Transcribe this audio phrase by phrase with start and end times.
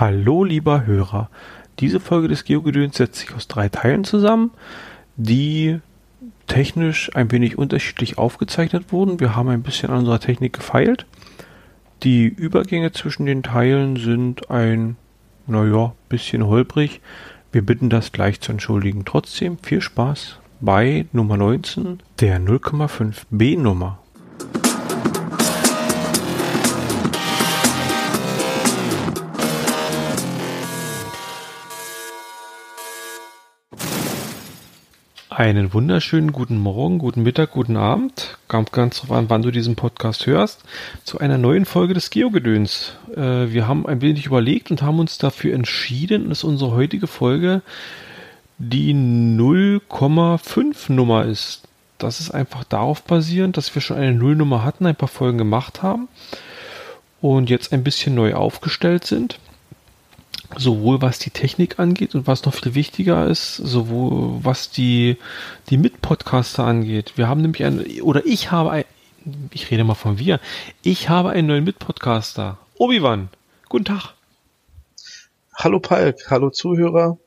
[0.00, 1.28] Hallo lieber Hörer.
[1.80, 4.52] Diese Folge des Geogedöns setzt sich aus drei Teilen zusammen,
[5.16, 5.80] die
[6.46, 9.18] technisch ein wenig unterschiedlich aufgezeichnet wurden.
[9.18, 11.04] Wir haben ein bisschen an unserer Technik gefeilt.
[12.04, 14.94] Die Übergänge zwischen den Teilen sind ein,
[15.48, 17.00] naja, bisschen holprig.
[17.50, 19.04] Wir bitten das gleich zu entschuldigen.
[19.04, 23.98] Trotzdem viel Spaß bei Nummer 19, der 0,5 B-Nummer.
[35.38, 38.36] Einen wunderschönen guten Morgen, guten Mittag, guten Abend.
[38.48, 40.64] Kommt ganz drauf an, wann du diesen Podcast hörst.
[41.04, 42.94] Zu einer neuen Folge des Geogedöns.
[43.14, 47.62] Äh, wir haben ein wenig überlegt und haben uns dafür entschieden, dass unsere heutige Folge
[48.58, 51.68] die 0,5 Nummer ist.
[51.98, 55.84] Das ist einfach darauf basierend, dass wir schon eine Nullnummer hatten, ein paar Folgen gemacht
[55.84, 56.08] haben
[57.20, 59.38] und jetzt ein bisschen neu aufgestellt sind
[60.56, 65.16] sowohl was die Technik angeht und was noch viel wichtiger ist, sowohl was die,
[65.70, 67.12] die Mitpodcaster angeht.
[67.16, 68.84] Wir haben nämlich ein, oder ich habe ein,
[69.52, 70.40] ich rede mal von wir,
[70.82, 72.58] ich habe einen neuen Mitpodcaster.
[72.76, 73.28] Obi-Wan,
[73.68, 74.14] guten Tag.
[75.54, 77.18] Hallo Palk, hallo Zuhörer.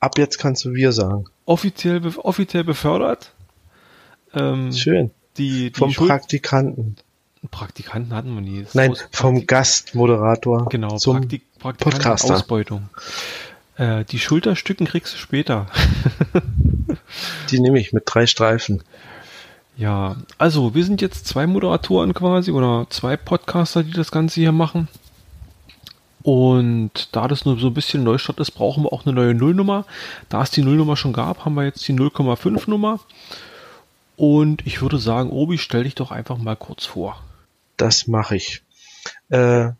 [0.00, 1.24] Ab jetzt kannst du wir sagen.
[1.46, 3.32] Offiziell, offiziell befördert.
[4.34, 5.10] Ähm, Schön.
[5.38, 6.96] Die, die Vom Schuld Praktikanten.
[7.50, 8.66] Praktikanten hatten wir nie.
[8.72, 10.68] Nein, vom Gastmoderator.
[10.68, 12.34] Genau, zum Praktik Podcaster.
[12.34, 12.88] Ausbeutung.
[13.76, 15.66] Äh, die Schulterstücken kriegst du später.
[17.50, 18.82] die nehme ich mit drei Streifen.
[19.76, 24.52] Ja, also wir sind jetzt zwei Moderatoren quasi oder zwei Podcaster, die das Ganze hier
[24.52, 24.88] machen.
[26.22, 29.84] Und da das nur so ein bisschen Neustart ist, brauchen wir auch eine neue Nullnummer.
[30.28, 32.98] Da es die Nullnummer schon gab, haben wir jetzt die 0,5 Nummer.
[34.16, 37.22] Und ich würde sagen, Obi, stell dich doch einfach mal kurz vor.
[37.78, 38.62] Das mache ich.
[39.30, 39.70] Äh,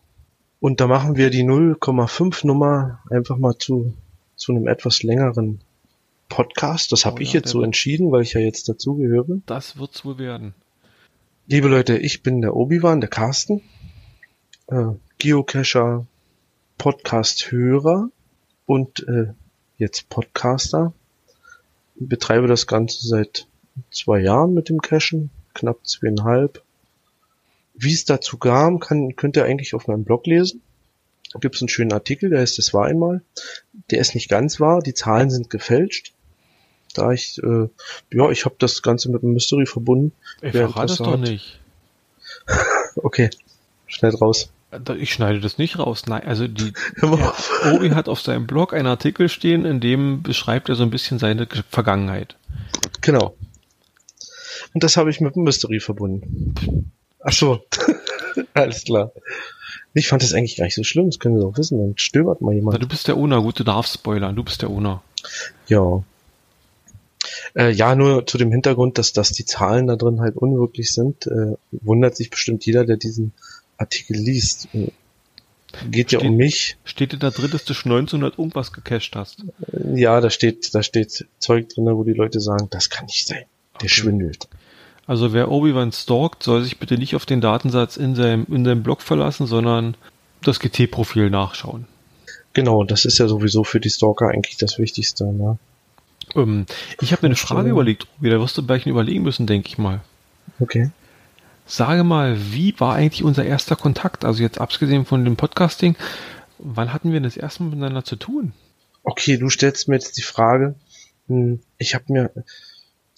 [0.61, 3.93] und da machen wir die 0,5 Nummer einfach mal zu,
[4.37, 5.61] zu einem etwas längeren
[6.29, 6.93] Podcast.
[6.93, 9.41] Das habe oh, ich jetzt so entschieden, weil ich ja jetzt dazugehöre.
[9.47, 10.55] Das wird's wohl werden.
[11.47, 13.62] Liebe Leute, ich bin der Obi-Wan, der Carsten,
[14.69, 16.06] äh, Geocacher,
[16.77, 18.11] Podcast-Hörer
[18.67, 19.33] und äh,
[19.77, 20.93] jetzt Podcaster.
[21.97, 23.49] Ich betreibe das Ganze seit
[23.91, 26.62] zwei Jahren mit dem Cachen, knapp zweieinhalb.
[27.81, 30.62] Wie es dazu kam, kann, könnt ihr eigentlich auf meinem Blog lesen.
[31.33, 33.22] Da gibt es einen schönen Artikel, der heißt, es war einmal.
[33.91, 36.12] Der ist nicht ganz wahr, die Zahlen sind gefälscht.
[36.94, 37.69] Da ich, äh,
[38.12, 40.12] ja, ich habe das Ganze mit einem Mystery verbunden.
[40.43, 41.61] Ich verrate es doch nicht.
[42.97, 43.31] okay,
[43.87, 44.50] schnell raus.
[44.99, 46.06] Ich schneide das nicht raus.
[46.06, 46.72] Nein, also die
[47.72, 51.19] Obi hat auf seinem Blog einen Artikel stehen, in dem beschreibt er so ein bisschen
[51.19, 52.37] seine Vergangenheit.
[53.03, 53.37] Genau.
[54.75, 56.91] Und das habe ich mit einem Mystery verbunden.
[57.21, 57.65] Ach so.
[58.55, 59.12] Alles klar.
[59.95, 62.41] Ich fand das eigentlich gar nicht so schlimm, das können Sie doch wissen, dann stöbert
[62.41, 62.75] mal jemand.
[62.75, 65.03] Na, du bist der Owner, gut, du darfst spoilern, du bist der Owner.
[65.67, 66.05] Ja.
[67.55, 71.27] Äh, ja, nur zu dem Hintergrund, dass, dass die Zahlen da drin halt unwirklich sind,
[71.27, 73.33] äh, wundert sich bestimmt jeder, der diesen
[73.77, 74.69] Artikel liest.
[74.75, 74.93] Äh,
[75.91, 76.77] geht steht, ja um mich.
[76.84, 79.45] Steht da drin, dass du schon 1900 irgendwas gecached hast?
[79.95, 83.45] Ja, da steht, da steht Zeug drin, wo die Leute sagen, das kann nicht sein.
[83.75, 83.89] Der okay.
[83.89, 84.49] schwindelt.
[85.09, 88.83] Also wer Obi-Wan stalkt, soll sich bitte nicht auf den Datensatz in seinem, in seinem
[88.83, 89.97] Blog verlassen, sondern
[90.43, 91.87] das GT-Profil nachschauen.
[92.53, 95.25] Genau, das ist ja sowieso für die Stalker eigentlich das Wichtigste.
[95.25, 95.59] Ne?
[96.35, 96.67] Ähm,
[97.01, 99.79] ich habe mir eine Frage überlegt, Obi, da wirst du gleich überlegen müssen, denke ich
[99.79, 100.01] mal.
[100.61, 100.91] Okay.
[101.67, 104.27] Sage mal, wie war eigentlich unser erster Kontakt?
[104.27, 105.97] Also jetzt abgesehen von dem Podcasting,
[106.59, 108.53] wann hatten wir das erste Mal miteinander zu tun?
[109.05, 110.75] Okay, du stellst mir jetzt die Frage.
[111.29, 112.31] Hm, ich habe mir,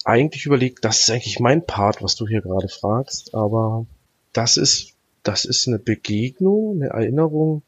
[0.05, 3.85] eigentlich überlegt, das ist eigentlich mein Part, was du hier gerade fragst, aber
[4.33, 7.63] das ist, das ist eine Begegnung, eine Erinnerung,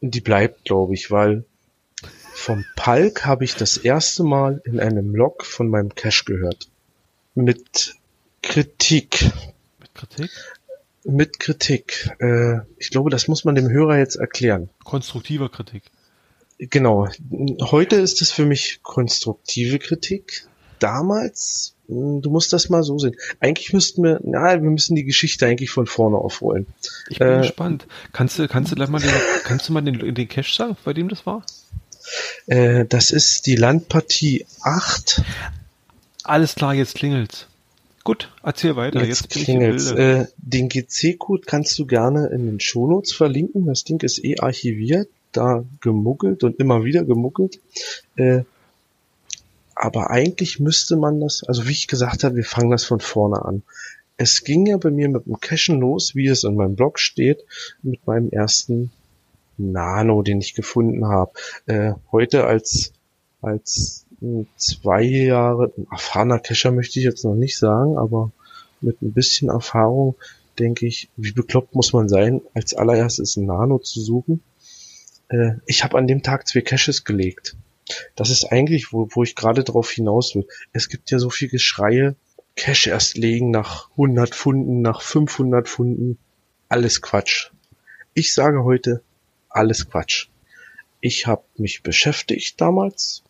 [0.00, 1.44] die bleibt, glaube ich, weil
[2.34, 6.68] vom Palk habe ich das erste Mal in einem Log von meinem Cache gehört.
[7.34, 7.94] Mit
[8.42, 9.30] Kritik.
[9.78, 10.30] Mit Kritik?
[11.04, 12.10] Mit Kritik.
[12.18, 14.70] Äh, ich glaube, das muss man dem Hörer jetzt erklären.
[14.82, 15.84] Konstruktiver Kritik.
[16.58, 17.08] Genau.
[17.60, 20.46] Heute ist es für mich konstruktive Kritik
[20.82, 23.16] damals, hm, du musst das mal so sehen.
[23.40, 26.66] Eigentlich müssten wir, na, wir müssen die Geschichte eigentlich von vorne aufrollen.
[27.08, 27.86] Ich bin äh, gespannt.
[28.12, 29.10] Kannst du, kannst du gleich mal den,
[29.44, 31.44] kannst du mal den, den Cache sagen, bei dem das war?
[32.46, 35.22] Äh, das ist die Landpartie 8.
[36.24, 37.46] Alles klar, jetzt klingelt's.
[38.04, 39.04] Gut, erzähl weiter.
[39.04, 39.92] Jetzt, jetzt klingelt's.
[39.92, 43.66] Äh, den GC-Code kannst du gerne in den Shownotes verlinken.
[43.66, 47.60] Das Ding ist eh archiviert, da gemuggelt und immer wieder gemuggelt.
[48.16, 48.42] Äh,
[49.74, 53.44] aber eigentlich müsste man das, also wie ich gesagt habe, wir fangen das von vorne
[53.44, 53.62] an.
[54.16, 57.44] Es ging ja bei mir mit dem Cashen los, wie es in meinem Blog steht,
[57.82, 58.92] mit meinem ersten
[59.58, 61.32] Nano, den ich gefunden habe.
[61.66, 62.92] Äh, heute als
[63.40, 64.06] als
[64.56, 68.30] zwei Jahre erfahrener Cacher möchte ich jetzt noch nicht sagen, aber
[68.80, 70.14] mit ein bisschen Erfahrung
[70.58, 74.42] denke ich, wie bekloppt muss man sein, als allererstes ein Nano zu suchen.
[75.28, 77.56] Äh, ich habe an dem Tag zwei Caches gelegt.
[78.16, 80.46] Das ist eigentlich, wo, wo ich gerade drauf hinaus will.
[80.72, 82.14] Es gibt ja so viel Geschreie,
[82.56, 86.18] Cache erst legen nach 100 Funden, nach 500 Funden.
[86.68, 87.50] Alles Quatsch.
[88.14, 89.02] Ich sage heute,
[89.48, 90.28] alles Quatsch.
[91.00, 93.22] Ich habe mich beschäftigt damals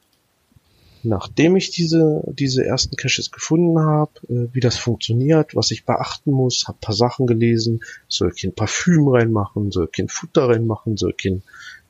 [1.03, 6.31] nachdem ich diese, diese ersten Caches gefunden habe, äh, wie das funktioniert, was ich beachten
[6.31, 11.43] muss, habe paar Sachen gelesen, soll kein Parfüm reinmachen, soll kein Futter reinmachen, soll kein,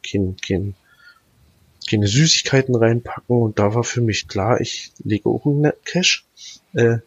[0.03, 0.75] kein, kein,
[1.93, 6.23] keine Süßigkeiten reinpacken und da war für mich klar, ich lege auch einen Cache.
[6.73, 6.99] Äh,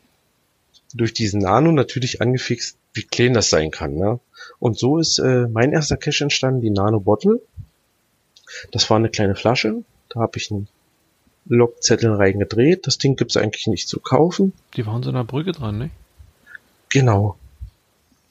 [0.94, 3.96] durch diesen Nano natürlich angefixt, wie klein das sein kann.
[3.96, 4.20] Ne?
[4.60, 7.42] Und so ist äh, mein erster Cache entstanden, die Nano Bottle.
[8.72, 9.84] Das war eine kleine Flasche.
[10.10, 10.70] Da habe ich einen
[11.48, 12.88] Logzettel reingedreht.
[12.88, 14.54] Das Ding gibt's eigentlich nicht zu kaufen.
[14.78, 15.90] Die waren so einer Brücke dran, ne?
[16.90, 17.38] Genau.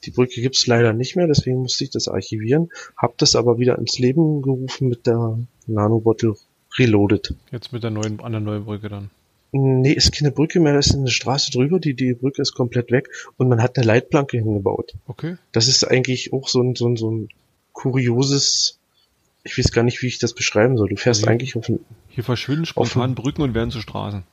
[0.05, 2.69] Die Brücke gibt's leider nicht mehr, deswegen musste ich das archivieren.
[2.97, 6.35] Hab das aber wieder ins Leben gerufen mit der Nanobottle
[6.77, 7.33] Reloaded.
[7.51, 9.09] Jetzt mit der neuen, an der neuen Brücke dann.
[9.51, 12.91] Nee, ist keine Brücke mehr, da ist eine Straße drüber, die, die Brücke ist komplett
[12.91, 14.93] weg und man hat eine Leitplanke hingebaut.
[15.07, 15.37] Okay.
[15.53, 17.29] Das ist eigentlich auch so ein, so ein, so ein
[17.71, 18.79] kurioses
[19.45, 20.89] ich weiß gar nicht, wie ich das beschreiben soll.
[20.89, 21.79] Du fährst also eigentlich auf ein,
[22.09, 24.23] Hier verschwinden spontan Brücken und werden zu Straßen.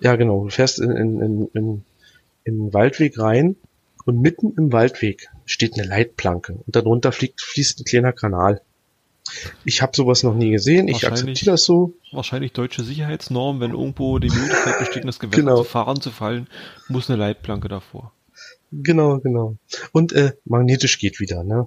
[0.00, 0.44] Ja, genau.
[0.44, 1.84] Du fährst in, in, in, in,
[2.42, 3.56] in den Waldweg rein
[4.04, 8.60] und mitten im Waldweg steht eine Leitplanke und darunter fliegt, fließt ein kleiner Kanal.
[9.64, 11.94] Ich habe sowas noch nie gesehen, ich akzeptiere das so.
[12.12, 15.56] Wahrscheinlich deutsche Sicherheitsnorm, wenn irgendwo die Möglichkeit besteht, das Gewässer genau.
[15.58, 16.46] zu fahren zu fallen,
[16.88, 18.12] muss eine Leitplanke davor.
[18.70, 19.56] Genau, genau.
[19.92, 21.66] Und äh, magnetisch geht wieder, ne?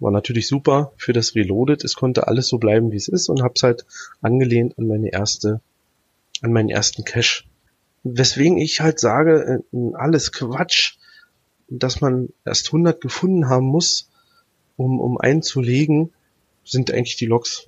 [0.00, 1.82] War natürlich super für das Reloaded.
[1.84, 3.86] Es konnte alles so bleiben, wie es ist und hab's halt
[4.20, 5.60] angelehnt an meine erste,
[6.42, 7.44] an meinen ersten Cache.
[8.04, 10.96] Weswegen ich halt sage, äh, alles Quatsch,
[11.68, 14.10] dass man erst 100 gefunden haben muss,
[14.76, 16.12] um, um einzulegen,
[16.64, 17.66] sind eigentlich die Loks.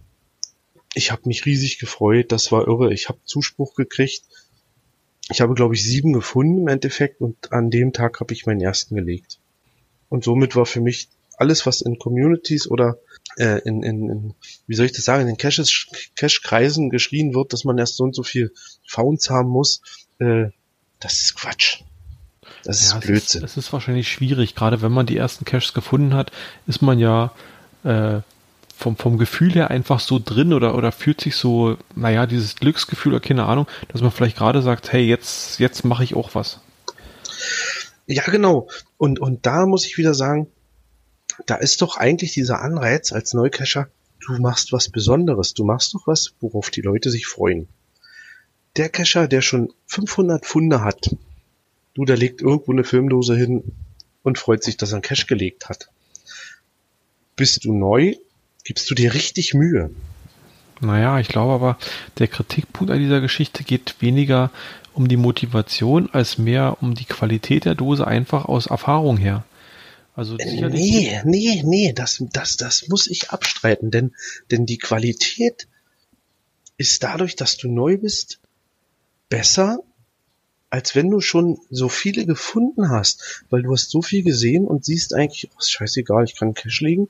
[0.94, 2.92] Ich habe mich riesig gefreut, das war irre.
[2.92, 4.22] Ich habe Zuspruch gekriegt.
[5.30, 8.60] Ich habe, glaube ich, sieben gefunden im Endeffekt und an dem Tag habe ich meinen
[8.60, 9.38] ersten gelegt.
[10.08, 12.98] Und somit war für mich alles, was in Communities oder
[13.38, 14.34] äh, in, in, in,
[14.66, 15.86] wie soll ich das sagen, in den Caches,
[16.16, 18.52] Cache-Kreisen geschrien wird, dass man erst so und so viel
[18.86, 19.80] Founds haben muss,
[20.18, 20.48] äh,
[20.98, 21.82] das ist Quatsch.
[22.64, 23.44] Das ja, ist Blödsinn.
[23.44, 26.30] Es ist, ist, wahrscheinlich schwierig, gerade wenn man die ersten Caches gefunden hat,
[26.66, 27.32] ist man ja
[27.84, 28.20] äh,
[28.76, 33.12] vom, vom Gefühl her einfach so drin oder, oder fühlt sich so, naja, dieses Glücksgefühl
[33.12, 36.60] oder keine Ahnung, dass man vielleicht gerade sagt, hey, jetzt, jetzt mache ich auch was.
[38.06, 38.68] Ja, genau.
[38.96, 40.48] Und, und da muss ich wieder sagen,
[41.46, 43.88] da ist doch eigentlich dieser Anreiz als Neucacher,
[44.26, 47.68] du machst was Besonderes, du machst doch was, worauf die Leute sich freuen.
[48.76, 51.10] Der Cacher, der schon 500 Funde hat,
[51.94, 53.62] du, der legt irgendwo eine Filmdose hin
[54.22, 55.88] und freut sich, dass er einen Cache gelegt hat.
[57.36, 58.14] Bist du neu,
[58.64, 59.90] gibst du dir richtig Mühe.
[60.80, 61.78] Naja, ich glaube aber,
[62.18, 64.50] der Kritikpunkt an dieser Geschichte geht weniger
[64.94, 69.44] um die Motivation als mehr um die Qualität der Dose einfach aus Erfahrung her.
[70.14, 74.14] Also nee, nee, nee, das, das, das muss ich abstreiten, denn,
[74.50, 75.68] denn die Qualität
[76.76, 78.40] ist dadurch, dass du neu bist,
[79.28, 79.78] besser,
[80.70, 84.84] als wenn du schon so viele gefunden hast, weil du hast so viel gesehen und
[84.84, 87.08] siehst eigentlich, oh, ist scheißegal, ich kann Cash legen,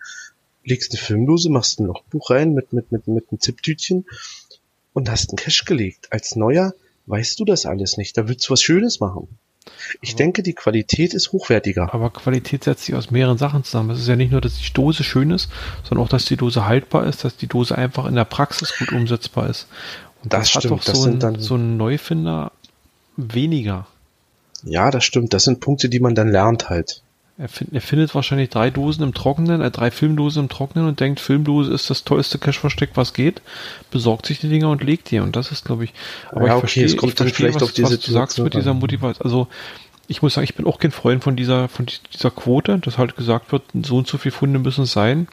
[0.65, 4.07] legst eine Filmdose, machst ein Logbuch rein mit, mit, mit, mit einem Zipptütchen
[4.95, 6.09] und hast einen Cash gelegt.
[6.11, 6.75] Als Neuer
[7.07, 9.29] weißt du das alles nicht, da willst du was Schönes machen.
[10.01, 11.93] Ich aber, denke, die Qualität ist hochwertiger.
[11.93, 13.91] Aber Qualität setzt sich aus mehreren Sachen zusammen.
[13.91, 15.51] Es ist ja nicht nur, dass die Dose schön ist,
[15.85, 18.93] sondern auch, dass die Dose haltbar ist, dass die Dose einfach in der Praxis gut
[18.93, 19.67] umsetzbar ist.
[20.23, 20.81] Und das, das stimmt.
[20.81, 22.53] Hat doch so, ein, dann, so ein Neufinder
[23.35, 23.87] weniger.
[24.63, 25.33] Ja, das stimmt.
[25.33, 27.03] Das sind Punkte, die man dann lernt halt.
[27.39, 31.01] Er, find, er findet wahrscheinlich drei Dosen im Trockenen, äh, drei Filmdosen im Trockenen und
[31.01, 33.41] denkt, Filmdose ist das tollste Cache-Versteck, was geht,
[33.91, 35.21] besorgt sich die Dinger und legt die.
[35.21, 35.95] Und das ist, glaube ich,
[36.31, 38.13] aber ja, ich okay, verstehe, es kommt ich verstehe, vielleicht was, auf diese was du
[38.13, 39.25] sagst mit dieser Motivation.
[39.25, 39.49] Also,
[40.07, 43.17] ich muss sagen, ich bin auch kein Freund von dieser, von dieser Quote, dass halt
[43.17, 45.27] gesagt wird, so und so viele Funde müssen es sein.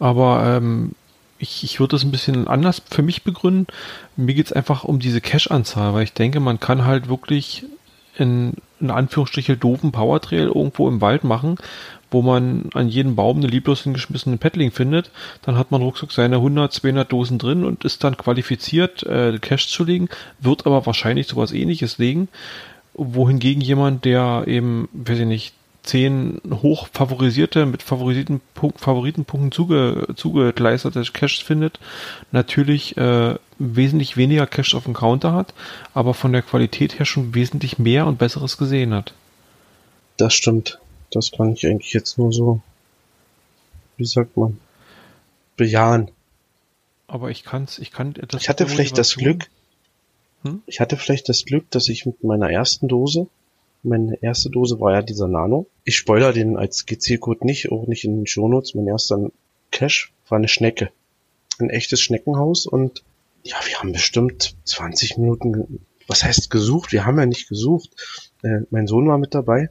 [0.00, 0.92] Aber ähm,
[1.38, 3.66] ich, ich würde das ein bisschen anders für mich begründen.
[4.16, 7.64] Mir geht es einfach um diese Cache-Anzahl, weil ich denke, man kann halt wirklich
[8.16, 11.56] in, in Anführungsstriche doofen Powertrail irgendwo im Wald machen,
[12.10, 15.10] wo man an jedem Baum eine lieblos hingeschmissene Paddling findet,
[15.42, 19.68] dann hat man ruckzuck seine 100, 200 Dosen drin und ist dann qualifiziert, äh, Cash
[19.68, 20.08] zu legen,
[20.40, 22.28] wird aber wahrscheinlich sowas ähnliches legen,
[22.94, 25.54] wohingegen jemand, der eben, weiß ich nicht,
[25.86, 31.80] zehn hoch favorisierte, mit favorisierten Favoritenpunkten zuge, zugeleistete Caches findet,
[32.32, 35.54] natürlich äh, wesentlich weniger Caches auf dem Counter hat,
[35.94, 39.14] aber von der Qualität her schon wesentlich mehr und Besseres gesehen hat.
[40.16, 40.78] Das stimmt.
[41.10, 42.60] Das kann ich eigentlich jetzt nur so,
[43.96, 44.58] wie sagt man,
[45.56, 46.10] bejahen.
[47.06, 48.14] Aber ich kann's, ich kann.
[48.36, 49.48] Ich hatte vielleicht das Glück,
[50.42, 50.62] hm?
[50.66, 53.28] ich hatte vielleicht das Glück, dass ich mit meiner ersten Dose,
[53.86, 55.66] meine erste Dose war ja dieser Nano.
[55.84, 58.74] Ich spoiler den als GC-Code nicht, auch nicht in den Shownotes.
[58.74, 59.30] Mein erster
[59.70, 60.90] Cache war eine Schnecke.
[61.58, 63.04] Ein echtes Schneckenhaus und
[63.42, 66.92] ja, wir haben bestimmt 20 Minuten, was heißt gesucht?
[66.92, 67.90] Wir haben ja nicht gesucht.
[68.42, 69.70] Äh, mein Sohn war mit dabei.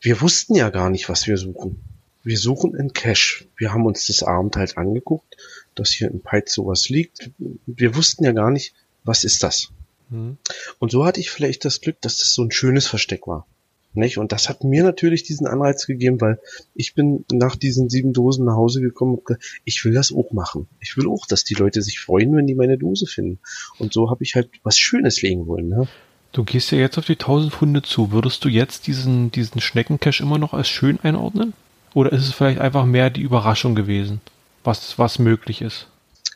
[0.00, 1.82] Wir wussten ja gar nicht, was wir suchen.
[2.22, 3.46] Wir suchen in Cache.
[3.56, 5.36] Wir haben uns das Abend halt angeguckt,
[5.74, 7.30] dass hier in Peitz sowas liegt.
[7.66, 9.72] Wir wussten ja gar nicht, was ist das?
[10.10, 10.38] Mhm.
[10.78, 13.46] Und so hatte ich vielleicht das Glück, dass das so ein schönes Versteck war.
[13.94, 14.18] Nicht?
[14.18, 16.38] Und das hat mir natürlich diesen Anreiz gegeben, weil
[16.74, 20.30] ich bin nach diesen sieben Dosen nach Hause gekommen und gesagt, ich will das auch
[20.32, 20.68] machen.
[20.78, 23.38] Ich will auch, dass die Leute sich freuen, wenn die meine Dose finden.
[23.78, 25.68] Und so habe ich halt was Schönes legen wollen.
[25.68, 25.88] Ne?
[26.32, 28.12] Du gehst ja jetzt auf die 1000 Funde zu.
[28.12, 31.54] Würdest du jetzt diesen, diesen Schneckencash immer noch als schön einordnen?
[31.94, 34.20] Oder ist es vielleicht einfach mehr die Überraschung gewesen,
[34.62, 35.88] was, was möglich ist?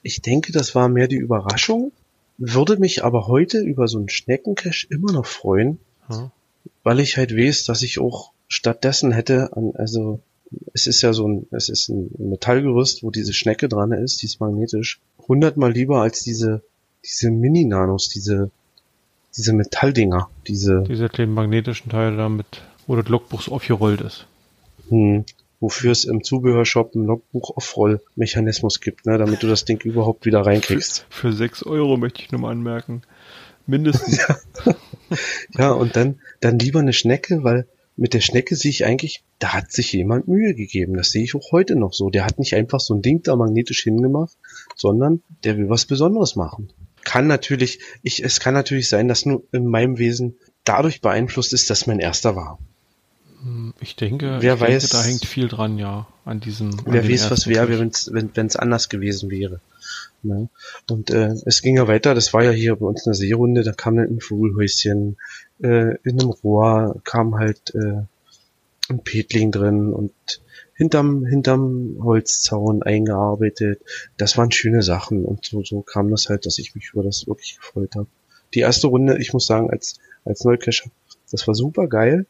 [0.03, 1.93] Ich denke, das war mehr die Überraschung,
[2.45, 6.31] würde mich aber heute über so einen Schneckencash immer noch freuen, hm.
[6.83, 10.21] weil ich halt weiß, dass ich auch stattdessen hätte, an, also
[10.75, 14.27] es ist ja so ein, es ist ein Metallgerüst, wo diese Schnecke dran ist, die
[14.27, 16.63] ist magnetisch, hundertmal lieber als diese,
[17.05, 18.51] diese Mini-Nanos, diese,
[19.37, 20.83] diese Metalldinger, diese.
[20.83, 24.27] Diese kleinen magnetischen Teile damit, wo das Logbuch so aufgerollt ist.
[24.89, 25.25] Hm
[25.63, 31.07] wofür es im Zubehörshop einen Logbuch-Off-Roll-Mechanismus gibt, ne, damit du das Ding überhaupt wieder reinkriegst.
[31.09, 33.03] Für, für 6 Euro möchte ich nur mal anmerken.
[33.67, 34.27] Mindestens.
[35.57, 39.53] ja, und dann, dann lieber eine Schnecke, weil mit der Schnecke sehe ich eigentlich, da
[39.53, 40.97] hat sich jemand Mühe gegeben.
[40.97, 42.11] Das sehe ich auch heute noch so.
[42.11, 44.37] Der hat nicht einfach so ein Ding da magnetisch hingemacht,
[44.75, 46.73] sondern der will was Besonderes machen.
[47.05, 51.71] Kann natürlich, ich, es kann natürlich sein, dass nur in meinem Wesen dadurch beeinflusst ist,
[51.71, 52.59] dass mein erster war.
[53.43, 56.71] Hm, ich denke, wer ich weiß, denke, da hängt viel dran, ja, an diesem.
[56.71, 59.61] An wer weiß, was wäre, wenn es anders gewesen wäre.
[60.23, 60.49] Ne?
[60.89, 63.73] Und äh, es ging ja weiter, das war ja hier bei uns eine Seerunde, da
[63.73, 65.17] kam dann ein Vogelhäuschen,
[65.63, 68.03] äh, in einem Rohr kam halt äh,
[68.89, 70.13] ein Petling drin und
[70.75, 73.81] hinterm, hinterm Holzzaun eingearbeitet.
[74.17, 77.27] Das waren schöne Sachen und so, so kam das halt, dass ich mich über das
[77.27, 78.07] wirklich gefreut habe.
[78.55, 80.91] Die erste Runde, ich muss sagen, als, als Neucacher,
[81.31, 82.27] das war super geil.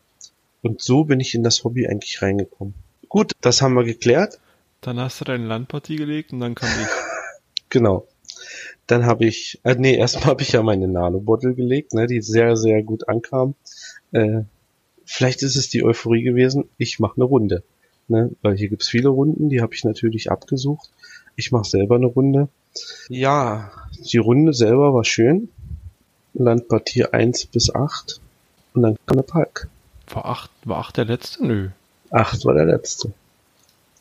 [0.62, 2.74] Und so bin ich in das Hobby eigentlich reingekommen.
[3.08, 4.38] Gut, das haben wir geklärt.
[4.80, 6.88] Dann hast du deine Landpartie gelegt und dann kam ich.
[7.68, 8.06] genau.
[8.86, 12.56] Dann habe ich, äh, nee, erstmal habe ich ja meine Nano-Bottle gelegt, ne, die sehr,
[12.56, 13.54] sehr gut ankam.
[14.12, 14.42] Äh,
[15.04, 17.62] vielleicht ist es die Euphorie gewesen, ich mache eine Runde.
[18.08, 20.90] Ne, weil hier gibt's viele Runden, die habe ich natürlich abgesucht.
[21.36, 22.48] Ich mache selber eine Runde.
[23.08, 23.70] Ja,
[24.12, 25.48] die Runde selber war schön.
[26.34, 28.20] Landpartie 1 bis 8
[28.74, 29.68] und dann kam der Park.
[30.12, 31.46] War acht, war acht der letzte?
[31.46, 31.68] Nö.
[32.10, 33.12] Acht war der letzte.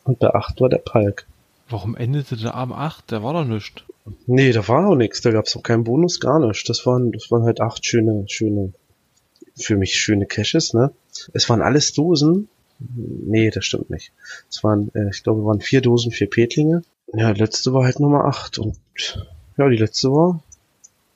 [0.04, 1.26] Und bei acht war der Palk.
[1.70, 3.12] Warum endete der am acht?
[3.12, 3.84] Der war doch nichts.
[4.26, 5.22] Nee, da war auch nichts.
[5.22, 6.66] Da gab's auch keinen Bonus, gar nichts.
[6.66, 8.74] Das waren, das waren halt acht schöne, schöne,
[9.56, 10.92] für mich schöne Caches, ne?
[11.34, 12.50] Es waren alles Dosen.
[12.80, 14.12] Nee, das stimmt nicht.
[14.50, 16.82] Es waren, äh, ich glaube, waren vier Dosen, vier Petlinge.
[17.14, 18.58] Ja, letzte war halt Nummer acht.
[18.58, 18.78] Und
[19.58, 20.42] ja, die letzte war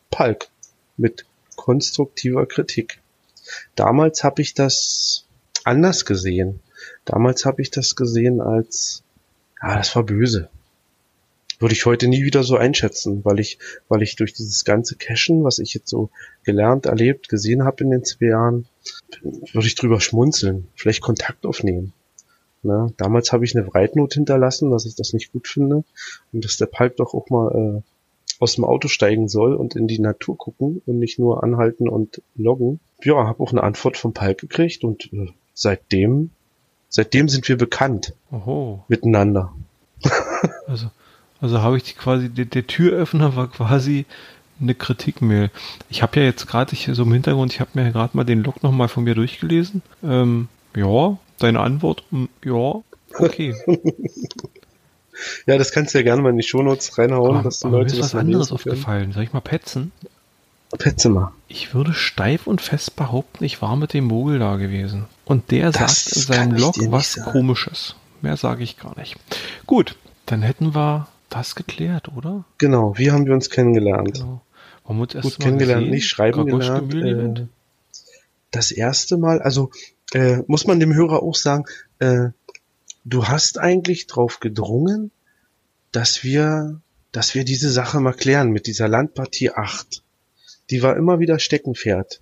[0.10, 0.48] Palk.
[0.96, 1.26] Mit
[1.56, 3.00] konstruktiver Kritik.
[3.76, 5.26] Damals habe ich das
[5.64, 6.60] anders gesehen.
[7.06, 9.04] Damals habe ich das gesehen als,
[9.62, 10.50] ja, das war böse.
[11.60, 15.44] Würde ich heute nie wieder so einschätzen, weil ich, weil ich durch dieses ganze Cashen,
[15.44, 16.10] was ich jetzt so
[16.44, 18.68] gelernt, erlebt, gesehen habe in den zwei Jahren,
[19.22, 21.94] würde ich drüber schmunzeln, vielleicht Kontakt aufnehmen.
[22.62, 22.94] Ne?
[22.98, 25.84] Damals habe ich eine Breitnot hinterlassen, dass ich das nicht gut finde
[26.34, 27.82] und dass der Palk doch auch mal äh,
[28.40, 32.22] aus dem Auto steigen soll und in die Natur gucken und nicht nur anhalten und
[32.36, 32.80] loggen.
[33.04, 36.32] Ja, habe auch eine Antwort vom Palk gekriegt und äh, seitdem,
[36.90, 38.84] seitdem sind wir bekannt Oho.
[38.88, 39.54] miteinander.
[40.68, 40.88] also,
[41.40, 44.06] also habe ich quasi, der, der Türöffner war quasi
[44.60, 45.52] eine Kritikmail.
[45.90, 48.64] Ich habe ja jetzt gerade so im Hintergrund, ich habe mir gerade mal den Log
[48.64, 49.82] nochmal von mir durchgelesen.
[50.04, 52.82] Ähm, ja, deine Antwort, hm, ja,
[53.18, 53.56] okay.
[55.46, 57.86] Ja, das kannst du ja gerne mal in die Shownotes reinhauen, aber, dass die Leute
[57.86, 59.12] mir ist das was anderes aufgefallen.
[59.12, 59.92] Soll ich mal petzen?
[60.78, 61.32] Petze mal.
[61.48, 65.06] Ich würde steif und fest behaupten, ich war mit dem Mogel da gewesen.
[65.24, 67.96] Und der das sagt in seinem Log was komisches.
[68.22, 69.16] Mehr sage ich gar nicht.
[69.66, 69.96] Gut,
[70.26, 72.44] dann hätten wir das geklärt, oder?
[72.58, 74.16] Genau, wie haben wir uns kennengelernt?
[74.16, 74.42] Genau.
[74.88, 75.94] Wir uns erst Gut kennengelernt, gesehen?
[75.94, 77.40] nicht schreiben gelernt.
[77.40, 77.46] Äh,
[78.52, 79.72] das erste Mal, also
[80.14, 81.66] äh, muss man dem Hörer auch sagen,
[82.00, 82.30] äh,
[83.06, 85.12] du hast eigentlich drauf gedrungen,
[85.92, 86.82] dass wir,
[87.12, 90.04] dass wir diese Sache mal klären mit dieser Landpartie 8.
[90.70, 92.20] Die war immer wieder Steckenpferd.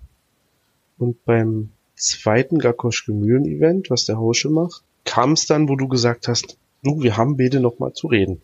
[0.98, 5.88] Und beim zweiten Gakoschke Mühlen Event, was der Hausche macht, kam es dann, wo du
[5.88, 8.40] gesagt hast, du, wir haben beide noch mal zu reden.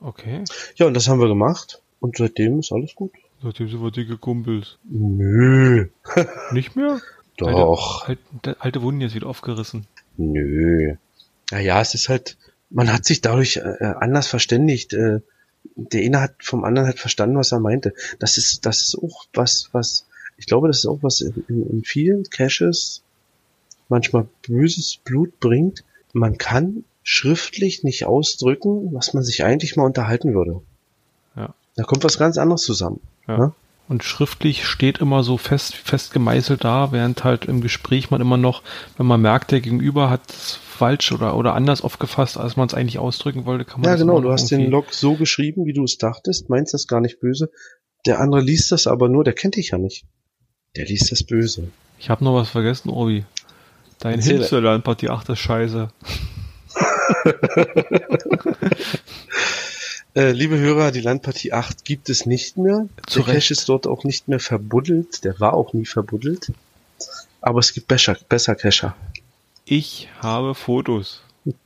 [0.00, 0.42] Okay.
[0.76, 1.80] Ja, und das haben wir gemacht.
[2.00, 3.12] Und seitdem ist alles gut.
[3.42, 4.78] Seitdem sind wir dicke Kumpels.
[4.84, 5.88] Nö.
[6.52, 7.00] Nicht mehr?
[7.36, 8.08] Doch.
[8.08, 9.86] Alte, alte, alte Wunden jetzt wieder aufgerissen.
[10.16, 10.96] Nö.
[11.50, 12.36] Naja, es ist halt,
[12.70, 14.92] man hat sich dadurch äh, anders verständigt.
[14.92, 15.20] Äh,
[15.76, 17.94] der eine hat vom anderen halt verstanden, was er meinte.
[18.18, 21.70] Das ist, das ist auch was, was, ich glaube, das ist auch was in, in,
[21.70, 23.02] in vielen Caches
[23.88, 25.84] manchmal böses Blut bringt.
[26.12, 30.62] Man kann schriftlich nicht ausdrücken, was man sich eigentlich mal unterhalten würde.
[31.36, 31.54] Ja.
[31.76, 33.00] Da kommt was ganz anderes zusammen.
[33.28, 33.38] Ja.
[33.38, 33.54] Ne?
[33.86, 38.38] Und schriftlich steht immer so fest, fest gemeißelt da, während halt im Gespräch man immer
[38.38, 38.62] noch,
[38.96, 42.74] wenn man merkt, der Gegenüber hat es falsch oder, oder anders aufgefasst, als man es
[42.74, 44.20] eigentlich ausdrücken wollte, kann man Ja, genau.
[44.20, 47.50] Du hast den Log so geschrieben, wie du es dachtest, meinst das gar nicht böse.
[48.06, 50.06] Der andere liest das aber nur, der kennt dich ja nicht.
[50.76, 51.68] Der liest das böse.
[51.98, 53.26] Ich habe noch was vergessen, Obi.
[53.98, 54.38] Dein Erzähle.
[54.38, 55.88] Hinsterland-Partie, ach, das scheiße.
[60.14, 62.88] Äh, liebe Hörer, die Landpartie 8 gibt es nicht mehr.
[63.08, 63.48] Zu der Recht.
[63.48, 65.24] Cache ist dort auch nicht mehr verbuddelt.
[65.24, 66.52] Der war auch nie verbuddelt.
[67.40, 68.96] Aber es gibt besser, besser Cacher.
[69.64, 71.23] Ich habe Fotos.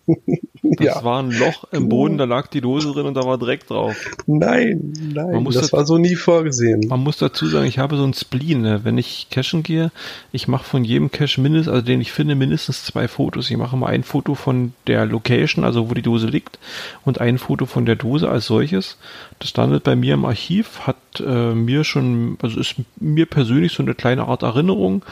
[0.08, 1.04] Das Ja.
[1.04, 3.94] war ein Loch im Boden, da lag die Dose drin und da war Dreck drauf.
[4.26, 6.86] Nein, nein, Man muss das das- war so nie vorgesehen.
[6.88, 8.62] Man muss dazu sagen, ich habe so ein Spleen.
[8.62, 8.80] Ne?
[8.84, 9.92] Wenn ich cachen gehe,
[10.32, 13.50] ich mache von jedem Cache mindestens, also den ich finde, mindestens zwei Fotos.
[13.50, 16.58] Ich mache mal ein Foto von der Location, also wo die Dose liegt,
[17.04, 18.98] und ein Foto von der Dose als solches.
[19.38, 23.82] Das landet bei mir im Archiv, hat äh, mir schon, also ist mir persönlich so
[23.82, 25.04] eine kleine Art Erinnerung.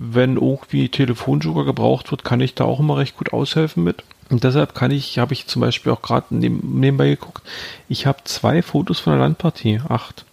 [0.00, 4.04] Wenn irgendwie Telefonjoker gebraucht wird, kann ich da auch immer recht gut aushelfen mit.
[4.30, 7.42] Und deshalb kann ich, habe ich zum Beispiel auch gerade neben, nebenbei geguckt,
[7.88, 10.24] ich habe zwei Fotos von der Landpartie, acht.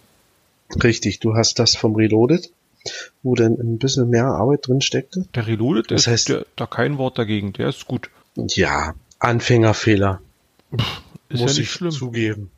[0.82, 2.50] Richtig, du hast das vom Reloaded,
[3.22, 5.26] wo dann ein bisschen mehr Arbeit drin steckte.
[5.34, 8.10] Der Reloaded Das ist heißt- der, da kein Wort dagegen, der ist gut.
[8.36, 10.20] Ja, Anfängerfehler.
[11.28, 11.90] Ist muss ja nicht ich schlimm.
[11.90, 12.50] zugeben.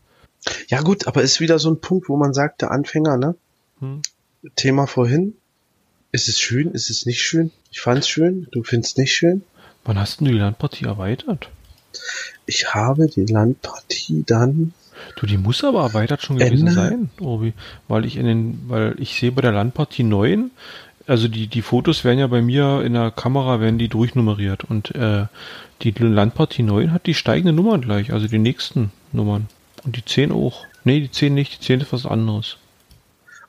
[0.68, 3.35] Ja gut, aber ist wieder so ein Punkt, wo man sagt, der Anfänger, ne?
[3.81, 4.03] Hm.
[4.57, 5.35] Thema vorhin.
[6.11, 6.71] Ist es schön?
[6.73, 7.51] Ist es nicht schön?
[7.71, 8.47] Ich fand's schön.
[8.51, 9.42] Du findest nicht schön?
[9.85, 11.51] Wann hast du die Landpartie erweitert?
[12.47, 14.73] Ich habe die Landpartie dann.
[15.16, 16.73] Du, die muss aber erweitert schon gewesen Ende?
[16.73, 17.53] sein, Obi,
[17.87, 20.51] weil ich in den, weil ich sehe bei der Landpartie 9,
[21.07, 24.94] also die, die Fotos werden ja bei mir in der Kamera, werden die durchnummeriert und
[24.94, 25.27] äh,
[25.83, 29.47] die Landpartie 9 hat die steigenden Nummern gleich, also die nächsten Nummern.
[29.85, 30.66] Und die 10 auch.
[30.85, 32.58] Nee, die 10 nicht, die 10 ist was anderes.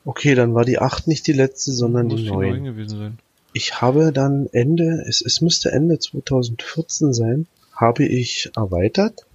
[0.05, 2.49] Okay, dann war die 8 nicht die letzte, sondern Muss die die 9.
[2.49, 3.17] 9 gewesen sein.
[3.53, 9.25] Ich habe dann Ende, es, es müsste Ende 2014 sein, habe ich erweitert,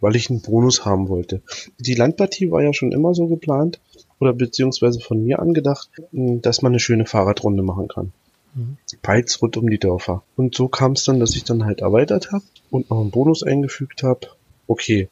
[0.00, 1.42] weil ich einen Bonus haben wollte.
[1.78, 3.80] Die Landpartie war ja schon immer so geplant,
[4.20, 8.12] oder beziehungsweise von mir angedacht, mh, dass man eine schöne Fahrradrunde machen kann.
[8.54, 8.76] Mhm.
[9.02, 10.22] Peits rund um die Dörfer.
[10.36, 13.42] Und so kam es dann, dass ich dann halt erweitert habe und noch einen Bonus
[13.42, 14.28] eingefügt habe.
[14.66, 15.08] Okay,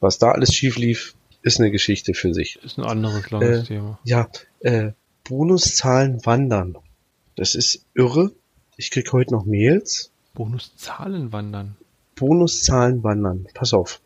[0.00, 2.58] was da alles schief lief, ist eine Geschichte für sich.
[2.62, 3.98] Ist ein anderes langes Äh, Thema.
[4.04, 4.28] Ja,
[4.60, 4.92] äh,
[5.24, 6.76] Bonuszahlen wandern.
[7.36, 8.32] Das ist irre.
[8.76, 10.10] Ich krieg heute noch Mails.
[10.34, 11.76] Bonuszahlen wandern.
[12.16, 13.46] Bonuszahlen wandern.
[13.54, 14.00] Pass auf.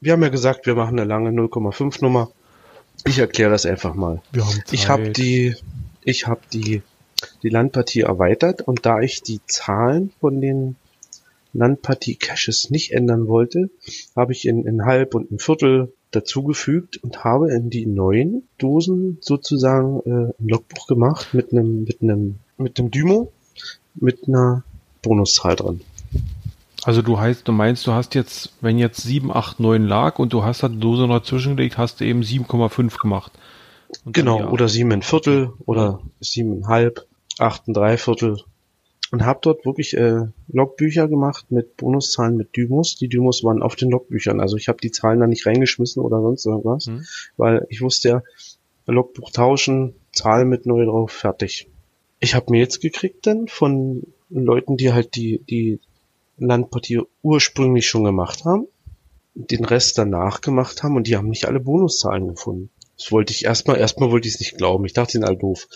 [0.00, 2.30] Wir haben ja gesagt, wir machen eine lange 0,5 Nummer.
[3.04, 4.22] Ich erkläre das einfach mal.
[4.32, 4.72] Wir haben Zeit.
[4.72, 5.56] Ich habe die,
[6.04, 6.82] ich habe die,
[7.42, 10.76] die Landpartie erweitert und da ich die Zahlen von den
[11.52, 13.70] Landpartie Caches nicht ändern wollte,
[14.14, 19.18] habe ich in, in halb und ein Viertel dazugefügt und habe in die neuen Dosen
[19.20, 23.32] sozusagen äh, ein Logbuch gemacht mit einem mit einem mit einem Dymo
[23.94, 24.64] mit einer
[25.02, 25.80] Bonuszahl drin.
[26.82, 30.32] Also du heißt, du meinst, du hast jetzt, wenn jetzt 7, 8, 9 lag und
[30.32, 33.32] du hast da die Dose noch zwischengelegt, hast du eben 7,5 gemacht.
[34.04, 37.06] Und Genau, oder sieben ein Viertel oder sieben halb,
[37.38, 38.38] acht ein Dreiviertel.
[39.10, 42.94] Und habe dort wirklich äh, Logbücher gemacht mit Bonuszahlen mit Dymos.
[42.96, 44.40] Die Dymos waren auf den Logbüchern.
[44.40, 47.04] Also ich habe die Zahlen da nicht reingeschmissen oder sonst irgendwas, Hm.
[47.36, 48.22] weil ich wusste ja,
[48.86, 51.68] Logbuch tauschen, Zahl mit neu drauf, fertig.
[52.20, 55.80] Ich habe Mails gekriegt dann von Leuten, die halt die, die
[56.38, 58.66] Landpartie ursprünglich schon gemacht haben,
[59.34, 62.70] den Rest danach gemacht haben und die haben nicht alle Bonuszahlen gefunden.
[62.96, 64.84] Das wollte ich erstmal, erstmal wollte ich es nicht glauben.
[64.84, 65.68] Ich dachte, die sind alle doof.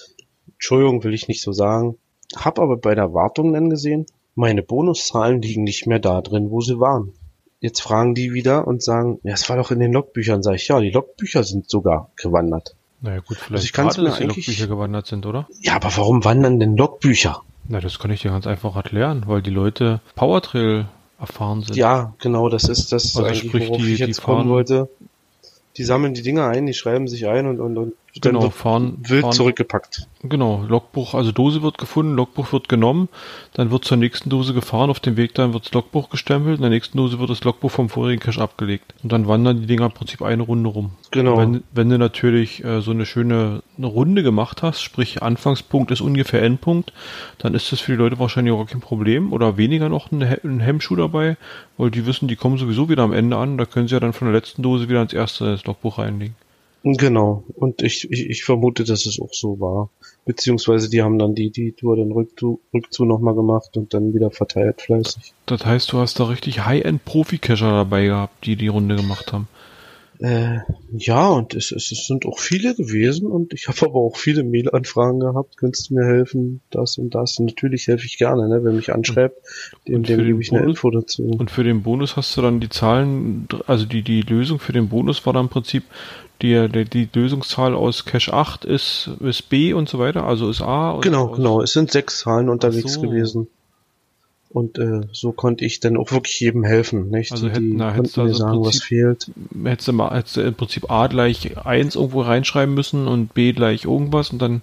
[0.52, 1.96] Entschuldigung, will ich nicht so sagen.
[2.36, 6.60] Hab aber bei der Wartung dann gesehen, meine Bonuszahlen liegen nicht mehr da drin, wo
[6.60, 7.12] sie waren.
[7.60, 10.42] Jetzt fragen die wieder und sagen, ja, es war doch in den Logbüchern.
[10.42, 12.74] Sag ich, ja, die Logbücher sind sogar gewandert.
[13.00, 15.48] Naja gut, Also vielleicht ich kann's gerade, dass die Logbücher gewandert sind, oder?
[15.60, 17.42] Ja, aber warum wandern denn Logbücher?
[17.68, 20.86] Na, das kann ich dir ganz einfach erklären, weil die Leute Powertrail
[21.18, 21.76] erfahren sind.
[21.76, 24.48] Ja, genau, das ist das Also eigentlich, sprich, worauf die- ich die jetzt kommen fahren-
[24.50, 24.88] wollte.
[25.78, 28.52] Die sammeln die Dinger ein, die schreiben sich ein und, und, und dann Genau, wird
[28.54, 30.06] fahren, wild fahren zurückgepackt.
[30.22, 33.08] Genau, Logbuch, also Dose wird gefunden, Logbuch wird genommen,
[33.52, 36.62] dann wird zur nächsten Dose gefahren, auf dem Weg dann wird das Logbuch gestempelt, in
[36.62, 38.94] der nächsten Dose wird das Logbuch vom vorigen Cache abgelegt.
[39.02, 40.92] Und dann wandern die Dinger im Prinzip eine Runde rum.
[41.10, 41.36] Genau.
[41.38, 46.00] Wenn, wenn du natürlich äh, so eine schöne eine Runde gemacht hast, sprich Anfangspunkt ist
[46.00, 46.92] ungefähr Endpunkt,
[47.38, 50.40] dann ist das für die Leute wahrscheinlich auch kein Problem oder weniger noch ein, He-
[50.44, 51.36] ein Hemmschuh dabei,
[51.76, 54.12] weil die wissen, die kommen sowieso wieder am Ende an, da können sie ja dann
[54.12, 56.36] von der letzten Dose wieder ins erste das Logbuch reinlegen.
[56.84, 57.44] Genau.
[57.54, 59.88] Und ich, ich, ich vermute, dass es auch so war.
[60.26, 64.30] Beziehungsweise die haben dann die, die Tour den Rückzu, Rückzu nochmal gemacht und dann wieder
[64.30, 65.32] verteilt fleißig.
[65.46, 69.48] Das heißt, du hast da richtig High-End-Profi-Cacher dabei gehabt, die die Runde gemacht haben.
[70.20, 70.60] Äh,
[70.92, 74.44] ja, und es, es, es sind auch viele gewesen und ich habe aber auch viele
[74.44, 75.56] Mailanfragen gehabt.
[75.56, 77.38] Könntest du mir helfen, das und das?
[77.38, 78.60] Und natürlich helfe ich gerne, ne?
[78.62, 79.36] Wer mich anschreibt,
[79.88, 80.76] dem, dem gebe ich eine Bonus?
[80.76, 81.24] Info dazu.
[81.24, 84.88] Und für den Bonus hast du dann die Zahlen, also die, die Lösung für den
[84.88, 85.82] Bonus war dann im Prinzip,
[86.42, 90.62] die, die, die Lösungszahl aus Cache 8 ist, ist B und so weiter, also ist
[90.62, 90.98] A.
[91.00, 91.62] Genau, genau.
[91.62, 93.00] Es sind sechs Zahlen unterwegs so.
[93.02, 93.46] gewesen.
[94.50, 97.32] Und äh, so konnte ich dann auch wirklich jedem helfen, nicht?
[97.32, 99.30] Also die hätten- na, hättest mir also sagen, was Prinzip- fehlt.
[99.64, 103.52] Hättest du, mal, hättest du im Prinzip A gleich 1 irgendwo reinschreiben müssen und B
[103.52, 104.62] gleich irgendwas und dann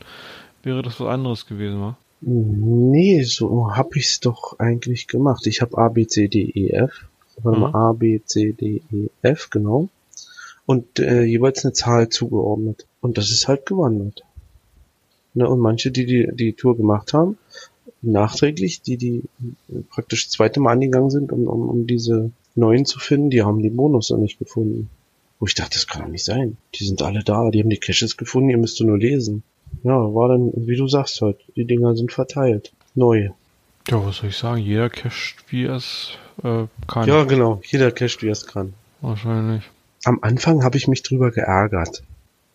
[0.63, 1.97] wäre das was anderes gewesen, wa?
[2.21, 5.45] Nee, so hab ich's doch eigentlich gemacht.
[5.47, 7.05] Ich habe A, B, C, D, E, F.
[7.43, 7.63] Warte Mhm.
[7.63, 9.89] mal, A, B, C, D, E, F, genau.
[10.71, 12.87] Und äh, jeweils eine Zahl zugeordnet.
[13.01, 14.23] Und das ist halt gewandert.
[15.33, 17.37] Ne, und manche, die, die die Tour gemacht haben,
[18.01, 19.23] nachträglich, die die
[19.67, 23.43] äh, praktisch das zweite Mal angegangen sind, um, um, um diese neuen zu finden, die
[23.43, 24.89] haben die Bonus noch nicht gefunden.
[25.41, 26.55] Wo ich dachte, das kann doch nicht sein.
[26.75, 29.43] Die sind alle da, die haben die Caches gefunden, ihr müsst nur lesen.
[29.83, 32.71] Ja, war dann, wie du sagst halt, die Dinger sind verteilt.
[32.95, 33.31] Neu.
[33.89, 34.61] Ja, was soll ich sagen?
[34.61, 36.11] Jeder cached, wie er es
[36.43, 37.09] äh, kann.
[37.09, 37.59] Ja, genau.
[37.65, 38.73] Jeder cached, wie er es kann.
[39.01, 39.63] Wahrscheinlich.
[40.03, 42.03] Am Anfang habe ich mich drüber geärgert.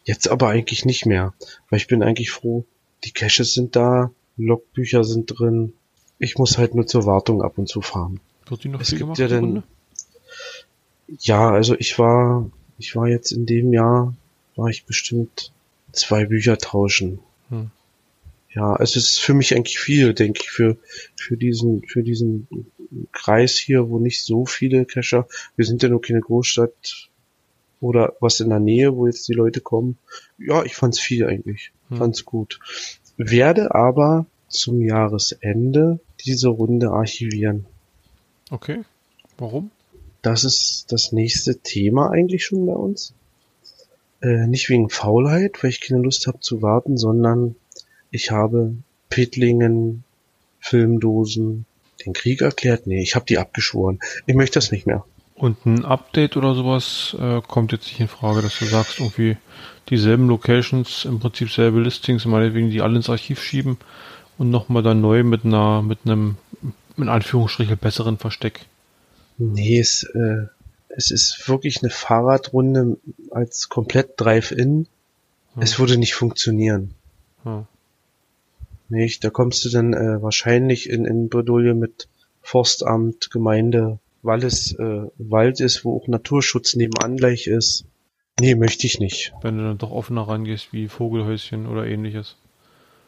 [0.05, 1.35] Jetzt aber eigentlich nicht mehr.
[1.71, 2.65] Weil ich bin eigentlich froh,
[3.05, 5.73] die Caches sind da, Logbücher sind drin.
[6.19, 8.21] Ich muss halt nur zur Wartung ab und zu fahren.
[8.47, 9.63] Wird die noch Es viel gibt gemacht, ja Runde?
[11.21, 14.15] Ja, also ich war, ich war jetzt in dem Jahr,
[14.57, 15.53] war ich bestimmt
[15.93, 17.21] zwei Bücher tauschen.
[17.49, 17.71] Hm.
[18.53, 20.79] Ja, es ist für mich eigentlich viel, denke ich, für,
[21.15, 22.49] für diesen, für diesen
[23.13, 27.11] Kreis hier, wo nicht so viele Cacher, wir sind ja nur keine Großstadt
[27.81, 29.99] oder was in der Nähe, wo jetzt die Leute kommen.
[30.39, 31.73] Ja, ich fand's viel eigentlich.
[31.89, 31.99] Hm.
[31.99, 32.59] Fand's gut.
[33.17, 37.67] Werde aber zum Jahresende diese Runde archivieren.
[38.51, 38.83] Okay.
[39.39, 39.71] Warum?
[40.23, 43.15] Das ist das nächste Thema eigentlich schon bei uns.
[44.23, 47.55] Äh, nicht wegen Faulheit, weil ich keine Lust habe zu warten, sondern
[48.11, 48.75] ich habe
[49.09, 50.05] Pittlingen,
[50.59, 51.67] Filmdosen,
[52.05, 52.87] den Krieg erklärt.
[52.87, 54.01] Nee, ich habe die abgeschworen.
[54.27, 55.05] Ich möchte das nicht mehr.
[55.37, 59.37] Und ein Update oder sowas äh, kommt jetzt nicht in Frage, dass du sagst, irgendwie
[59.91, 63.77] dieselben Locations, im Prinzip selbe Listings, meinetwegen die alle ins Archiv schieben
[64.39, 66.37] und nochmal dann neu mit einer, mit einem,
[66.97, 68.65] in Anführungsstrichen, besseren Versteck.
[69.37, 70.47] Nee, es, äh,
[70.89, 72.97] es ist wirklich eine Fahrradrunde
[73.31, 74.87] als komplett Drive-In.
[75.55, 75.63] Hm.
[75.63, 76.95] Es würde nicht funktionieren.
[77.45, 77.67] Ja.
[78.89, 79.23] Nicht?
[79.23, 82.09] Da kommst du dann äh, wahrscheinlich in, in Bredouille mit
[82.41, 87.87] Forstamt, Gemeinde, weil es äh, Wald ist, wo auch Naturschutz nebenan gleich ist.
[88.39, 89.33] Nee, möchte ich nicht.
[89.41, 92.37] Wenn du dann doch offener rangehst, wie Vogelhäuschen oder ähnliches.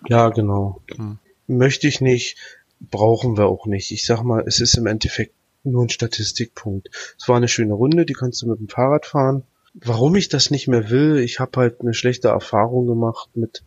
[0.09, 0.81] Ja, genau.
[0.94, 1.18] Hm.
[1.46, 2.37] Möchte ich nicht,
[2.81, 3.90] brauchen wir auch nicht.
[3.90, 6.88] Ich sag mal, es ist im Endeffekt nur ein Statistikpunkt.
[7.18, 9.42] Es war eine schöne Runde, die kannst du mit dem Fahrrad fahren.
[9.74, 13.62] Warum ich das nicht mehr will, ich habe halt eine schlechte Erfahrung gemacht mit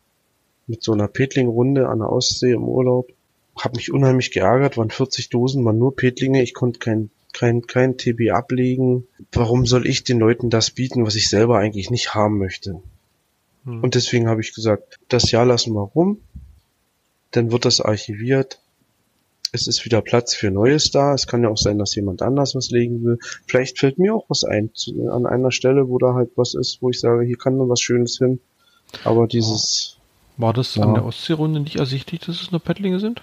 [0.72, 3.12] mit so einer Petling-Runde an der Ostsee im Urlaub.
[3.56, 7.98] Hab mich unheimlich geärgert, waren 40 Dosen, waren nur Petlinge, ich konnte kein, kein, kein
[7.98, 9.08] TB ablegen.
[9.32, 12.82] Warum soll ich den Leuten das bieten, was ich selber eigentlich nicht haben möchte?
[13.66, 13.84] Hm.
[13.84, 16.20] Und deswegen habe ich gesagt, das Jahr lassen wir rum,
[17.32, 18.60] dann wird das archiviert.
[19.54, 21.14] Es ist wieder Platz für Neues da.
[21.14, 23.20] Es kann ja auch sein, dass jemand anders was legen will.
[23.48, 24.72] Vielleicht fällt mir auch was ein
[25.10, 27.82] an einer Stelle, wo da halt was ist, wo ich sage, hier kann nur was
[27.82, 28.40] Schönes hin.
[29.04, 29.98] Aber dieses,
[30.38, 30.84] War das Ja.
[30.84, 33.22] an der Ostseerunde nicht ersichtlich, dass es nur Pettlinge sind?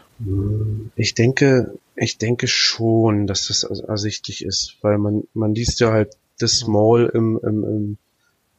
[0.97, 5.92] ich denke, ich denke schon, dass das er- ersichtlich ist, weil man, man liest ja
[5.92, 7.98] halt das Small im, im, im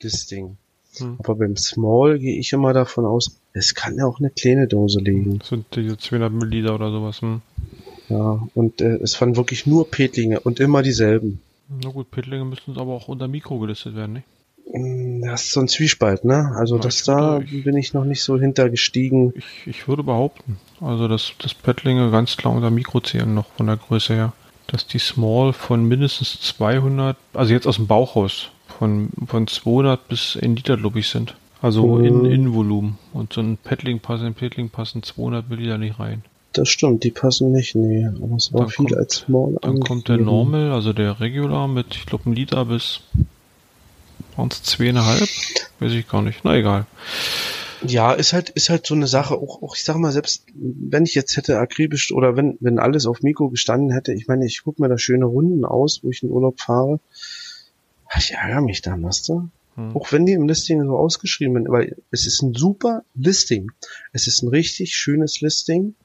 [0.01, 0.57] das Ding.
[0.97, 1.15] Hm.
[1.19, 4.99] Aber beim Small gehe ich immer davon aus, es kann ja auch eine kleine Dose
[4.99, 5.39] liegen.
[5.39, 7.21] Das sind diese 200 Milliliter oder sowas.
[7.21, 7.41] Hm.
[8.09, 11.41] Ja, und äh, es waren wirklich nur Petlinge und immer dieselben.
[11.69, 14.25] Na gut, Pettlinge müssen aber auch unter Mikro gelistet werden, nicht?
[14.71, 16.53] Mm, Das ist so ein Zwiespalt, ne?
[16.55, 19.33] Also Ja, das da ich- bin ich noch nicht so hintergestiegen.
[19.35, 23.67] Ich, ich würde behaupten, also dass das Paddlinge ganz klar unter Mikro zählen noch von
[23.67, 24.33] der Größe her.
[24.67, 30.07] Dass die Small von mindestens 200, also jetzt aus dem Bauch raus, von, von 200
[30.07, 31.35] bis 1 Liter, glaube ich, sind.
[31.61, 32.25] Also in, Mhm.
[32.25, 32.97] in Volumen.
[33.11, 36.23] Und so ein Paddling pass, ein Paddling passen 200 Milliliter nicht rein.
[36.53, 38.05] Das stimmt, die passen nicht, nee.
[38.05, 40.37] Aber es war Dann viel kommt- als Small Dann kommt der angegeben.
[40.37, 43.01] Normal, also der Regular mit, ich glaube, ein Liter bis
[44.39, 45.29] waren es zweieinhalb?
[45.79, 46.39] Weiß ich gar nicht.
[46.43, 46.85] Na egal.
[47.85, 51.05] Ja, ist halt, ist halt so eine Sache, auch, auch ich sag mal, selbst wenn
[51.05, 54.63] ich jetzt hätte akribisch oder wenn, wenn alles auf Mikro gestanden hätte, ich meine, ich
[54.63, 56.99] gucke mir da schöne Runden aus, wo ich in Urlaub fahre.
[58.17, 59.49] Ich ärgere mich weißt du?
[59.75, 59.95] Hm.
[59.95, 63.71] Auch wenn die im Listing so ausgeschrieben sind, weil es ist ein super Listing.
[64.11, 65.95] Es ist ein richtig schönes Listing.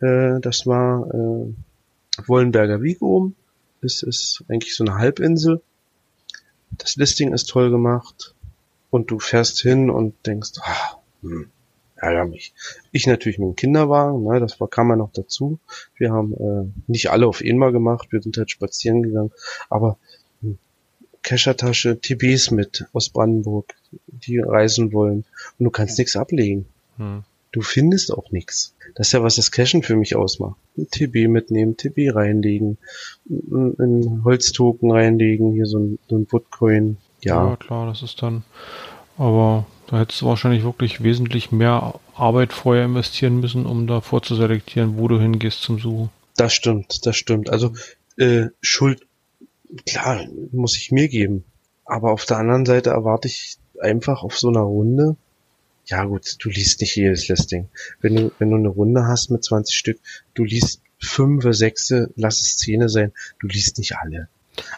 [0.00, 3.36] Äh, das war äh, Wollenberger oben.
[3.82, 5.62] Es ist eigentlich so eine Halbinsel.
[6.70, 8.34] Das Listing ist toll gemacht.
[8.90, 11.50] Und du fährst hin und denkst, ah, hm,
[11.96, 12.52] ärger mich.
[12.92, 15.58] Ich natürlich mit dem Kinderwagen, ne, das war, kam ja noch dazu.
[15.96, 19.32] Wir haben äh, nicht alle auf einmal gemacht, wir sind halt spazieren gegangen,
[19.68, 19.98] aber
[20.42, 20.58] hm,
[21.22, 23.74] Keschertasche, TBs mit aus Brandenburg,
[24.06, 25.24] die reisen wollen.
[25.58, 26.66] Und du kannst nichts ablegen.
[26.96, 27.22] Hm.
[27.52, 28.74] Du findest auch nichts.
[28.94, 30.56] Das ist ja, was das Cashen für mich ausmacht.
[30.76, 32.78] Ein TB mitnehmen, TB reinlegen,
[33.28, 36.96] ein ein Holztoken reinlegen, hier so ein, so ein Woodcoin.
[37.22, 37.50] Ja.
[37.50, 38.44] Ja, klar, das ist dann.
[39.18, 44.96] Aber da hättest du wahrscheinlich wirklich wesentlich mehr Arbeit vorher investieren müssen, um da vorzuselektieren,
[44.96, 46.10] wo du hingehst zum Suchen.
[46.36, 47.50] das stimmt, das stimmt.
[47.50, 47.72] Also
[48.16, 49.06] äh, Schuld,
[49.86, 51.44] klar, muss ich mir geben.
[51.84, 55.16] Aber auf der anderen Seite erwarte ich einfach auf so einer Runde,
[55.90, 57.68] ja gut, du liest nicht jedes Listing.
[58.00, 60.00] Wenn du, wenn du eine Runde hast mit 20 Stück,
[60.34, 64.28] du liest fünf, sechs, lass es Zähne sein, du liest nicht alle.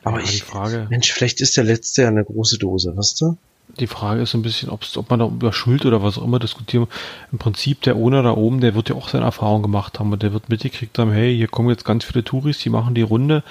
[0.04, 3.20] Aber ja, die ich, Frage, Mensch, vielleicht ist der letzte ja eine große Dose, weißt
[3.20, 3.36] du?
[3.78, 6.24] die Frage ist so ein bisschen, ob's, ob man da über Schuld oder was auch
[6.24, 6.88] immer diskutieren.
[7.30, 10.22] Im Prinzip der Owner da oben, der wird ja auch seine Erfahrung gemacht haben und
[10.22, 13.42] der wird mitgekriegt haben, hey, hier kommen jetzt ganz viele Touris, die machen die Runde.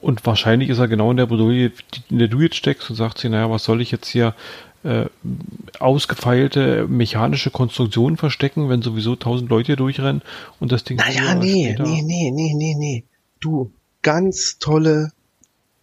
[0.00, 1.72] Und wahrscheinlich ist er genau in der Bredouille,
[2.08, 4.34] in der du jetzt steckst und sagt sich, naja, was soll ich jetzt hier
[4.84, 5.06] äh,
[5.78, 10.22] ausgefeilte mechanische Konstruktionen verstecken, wenn sowieso tausend Leute hier durchrennen
[10.60, 13.04] und das Ding Naja, nee, nee, nee, nee, nee, nee.
[13.40, 15.12] Du, ganz tolle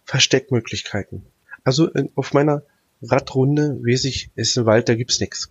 [0.04, 1.22] Versteckmöglichkeiten.
[1.64, 2.62] Also in, auf meiner
[3.02, 5.50] Radrunde weiß ich, ist ein Wald, da gibt's nix.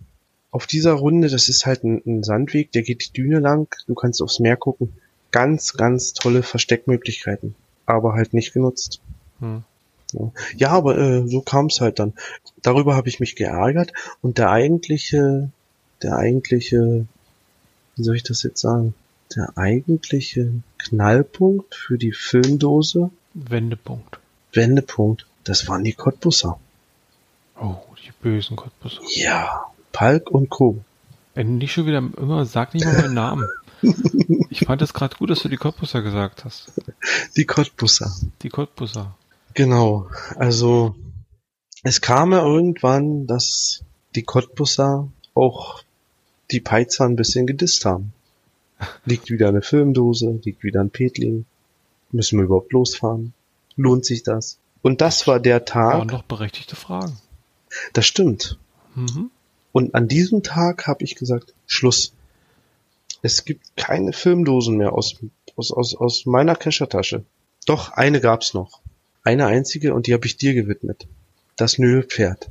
[0.50, 3.94] Auf dieser Runde, das ist halt ein, ein Sandweg, der geht die Düne lang, du
[3.94, 4.94] kannst aufs Meer gucken.
[5.30, 7.54] Ganz, ganz tolle Versteckmöglichkeiten.
[7.84, 9.00] Aber halt nicht genutzt.
[9.40, 9.64] Hm.
[10.56, 12.14] Ja, aber äh, so kam's halt dann.
[12.62, 15.50] Darüber habe ich mich geärgert und der eigentliche,
[16.02, 17.06] der eigentliche,
[17.96, 18.94] wie soll ich das jetzt sagen?
[19.34, 24.18] Der eigentliche Knallpunkt für die Filmdose, Wendepunkt.
[24.52, 26.58] Wendepunkt, das waren die Cottbusser.
[27.60, 29.02] Oh, die bösen Cottbusser.
[29.14, 30.82] Ja, Palk und Co.
[31.34, 33.48] Ey, nicht schon wieder immer, sag nicht mal meinen Namen.
[34.48, 36.72] Ich fand es gerade gut, dass du die Cottbusser gesagt hast.
[37.36, 38.10] Die Cottbusser.
[38.42, 39.14] Die Cottbusser.
[39.56, 40.10] Genau.
[40.36, 40.94] Also
[41.82, 45.82] es kam ja irgendwann, dass die Cottbusser auch
[46.50, 48.12] die Peizer ein bisschen gedisst haben.
[49.06, 51.46] Liegt wieder eine Filmdose, liegt wieder ein Petling.
[52.12, 53.32] Müssen wir überhaupt losfahren?
[53.76, 54.58] Lohnt sich das?
[54.82, 56.08] Und das war der Waren Tag.
[56.08, 57.18] doch berechtigte Fragen.
[57.94, 58.58] Das stimmt.
[58.94, 59.30] Mhm.
[59.72, 62.12] Und an diesem Tag habe ich gesagt, Schluss.
[63.22, 65.16] Es gibt keine Filmdosen mehr aus,
[65.56, 67.24] aus, aus, aus meiner Keschertasche.
[67.66, 68.80] Doch, eine gab's noch.
[69.26, 71.06] Eine einzige und die habe ich dir gewidmet.
[71.56, 72.48] Das Nilpferd.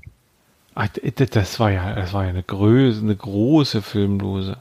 [0.74, 4.58] Ach, das war ja, das war ja eine Größe, eine große Filmdose.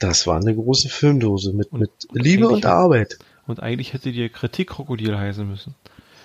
[0.00, 3.18] Das war eine große Filmdose mit, Und- mit und Liebe und Arbeit.
[3.46, 5.74] Und eigentlich hätte die Kritikkrokodil heißen müssen.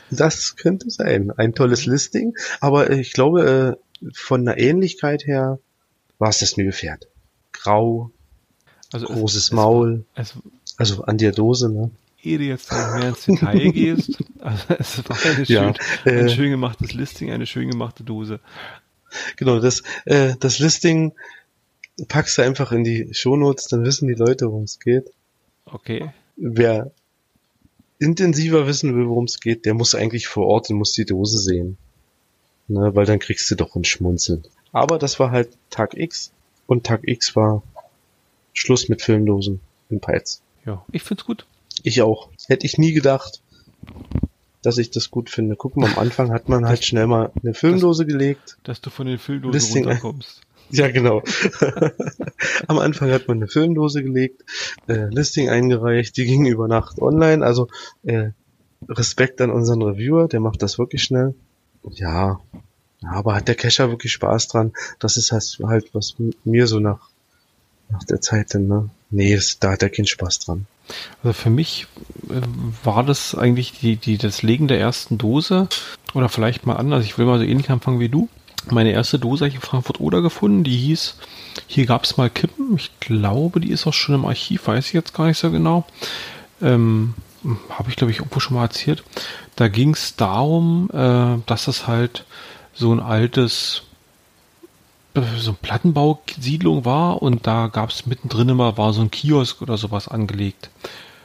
[0.09, 1.31] Das könnte sein.
[1.37, 2.35] Ein tolles Listing.
[2.59, 5.59] Aber äh, ich glaube, äh, von der Ähnlichkeit her
[6.17, 7.07] war es das Nilpferd.
[7.51, 8.09] Grau,
[8.91, 10.05] Also es- großes es, Maul.
[10.15, 10.33] Es,
[10.77, 11.91] Also an der Dose, ne?
[12.25, 16.27] Ehe du jetzt noch mehr ins Detail gehst, also es war eine Ja, schön, ein
[16.27, 18.39] äh, schön gemachtes Listing, eine schön gemachte Dose.
[19.35, 21.13] Genau, das, äh, das Listing
[22.07, 25.11] packst du einfach in die Shownotes, dann wissen die Leute, worum es geht.
[25.65, 26.11] Okay.
[26.35, 26.91] Wer
[27.99, 31.37] intensiver wissen will, worum es geht, der muss eigentlich vor Ort und muss die Dose
[31.37, 31.77] sehen.
[32.67, 34.43] Ne, weil dann kriegst du doch ein Schmunzeln.
[34.71, 36.31] Aber das war halt Tag X
[36.65, 37.61] und Tag X war
[38.53, 39.59] Schluss mit Filmdosen
[39.89, 40.41] in Peitz.
[40.65, 41.45] Ja, ich find's gut.
[41.81, 42.29] Ich auch.
[42.47, 43.41] Hätte ich nie gedacht,
[44.61, 45.55] dass ich das gut finde.
[45.55, 48.57] Guck mal, am Anfang hat man halt schnell mal eine Filmdose gelegt.
[48.63, 50.41] Dass du von den Filmdosen Listing- runterkommst.
[50.69, 51.21] Ja, genau.
[52.67, 54.43] Am Anfang hat man eine Filmdose gelegt,
[54.87, 57.45] äh, Listing eingereicht, die ging über Nacht online.
[57.45, 57.67] Also
[58.03, 58.29] äh,
[58.89, 61.35] Respekt an unseren Reviewer, der macht das wirklich schnell.
[61.91, 62.39] Ja,
[63.05, 64.71] aber hat der Kescher wirklich Spaß dran?
[64.99, 67.09] Das ist halt, halt was mir so nach,
[67.89, 68.89] nach der Zeit dann, ne?
[69.11, 70.65] Nee, das, da hat er keinen Spaß dran.
[71.23, 71.87] Also für mich
[72.29, 72.41] äh,
[72.83, 75.67] war das eigentlich die, die, das Legen der ersten Dose
[76.13, 77.05] oder vielleicht mal anders.
[77.05, 78.29] Ich will mal so ähnlich anfangen wie du.
[78.71, 80.63] Meine erste Dose habe ich in Frankfurt Oder gefunden.
[80.63, 81.17] Die hieß,
[81.67, 82.75] hier gab es mal Kippen.
[82.77, 85.85] Ich glaube, die ist auch schon im Archiv, weiß ich jetzt gar nicht so genau.
[86.61, 87.13] Ähm,
[87.69, 89.03] habe ich, glaube ich, irgendwo schon mal erzählt.
[89.55, 92.25] Da ging es darum, äh, dass es halt
[92.73, 93.83] so ein altes,
[95.37, 99.77] so ein Plattenbausiedlung war und da gab es mittendrin immer, war so ein Kiosk oder
[99.77, 100.69] sowas angelegt.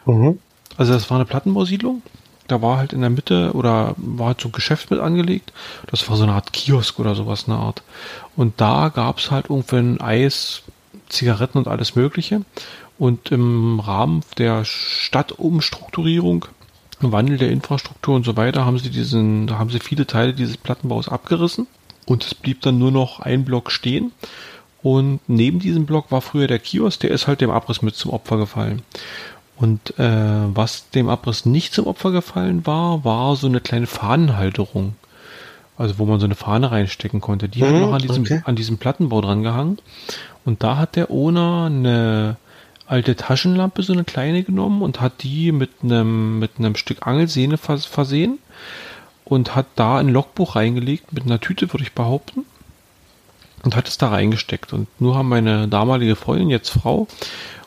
[0.04, 0.38] Mhm.
[0.76, 2.02] Also das war eine Plattenbausiedlung.
[2.48, 5.52] Da war halt in der Mitte oder war halt so ein Geschäft mit angelegt.
[5.86, 7.82] Das war so eine Art Kiosk oder sowas, eine Art.
[8.36, 10.62] Und da gab es halt irgendwann Eis,
[11.08, 12.42] Zigaretten und alles Mögliche.
[12.98, 16.46] Und im Rahmen der Stadtumstrukturierung,
[17.00, 20.56] Wandel der Infrastruktur und so weiter, haben sie diesen, da haben sie viele Teile dieses
[20.56, 21.66] Plattenbaus abgerissen
[22.08, 24.12] und es blieb dann nur noch ein Block stehen.
[24.82, 28.12] Und neben diesem Block war früher der Kiosk, der ist halt dem Abriss mit zum
[28.12, 28.82] Opfer gefallen.
[29.56, 30.04] Und äh,
[30.54, 34.94] was dem Abriss nicht zum Opfer gefallen war, war so eine kleine Fahnenhalterung.
[35.76, 37.48] Also wo man so eine Fahne reinstecken konnte.
[37.48, 38.42] Die mhm, hat noch an diesem, okay.
[38.44, 39.78] an diesem Plattenbau dran gehangen.
[40.44, 42.36] Und da hat der Owner eine
[42.86, 47.58] alte Taschenlampe, so eine kleine genommen und hat die mit einem, mit einem Stück Angelsehne
[47.58, 48.38] versehen
[49.28, 52.44] und hat da ein Logbuch reingelegt, mit einer Tüte, würde ich behaupten,
[53.62, 54.72] und hat es da reingesteckt.
[54.72, 57.06] Und nur haben meine damalige Freundin, jetzt Frau,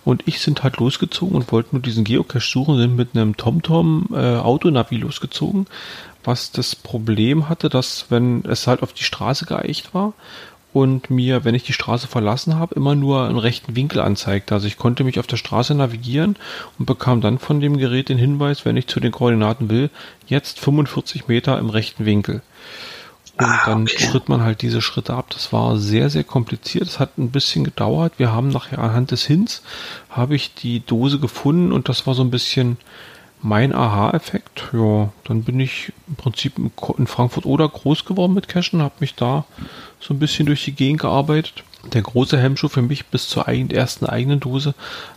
[0.03, 4.07] und ich sind halt losgezogen und wollten nur diesen Geocache suchen, sind mit einem TomTom
[4.11, 5.67] äh, Autonavi losgezogen,
[6.23, 10.13] was das Problem hatte, dass wenn es halt auf die Straße geeicht war
[10.73, 14.53] und mir, wenn ich die Straße verlassen habe, immer nur einen rechten Winkel anzeigte.
[14.53, 16.37] Also ich konnte mich auf der Straße navigieren
[16.79, 19.89] und bekam dann von dem Gerät den Hinweis, wenn ich zu den Koordinaten will,
[20.27, 22.41] jetzt 45 Meter im rechten Winkel.
[23.37, 23.97] Und ah, dann okay.
[23.97, 25.29] schritt man halt diese Schritte ab.
[25.31, 26.83] Das war sehr, sehr kompliziert.
[26.83, 28.13] Es hat ein bisschen gedauert.
[28.17, 29.63] Wir haben nachher anhand des Hints
[30.09, 32.77] habe ich die Dose gefunden und das war so ein bisschen
[33.41, 34.69] mein Aha-Effekt.
[34.73, 39.15] Ja, dann bin ich im Prinzip in Frankfurt oder groß geworden mit Cashen, habe mich
[39.15, 39.45] da
[39.99, 41.63] so ein bisschen durch die Gegend gearbeitet.
[41.93, 44.75] Der große Hemmschuh für mich bis zur ersten eigenen Dose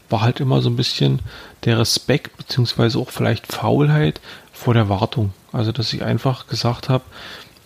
[0.09, 1.21] war halt immer so ein bisschen
[1.65, 4.21] der Respekt beziehungsweise auch vielleicht Faulheit
[4.53, 5.35] vor der Wartung.
[5.53, 7.05] Also dass ich einfach gesagt habe,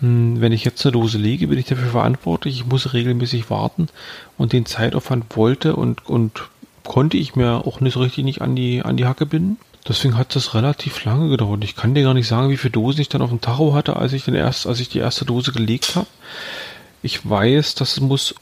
[0.01, 2.57] hm, wenn ich jetzt eine Dose lege, bin ich dafür verantwortlich.
[2.57, 3.89] Ich muss regelmäßig warten
[4.37, 6.49] und den Zeitaufwand wollte und, und
[6.83, 9.59] konnte ich mir auch nicht so richtig nicht an die, an die Hacke binden.
[9.89, 11.65] Deswegen hat das relativ lange gedauert.
[11.65, 13.97] Ich kann dir gar nicht sagen, wie viele Dosen ich dann auf dem Tacho hatte,
[13.97, 16.07] als ich, den erst, als ich die erste Dose gelegt habe.
[17.03, 18.35] Ich weiß, dass es muss,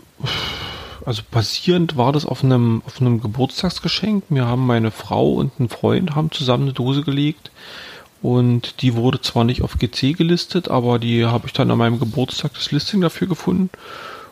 [1.05, 4.29] also basierend war das auf einem, auf einem Geburtstagsgeschenk.
[4.29, 7.53] Mir haben meine Frau und ein Freund haben zusammen eine Dose gelegt.
[8.23, 12.01] Und die wurde zwar nicht auf GC gelistet, aber die habe ich dann an meinem
[12.01, 13.71] Geburtstag das Listing dafür gefunden.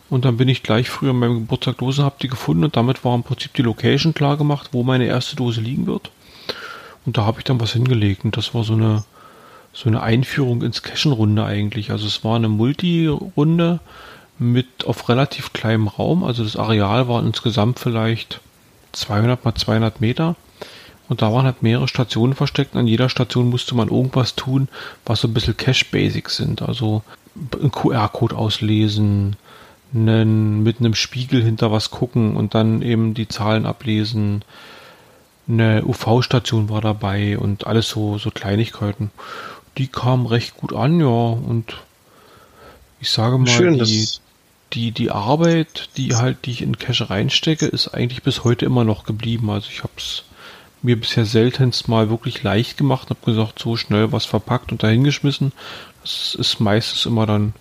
[0.09, 3.05] Und dann bin ich gleich früher an meinem Geburtstag Dose, habe die gefunden und damit
[3.05, 6.11] war im Prinzip die Location klar gemacht, wo meine erste Dose liegen wird.
[7.05, 9.03] Und da habe ich dann was hingelegt und das war so eine
[9.75, 11.91] so eine Einführung ins Cashen-Runde eigentlich.
[11.91, 13.81] Also es war eine Multi-Runde
[14.39, 16.23] mit auf relativ kleinem Raum.
[16.23, 18.39] Also das Areal war insgesamt vielleicht
[18.93, 20.37] 200 mal 200 Meter.
[21.09, 22.73] Und da waren halt mehrere Stationen versteckt.
[22.73, 24.69] Und an jeder Station musste man irgendwas tun,
[25.05, 26.61] was so ein bisschen Cache-Basics sind.
[26.61, 27.03] Also
[27.59, 29.35] einen QR-Code auslesen,
[29.93, 34.43] einen, mit einem Spiegel hinter was gucken und dann eben die Zahlen ablesen.
[35.47, 39.11] Eine UV-Station war dabei und alles so, so Kleinigkeiten.
[39.77, 41.75] Die kamen recht gut an, ja, und
[42.99, 44.07] ich sage mal, Schön, die,
[44.73, 48.83] die, die Arbeit, die halt, die ich in Cache reinstecke, ist eigentlich bis heute immer
[48.83, 49.49] noch geblieben.
[49.49, 50.23] Also ich habe es
[50.81, 55.51] mir bisher seltenst mal wirklich leicht gemacht, habe gesagt, so schnell was verpackt und dahingeschmissen.
[56.01, 57.53] Das ist meistens immer dann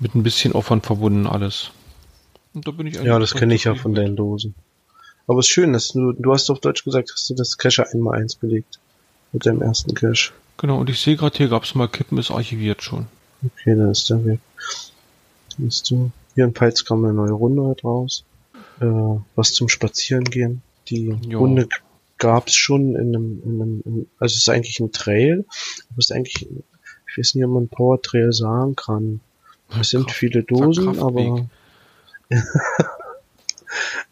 [0.00, 1.70] mit ein bisschen Aufwand verbunden alles.
[2.54, 4.54] Da ja, das kenne ich ja von deinen Dosen.
[5.28, 7.86] Aber es ist schön, dass du, du hast auf Deutsch gesagt, hast du das Cache
[7.92, 8.80] einmal eins belegt.
[9.32, 10.32] Mit deinem ersten Cache.
[10.56, 13.06] Genau, und ich sehe gerade hier gab es mal Kippen, ist archiviert schon.
[13.44, 14.40] Okay, dann ist der weg.
[15.56, 18.24] Siehst du, hier in Peitz kam eine neue Runde halt raus.
[18.80, 18.86] Äh,
[19.36, 20.62] was zum Spazieren gehen.
[20.88, 21.40] Die jo.
[21.40, 21.68] Runde
[22.16, 25.44] gab es schon in einem, in einem in, also es ist eigentlich ein Trail,
[25.90, 26.48] aber es ist eigentlich,
[27.10, 29.20] ich weiß nicht, ob man Power Trail sagen kann.
[29.78, 31.46] Es sind viele Dosen, aber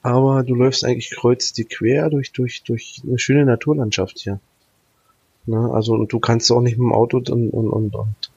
[0.02, 4.40] aber du läufst eigentlich kreuz die quer durch durch durch eine schöne Naturlandschaft hier.
[5.46, 5.70] Ne?
[5.72, 8.30] Also und du kannst auch nicht mit dem Auto und und und, und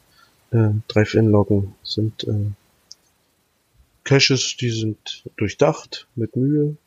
[0.51, 1.75] äh, Drive-In loggen.
[1.83, 2.51] Sind äh,
[4.03, 6.77] Caches, die sind durchdacht mit Mühe.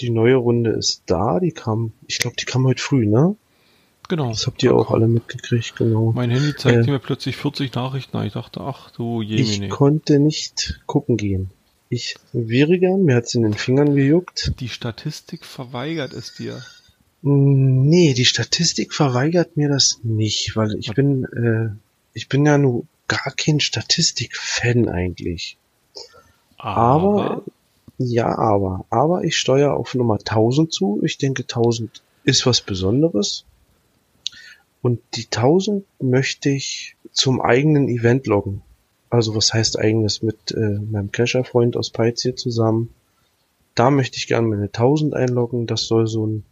[0.00, 3.36] Die neue Runde ist da, die kam, ich glaube, die kam heute früh, ne?
[4.08, 4.30] Genau.
[4.30, 6.12] Das habt ihr auch alle mitgekriegt, genau.
[6.12, 8.26] Mein Handy zeigte äh, mir plötzlich 40 Nachrichten an.
[8.26, 9.66] Ich dachte, ach du Jemine.
[9.66, 11.50] Ich konnte nicht gucken gehen.
[11.88, 14.52] Ich wäre gern, mir hat's in den Fingern gejuckt.
[14.60, 16.62] Die Statistik verweigert es dir.
[17.22, 21.76] Mm, nee, die Statistik verweigert mir das nicht, weil ich bin, äh,
[22.12, 25.56] ich bin ja nur gar kein Statistik-Fan eigentlich.
[26.56, 27.44] Aber, aber,
[27.98, 31.00] ja, aber, aber ich steuere auf Nummer 1000 zu.
[31.04, 33.44] Ich denke, 1000 ist was Besonderes.
[34.82, 38.62] Und die 1000 möchte ich zum eigenen Event loggen.
[39.14, 42.92] Also was heißt eigenes mit äh, meinem Cacher-Freund aus Peitz hier zusammen.
[43.76, 45.68] Da möchte ich gerne meine 1000 einloggen.
[45.68, 46.44] Das soll so ein,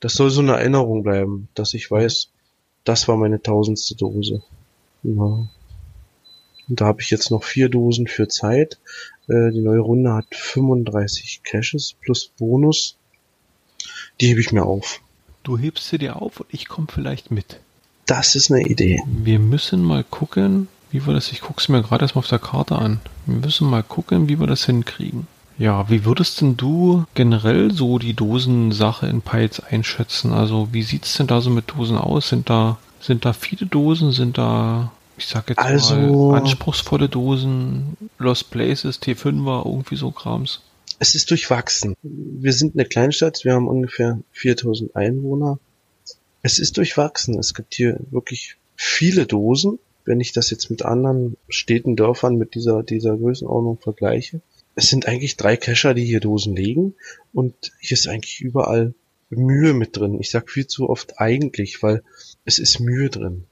[0.00, 2.28] das soll so eine Erinnerung bleiben, dass ich weiß,
[2.84, 4.42] das war meine tausendste Dose.
[5.02, 5.14] Ja.
[5.14, 5.48] Und
[6.68, 8.78] da habe ich jetzt noch vier Dosen für Zeit.
[9.26, 12.98] Äh, die neue Runde hat 35 Caches plus Bonus.
[14.20, 15.00] Die hebe ich mir auf.
[15.42, 17.60] Du hebst sie dir auf und ich komme vielleicht mit.
[18.04, 19.02] Das ist eine Idee.
[19.06, 22.38] Wir müssen mal gucken, wie wir das, ich gucke es mir gerade erstmal auf der
[22.38, 23.00] Karte an.
[23.26, 25.26] Wir müssen mal gucken, wie wir das hinkriegen.
[25.58, 30.32] Ja, wie würdest denn du generell so die Dosensache in Peitz einschätzen?
[30.32, 32.30] Also wie sieht es denn da so mit Dosen aus?
[32.30, 34.10] Sind da, sind da viele Dosen?
[34.12, 40.62] Sind da, ich sag jetzt also, mal, anspruchsvolle Dosen, Lost Places, T5er, irgendwie so Krams?
[40.98, 41.94] Es ist durchwachsen.
[42.02, 45.58] Wir sind eine Kleinstadt, wir haben ungefähr 4000 Einwohner.
[46.40, 47.38] Es ist durchwachsen.
[47.38, 49.78] Es gibt hier wirklich viele Dosen.
[50.10, 54.40] Wenn ich das jetzt mit anderen Städten, Dörfern mit dieser, dieser Größenordnung vergleiche.
[54.74, 56.94] Es sind eigentlich drei Cacher, die hier Dosen legen.
[57.32, 58.92] Und hier ist eigentlich überall
[59.28, 60.18] Mühe mit drin.
[60.18, 62.02] Ich sag viel zu oft eigentlich, weil
[62.44, 63.44] es ist Mühe drin.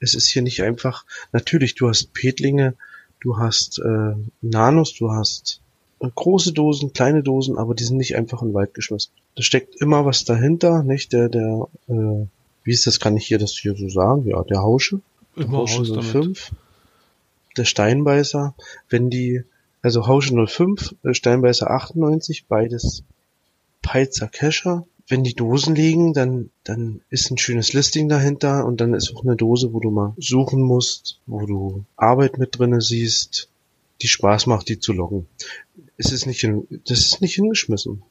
[0.00, 2.74] Es ist hier nicht einfach, natürlich, du hast Petlinge,
[3.20, 5.60] du hast äh, Nanos, du hast
[6.00, 9.12] äh, große Dosen, kleine Dosen, aber die sind nicht einfach in den Wald geschmissen.
[9.36, 11.12] Da steckt immer was dahinter, nicht?
[11.12, 12.26] Der, der, äh,
[12.64, 14.26] wie ist das, kann ich hier das hier so sagen?
[14.26, 15.00] Ja, der Hausche.
[15.36, 16.52] Immer Hausche 05.
[17.56, 18.54] Der Steinbeißer,
[18.88, 19.42] wenn die,
[19.82, 23.04] also Hausche 05, äh, Steinbeißer 98, beides
[23.82, 24.86] Peizer Kescher.
[25.08, 29.24] Wenn die Dosen liegen, dann, dann ist ein schönes Listing dahinter und dann ist auch
[29.24, 33.48] eine Dose, wo du mal suchen musst, wo du Arbeit mit drinne siehst,
[34.02, 35.26] die Spaß macht, die zu loggen.
[35.96, 38.02] Es ist nicht, hin, das ist nicht hingeschmissen.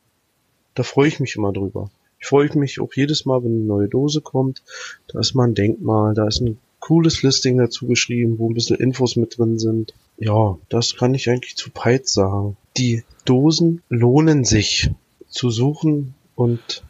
[0.75, 1.89] Da freue ich mich immer drüber.
[2.19, 4.61] Ich freue mich auch jedes Mal, wenn eine neue Dose kommt.
[5.07, 8.77] Da ist mal ein Denkmal, da ist ein cooles Listing dazu geschrieben, wo ein bisschen
[8.77, 9.93] Infos mit drin sind.
[10.17, 12.57] Ja, das kann ich eigentlich zu Peitz sagen.
[12.77, 14.91] Die Dosen lohnen sich
[15.29, 16.83] zu suchen und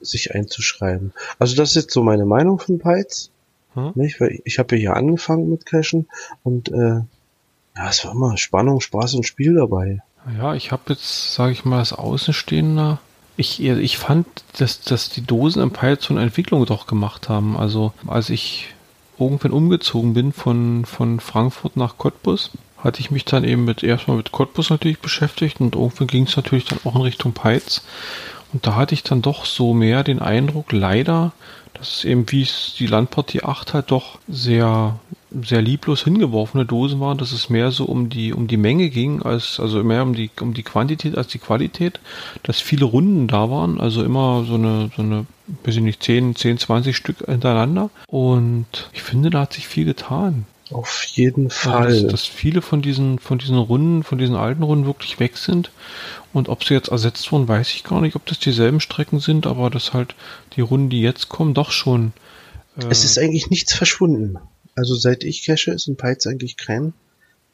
[0.00, 1.12] sich einzuschreiben.
[1.38, 3.30] Also das ist jetzt so meine Meinung von Peitz.
[3.74, 3.92] Hm?
[3.94, 4.20] Nicht?
[4.20, 6.08] Weil ich habe ja hier angefangen mit Cashen
[6.42, 7.00] und äh,
[7.76, 10.02] ja, es war immer Spannung, Spaß und Spiel dabei.
[10.36, 13.00] Ja, ich habe jetzt, sage ich mal, als Außenstehender,
[13.36, 14.26] ich, ich fand,
[14.58, 17.56] dass, dass die Dosen im Pilot so eine Entwicklung doch gemacht haben.
[17.56, 18.74] Also als ich
[19.20, 24.16] irgendwann umgezogen bin von, von Frankfurt nach Cottbus, hatte ich mich dann eben mit erstmal
[24.16, 27.82] mit Cottbus natürlich beschäftigt und irgendwann ging es natürlich dann auch in Richtung Peitz.
[28.52, 31.32] Und da hatte ich dann doch so mehr den Eindruck, leider,
[31.74, 34.98] dass eben wie es die Landpartie 8 halt doch sehr
[35.42, 39.22] sehr lieblos hingeworfene Dosen waren, dass es mehr so um die um die Menge ging
[39.22, 42.00] als also mehr um die um die Quantität als die Qualität,
[42.42, 45.26] dass viele Runden da waren, also immer so eine so eine
[45.64, 49.84] weiß ich nicht 10 10 20 Stück hintereinander und ich finde, da hat sich viel
[49.84, 50.46] getan.
[50.72, 51.86] Auf jeden Fall.
[51.86, 55.36] Also, dass, dass viele von diesen von diesen Runden, von diesen alten Runden wirklich weg
[55.36, 55.70] sind
[56.32, 59.46] und ob sie jetzt ersetzt wurden, weiß ich gar nicht, ob das dieselben Strecken sind,
[59.46, 60.14] aber dass halt
[60.54, 62.12] die Runden, die jetzt kommen, doch schon
[62.76, 64.38] äh es ist eigentlich nichts verschwunden.
[64.76, 66.92] Also seit ich cache, ist in Python eigentlich kein,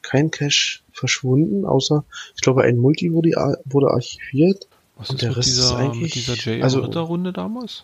[0.01, 3.31] kein Cache verschwunden, außer, ich glaube, ein Multi wurde,
[3.65, 4.67] wurde archiviert.
[4.97, 7.83] Was und der Rest dieser, ist eigentlich, dieser J also, Runde damals?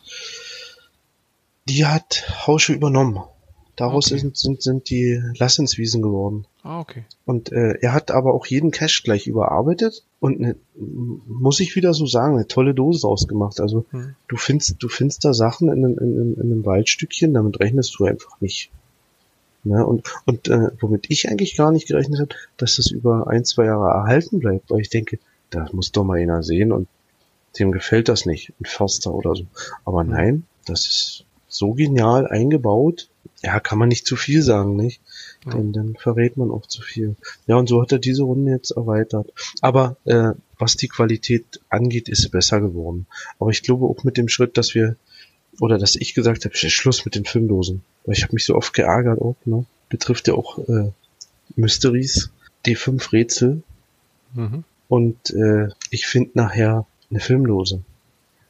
[1.67, 3.23] Die hat Hausche übernommen.
[3.75, 4.19] Daraus okay.
[4.19, 6.45] sind, sind, sind die Lassenswiesen geworden.
[6.61, 7.05] Ah, okay.
[7.25, 11.93] Und äh, er hat aber auch jeden Cache gleich überarbeitet und ne, muss ich wieder
[11.95, 13.59] so sagen, eine tolle Dose ausgemacht.
[13.59, 14.15] Also hm.
[14.27, 18.05] du findest, du findest da Sachen in, in, in, in einem Waldstückchen, damit rechnest du
[18.05, 18.69] einfach nicht.
[19.63, 19.85] Ne?
[19.85, 23.65] Und, und äh, womit ich eigentlich gar nicht gerechnet habe, dass das über ein, zwei
[23.65, 25.17] Jahre erhalten bleibt, weil ich denke,
[25.49, 26.87] da muss doch mal einer sehen und
[27.59, 29.45] dem gefällt das nicht, ein Förster oder so.
[29.85, 33.09] Aber nein, das ist so genial eingebaut.
[33.41, 35.01] Ja, kann man nicht zu viel sagen, nicht?
[35.45, 35.51] Ja.
[35.51, 37.15] Denn dann verrät man auch zu viel.
[37.45, 39.31] Ja, und so hat er diese Runde jetzt erweitert.
[39.61, 43.05] Aber äh, was die Qualität angeht, ist besser geworden.
[43.39, 44.95] Aber ich glaube auch mit dem Schritt, dass wir
[45.59, 47.83] oder dass ich gesagt habe, Schluss mit den Filmdosen.
[48.05, 49.65] Weil ich habe mich so oft geärgert auch, ne?
[49.89, 50.91] Betrifft ja auch äh,
[51.55, 52.31] Mysteries,
[52.65, 53.61] D5 Rätsel.
[54.33, 54.63] Mhm.
[54.87, 57.81] Und äh, ich finde nachher eine Filmdose.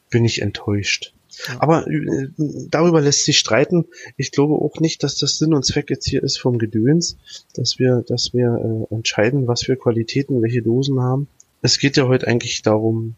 [0.09, 1.13] Bin ich enttäuscht.
[1.59, 2.27] Aber äh,
[2.69, 3.85] darüber lässt sich streiten.
[4.17, 7.17] Ich glaube auch nicht, dass das Sinn und Zweck jetzt hier ist vom Gedöns,
[7.55, 11.27] dass wir, dass wir äh, entscheiden, was für Qualitäten welche Dosen haben.
[11.63, 13.15] Es geht ja heute eigentlich darum,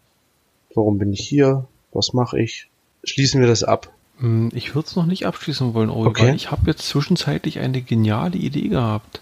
[0.73, 2.69] warum bin ich hier, was mache ich.
[3.03, 3.91] Schließen wir das ab.
[4.19, 6.33] Hm, ich würde es noch nicht abschließen wollen, Ori, Okay.
[6.35, 9.19] ich habe jetzt zwischenzeitlich eine geniale Idee gehabt.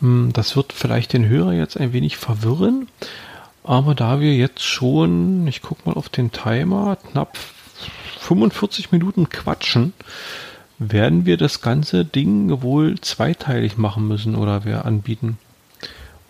[0.00, 2.88] Hm, Das wird vielleicht den Hörer jetzt ein wenig verwirren,
[3.64, 7.36] aber da wir jetzt schon, ich guck mal auf den Timer, knapp
[8.20, 9.92] 45 Minuten quatschen,
[10.78, 15.38] werden wir das ganze Ding wohl zweiteilig machen müssen oder wir anbieten.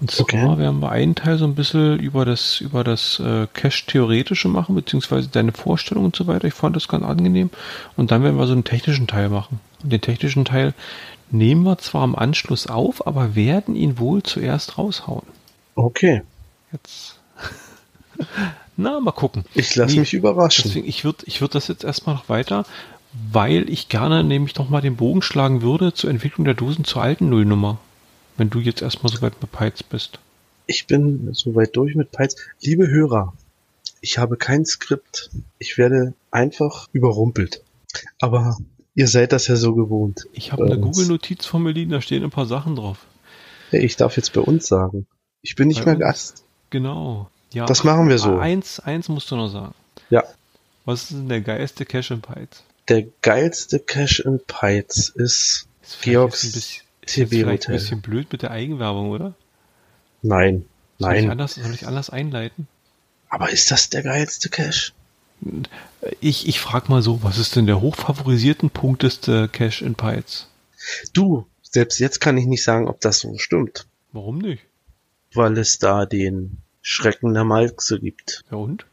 [0.01, 0.59] Und zwar Okay.
[0.59, 5.28] werden wir einen Teil so ein bisschen über das, über das äh, Cache-Theoretische machen, beziehungsweise
[5.28, 6.49] deine Vorstellung und so weiter.
[6.49, 7.51] Ich fand das ganz angenehm.
[7.97, 9.61] Und dann werden wir so einen technischen Teil machen.
[9.83, 10.74] Und den technischen Teil
[11.31, 15.26] nehmen wir zwar im Anschluss auf, aber werden ihn wohl zuerst raushauen.
[15.74, 16.22] Okay.
[16.72, 17.19] Jetzt.
[18.76, 19.44] Na, mal gucken.
[19.54, 20.64] Ich lasse Nee, mich überraschen.
[20.66, 22.64] Deswegen, ich würde ich würd das jetzt erstmal noch weiter,
[23.32, 27.02] weil ich gerne nämlich noch mal den Bogen schlagen würde zur Entwicklung der Dosen zur
[27.02, 27.78] alten Nullnummer.
[28.36, 30.18] Wenn du jetzt erstmal so weit mit Peits bist.
[30.66, 32.36] Ich bin soweit durch mit Peits.
[32.60, 33.34] Liebe Hörer,
[34.00, 35.30] ich habe kein Skript.
[35.58, 37.62] Ich werde einfach überrumpelt.
[38.20, 38.56] Aber
[38.94, 40.26] ihr seid das ja so gewohnt.
[40.32, 40.78] Ich habe eine.
[40.78, 43.04] Google-Notiz von mir liegen, da stehen ein paar Sachen drauf.
[43.70, 45.06] Hey, ich darf jetzt bei uns sagen.
[45.42, 46.00] Ich bin nicht Bei mehr uns?
[46.04, 46.44] Gast.
[46.70, 47.28] Genau.
[47.53, 48.38] Ja, Das machen wir so.
[48.38, 49.74] Eins, eins musst du noch sagen.
[50.11, 50.24] Ja.
[50.84, 52.62] Was ist denn der geilste Cache in Peits?
[52.88, 57.74] Der geilste Cache in Peits ist Ist Georgs ein bisschen, ist TB ein Hotel.
[57.74, 59.34] bisschen blöd mit der Eigenwerbung, oder?
[60.22, 60.64] Nein.
[60.98, 61.30] Soll ich Nein.
[61.30, 62.68] anders, soll ich anders einleiten?
[63.28, 64.92] Aber ist das der geilste Cache?
[66.20, 70.48] Ich, ich frag mal so, was ist denn der hochfavorisierten punkteste Cache in Peits?
[71.12, 73.86] Du, selbst jetzt kann ich nicht sagen, ob das so stimmt.
[74.12, 74.62] Warum nicht?
[75.34, 78.43] Weil es da den Schrecken der Malze gibt.
[78.51, 78.87] Ja und?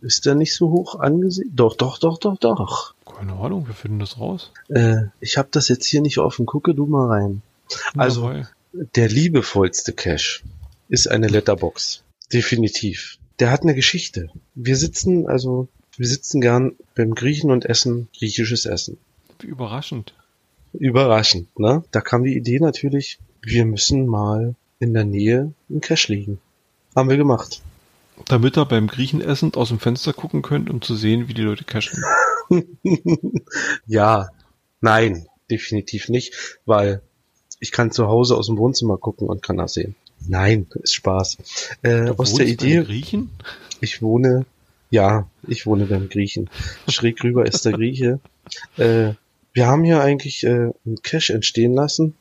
[0.00, 1.50] Ist der nicht so hoch angesehen?
[1.54, 2.94] Doch, doch, doch, doch, doch.
[3.04, 4.50] Keine Ahnung, wir finden das raus.
[4.68, 6.46] Äh, ich habe das jetzt hier nicht offen.
[6.46, 7.42] Gucke du mal rein.
[7.96, 8.48] Also- Dabei.
[8.94, 10.42] Der liebevollste Cache
[10.88, 12.04] ist eine Letterbox.
[12.32, 13.18] Definitiv.
[13.40, 14.30] Der hat eine Geschichte.
[14.54, 15.66] Wir sitzen, also,
[15.96, 18.96] wir sitzen gern beim Griechen und essen griechisches Essen.
[19.40, 20.14] Wie überraschend.
[20.72, 21.82] Überraschend, ne?
[21.90, 26.38] Da kam die Idee natürlich, wir müssen mal in der Nähe einen Cache legen.
[26.94, 27.62] Haben wir gemacht.
[28.26, 31.42] Damit ihr beim Griechen essend aus dem Fenster gucken könnt, um zu sehen, wie die
[31.42, 32.02] Leute cashen.
[33.86, 34.28] ja,
[34.80, 37.02] nein, definitiv nicht, weil
[37.60, 39.94] ich kann zu Hause aus dem Wohnzimmer gucken und kann das sehen.
[40.26, 41.38] Nein, ist Spaß.
[41.82, 43.30] Äh, aus der Idee, Griechen?
[43.80, 44.44] ich wohne,
[44.90, 46.50] ja, ich wohne beim Griechen.
[46.88, 48.20] Schräg rüber ist der Grieche.
[48.76, 49.14] Äh,
[49.52, 52.14] wir haben hier eigentlich äh, einen Cache entstehen lassen.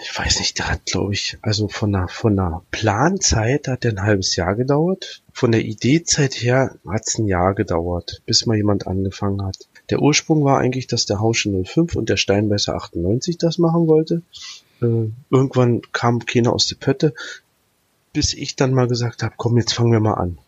[0.00, 3.92] Ich weiß nicht, der hat, glaube ich, also von der, von der Planzeit hat der
[3.92, 5.22] ein halbes Jahr gedauert.
[5.32, 9.68] Von der Ideezeit her hat es ein Jahr gedauert, bis mal jemand angefangen hat.
[9.90, 14.22] Der Ursprung war eigentlich, dass der Hausche 05 und der Steinbeißer 98 das machen wollte.
[14.80, 17.14] Äh, irgendwann kam keiner aus der Pötte,
[18.12, 20.38] bis ich dann mal gesagt habe, komm, jetzt fangen wir mal an.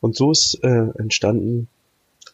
[0.00, 1.68] Und so ist äh, entstanden,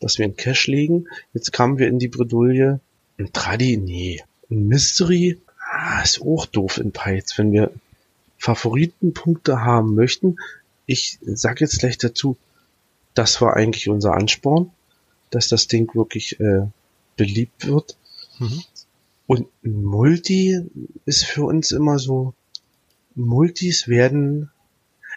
[0.01, 1.07] dass wir einen Cache legen.
[1.33, 2.81] Jetzt kamen wir in die Bredouille.
[3.19, 4.23] Ein Tradi, nee.
[4.51, 5.39] Ein Mystery,
[5.87, 7.37] ah, ist auch doof in Python.
[7.37, 7.73] Wenn wir
[8.39, 10.37] Favoritenpunkte haben möchten,
[10.87, 12.37] ich sag jetzt gleich dazu,
[13.15, 14.71] das war eigentlich unser Ansporn,
[15.31, 16.67] dass das Ding wirklich äh,
[17.17, 17.97] beliebt wird.
[18.39, 18.63] Mhm.
[19.27, 20.61] Und Multi
[21.05, 22.35] ist für uns immer so,
[23.15, 24.51] Multis werden,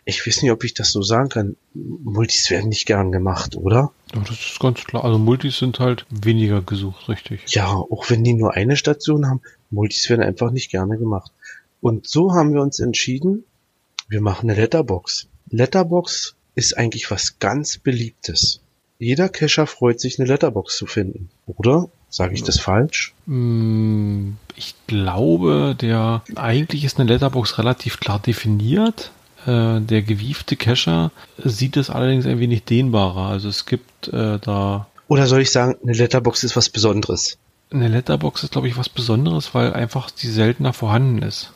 [0.05, 3.91] ich weiß nicht, ob ich das so sagen kann, Multis werden nicht gern gemacht, oder?
[4.15, 5.03] Ja, das ist ganz klar.
[5.03, 7.41] Also Multis sind halt weniger gesucht, richtig.
[7.47, 9.41] Ja, auch wenn die nur eine Station haben,
[9.71, 11.31] Multis werden einfach nicht gerne gemacht.
[11.81, 13.43] Und so haben wir uns entschieden,
[14.07, 15.27] wir machen eine Letterbox.
[15.49, 18.61] Letterbox ist eigentlich was ganz Beliebtes.
[18.97, 21.29] Jeder Cacher freut sich, eine Letterbox zu finden.
[21.45, 21.87] Oder?
[22.09, 23.13] Sage ich das falsch?
[23.27, 29.11] Mm, Ich glaube, der eigentlich ist eine Letterbox relativ klar definiert.
[29.45, 33.29] Äh, Der gewiefte Cacher sieht es allerdings ein wenig dehnbarer.
[33.29, 37.37] Also es gibt äh, da Oder soll ich sagen, eine Letterbox ist was Besonderes?
[37.71, 41.53] Eine Letterbox ist glaube ich was Besonderes, weil einfach die seltener vorhanden ist.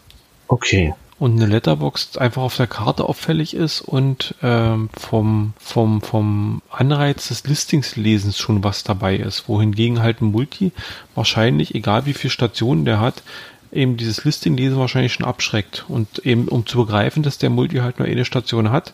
[0.47, 0.93] Okay.
[1.19, 7.29] Und eine Letterbox einfach auf der Karte auffällig ist und ähm, vom, vom, vom Anreiz
[7.29, 9.47] des Listingslesens schon was dabei ist.
[9.47, 10.71] Wohingegen halt ein Multi
[11.15, 13.23] wahrscheinlich, egal wie viele Stationen der hat,
[13.71, 15.85] eben dieses Listinglesen wahrscheinlich schon abschreckt.
[15.87, 18.93] Und eben um zu begreifen, dass der Multi halt nur eine Station hat,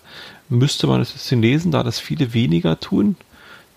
[0.49, 3.15] müsste man das Listing lesen, da das viele weniger tun.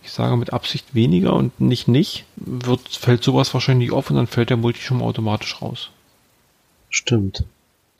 [0.03, 4.26] Ich sage mit Absicht weniger und nicht nicht, wird, fällt sowas wahrscheinlich auf und dann
[4.26, 5.90] fällt der Multi schon automatisch raus.
[6.90, 7.44] Stimmt.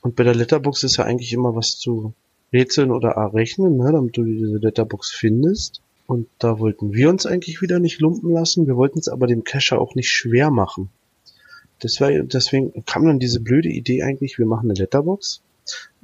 [0.01, 2.13] Und bei der Letterbox ist ja eigentlich immer was zu
[2.53, 5.81] rätseln oder errechnen, ne, damit du diese Letterbox findest.
[6.07, 8.67] Und da wollten wir uns eigentlich wieder nicht lumpen lassen.
[8.67, 10.91] Wir wollten es aber dem Cacher auch nicht schwer machen.
[11.83, 15.41] Deswegen, deswegen kam dann diese blöde Idee eigentlich, wir machen eine Letterbox.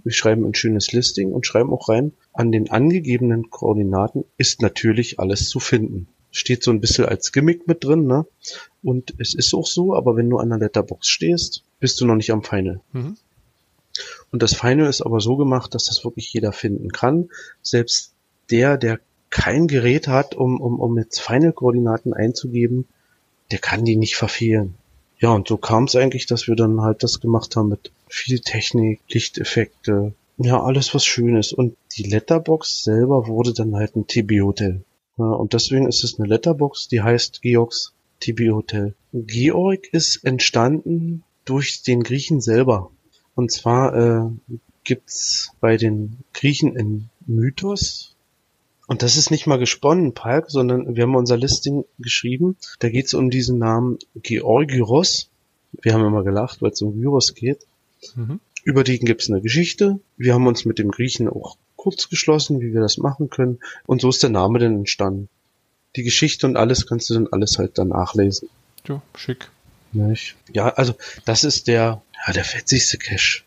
[0.05, 5.19] Wir schreiben ein schönes Listing und schreiben auch rein, an den angegebenen Koordinaten ist natürlich
[5.19, 6.09] alles zu finden.
[6.31, 8.27] Steht so ein bisschen als Gimmick mit drin, ne?
[8.83, 12.17] Und es ist auch so, aber wenn du an der Letterbox stehst, bist du noch
[12.17, 12.81] nicht am Final.
[12.93, 13.17] Mhm.
[14.31, 17.31] Und das Final ist aber so gemacht, dass das wirklich jeder finden kann.
[17.63, 18.13] Selbst
[18.51, 22.87] der, der kein Gerät hat, um, um, um jetzt Final-Koordinaten einzugeben,
[23.51, 24.75] der kann die nicht verfehlen.
[25.21, 28.39] Ja, und so kam es eigentlich, dass wir dann halt das gemacht haben mit viel
[28.41, 31.53] Technik, Lichteffekte, ja, alles was schön ist.
[31.53, 34.85] Und die Letterbox selber wurde dann halt ein TB-Hotel.
[35.19, 38.95] Ja, und deswegen ist es eine Letterbox, die heißt Georgs TB-Hotel.
[39.13, 42.91] Georg ist entstanden durch den Griechen selber.
[43.35, 44.31] Und zwar äh,
[44.85, 48.15] gibt's bei den Griechen in Mythos,
[48.89, 52.57] und das ist nicht mal gesponnen, Palk, sondern wir haben unser Listing geschrieben.
[52.79, 55.29] Da geht es um diesen Namen Georgiros.
[55.83, 57.67] Wir haben immer gelacht, weil es um Gyros geht.
[58.15, 58.41] Mhm.
[58.65, 60.01] Über den gibt es eine Geschichte.
[60.17, 63.61] Wir haben uns mit dem Griechen auch kurz geschlossen, wie wir das machen können.
[63.87, 65.29] Und so ist der Name dann entstanden.
[65.95, 68.49] Die Geschichte und alles kannst du dann alles halt dann nachlesen.
[68.87, 69.51] Ja, schick.
[70.55, 70.95] Ja, also
[71.27, 73.43] das ist der, ja, der fetzigste Cache.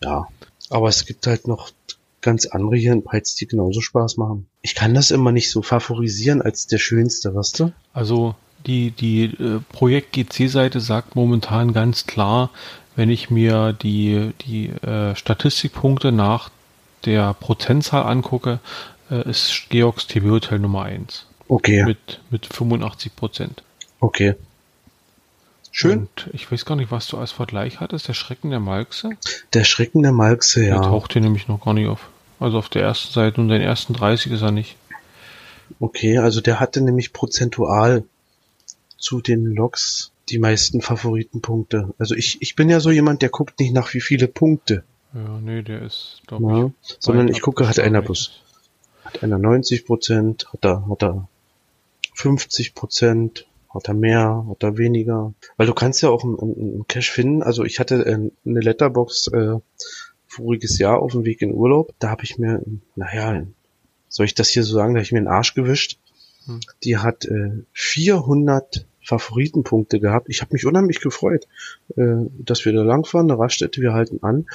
[0.00, 0.28] Ja.
[0.68, 1.72] Aber es gibt halt noch
[2.20, 4.46] ganz andere hier in Peitz, die genauso Spaß machen.
[4.62, 7.72] Ich kann das immer nicht so favorisieren als der schönste, weißt du?
[7.92, 8.34] Also
[8.66, 12.50] die, die äh, Projekt GC-Seite sagt momentan ganz klar,
[12.96, 16.50] wenn ich mir die, die äh, Statistikpunkte nach
[17.06, 18.60] der Prozentzahl angucke,
[19.10, 21.26] äh, ist Georgs TV Hotel Nummer 1.
[21.48, 21.84] Okay.
[21.84, 23.62] Mit, mit 85 Prozent.
[24.00, 24.34] Okay.
[25.72, 26.00] Schön.
[26.00, 28.08] Und ich weiß gar nicht, was du als Vergleich hattest.
[28.08, 29.10] Der Schrecken der Malkse?
[29.54, 30.74] Der Schrecken der Malkse, ja.
[30.74, 32.08] Der taucht hier nämlich noch gar nicht auf.
[32.40, 34.76] Also auf der ersten Seite und den ersten 30 ist er nicht.
[35.78, 38.04] Okay, also der hatte nämlich prozentual
[38.96, 41.92] zu den Logs die meisten Favoritenpunkte.
[41.98, 44.84] Also ich, ich bin ja so jemand, der guckt nicht nach wie viele Punkte.
[45.12, 46.96] Ja, nee, der ist, glaube ja, ich.
[46.98, 48.42] Sondern ich gucke, hat einer Bus.
[49.04, 51.28] Hat einer 90 Prozent, hat er, hat er
[52.14, 54.46] 50 Prozent, hat er mehr?
[54.48, 55.34] Hat er weniger?
[55.56, 57.42] Weil du kannst ja auch einen, einen Cache finden.
[57.42, 59.56] Also ich hatte äh, eine Letterbox äh,
[60.30, 61.92] voriges Jahr auf dem Weg in Urlaub.
[61.98, 62.62] Da habe ich mir,
[62.94, 63.44] naja,
[64.08, 65.98] soll ich das hier so sagen, da habe ich mir einen Arsch gewischt.
[66.46, 66.60] Hm.
[66.84, 70.28] Die hat äh, 400 Favoritenpunkte gehabt.
[70.28, 71.48] Ich habe mich unheimlich gefreut,
[71.96, 74.46] äh, dass wir da langfahren, eine Raststätte, wir halten an.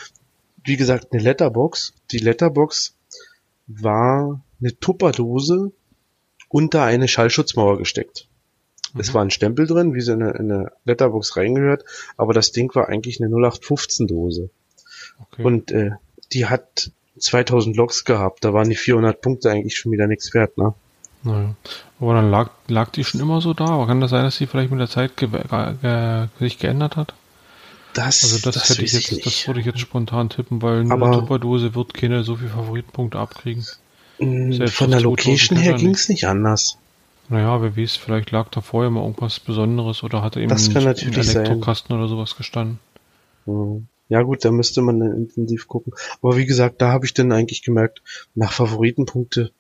[0.63, 1.93] Wie gesagt, eine Letterbox.
[2.11, 2.95] Die Letterbox
[3.67, 5.71] war eine Tupperdose
[6.47, 8.29] unter eine Schallschutzmauer gesteckt.
[8.93, 9.01] Mhm.
[9.01, 11.83] Es war ein Stempel drin, wie sie in eine, in eine Letterbox reingehört,
[12.15, 14.49] aber das Ding war eigentlich eine 0815 Dose.
[15.19, 15.43] Okay.
[15.43, 15.91] Und äh,
[16.33, 20.57] die hat 2000 Logs gehabt, da waren die 400 Punkte eigentlich schon wieder nichts wert,
[20.57, 20.73] ne?
[21.23, 21.55] Naja.
[21.99, 24.45] Aber dann lag, lag die schon immer so da, aber kann das sein, dass sie
[24.45, 27.13] vielleicht mit der Zeit ge ge sich geändert hat?
[27.93, 30.83] Das, also das, das hätte ich jetzt, ich das würde ich jetzt spontan tippen, weil
[30.83, 33.65] nur aber eine Tupperdose wird keine so viel Favoritenpunkte abkriegen.
[34.19, 36.77] Mm, von der Location her ging es nicht anders.
[37.29, 40.83] Naja, wer weiß, vielleicht lag da vorher mal irgendwas Besonderes oder hatte eben das kann
[40.83, 41.97] natürlich Elektrokasten sein.
[41.97, 42.79] oder sowas gestanden.
[43.45, 43.87] Mhm.
[44.07, 45.93] Ja gut, da müsste man dann intensiv gucken.
[46.21, 48.01] Aber wie gesagt, da habe ich dann eigentlich gemerkt,
[48.35, 49.51] nach Favoritenpunkte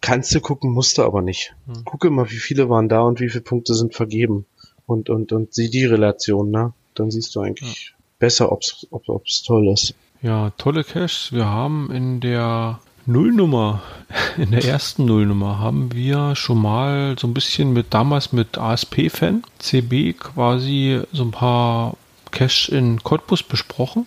[0.00, 1.54] kannst du gucken, musst du aber nicht.
[1.66, 1.84] Hm.
[1.84, 4.46] Gucke mal, wie viele waren da und wie viele Punkte sind vergeben.
[4.86, 6.74] Und, und, und sieh die Relation, ne?
[6.94, 8.04] Dann siehst du eigentlich ja.
[8.18, 9.94] besser, ob's, ob, ob's toll ist.
[10.20, 11.32] Ja, tolle Caches.
[11.32, 13.82] Wir haben in der Nullnummer,
[14.36, 19.42] in der ersten Nullnummer haben wir schon mal so ein bisschen mit damals mit ASP-Fan,
[19.58, 21.96] CB quasi so ein paar
[22.34, 24.06] Cache in Cottbus besprochen.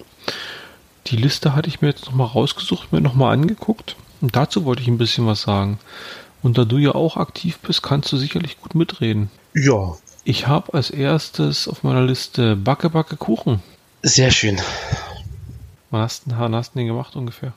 [1.08, 3.96] Die Liste hatte ich mir jetzt nochmal rausgesucht, mir nochmal angeguckt.
[4.20, 5.80] Und dazu wollte ich ein bisschen was sagen.
[6.44, 9.32] Und da du ja auch aktiv bist, kannst du sicherlich gut mitreden.
[9.56, 9.98] Ja.
[10.26, 13.62] Ich habe als erstes auf meiner Liste Backe, Backe, Kuchen.
[14.04, 14.60] Sehr schön.
[15.90, 17.54] Wann hast, wann hast du den gemacht ungefähr?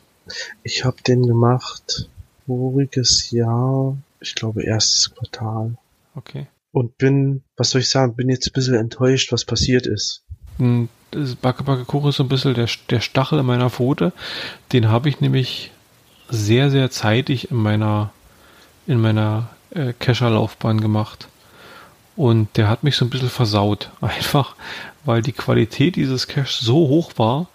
[0.63, 2.09] Ich habe den gemacht
[2.47, 5.77] voriges Jahr, ich glaube erstes Quartal.
[6.15, 6.47] Okay.
[6.71, 10.23] Und bin, was soll ich sagen, bin jetzt ein bisschen enttäuscht, was passiert ist.
[10.61, 10.89] Hm,
[11.43, 14.13] Backe Backe Kuchen ist so ein bisschen der, der Stachel in meiner Pfote.
[14.73, 15.73] Den habe ich nämlich
[16.29, 18.13] sehr, sehr zeitig in meiner,
[18.87, 21.27] in meiner äh, Kescher-Laufbahn gemacht.
[22.15, 23.91] Und der hat mich so ein bisschen versaut.
[24.01, 24.55] Einfach,
[25.05, 27.49] weil die Qualität dieses Cache so hoch war,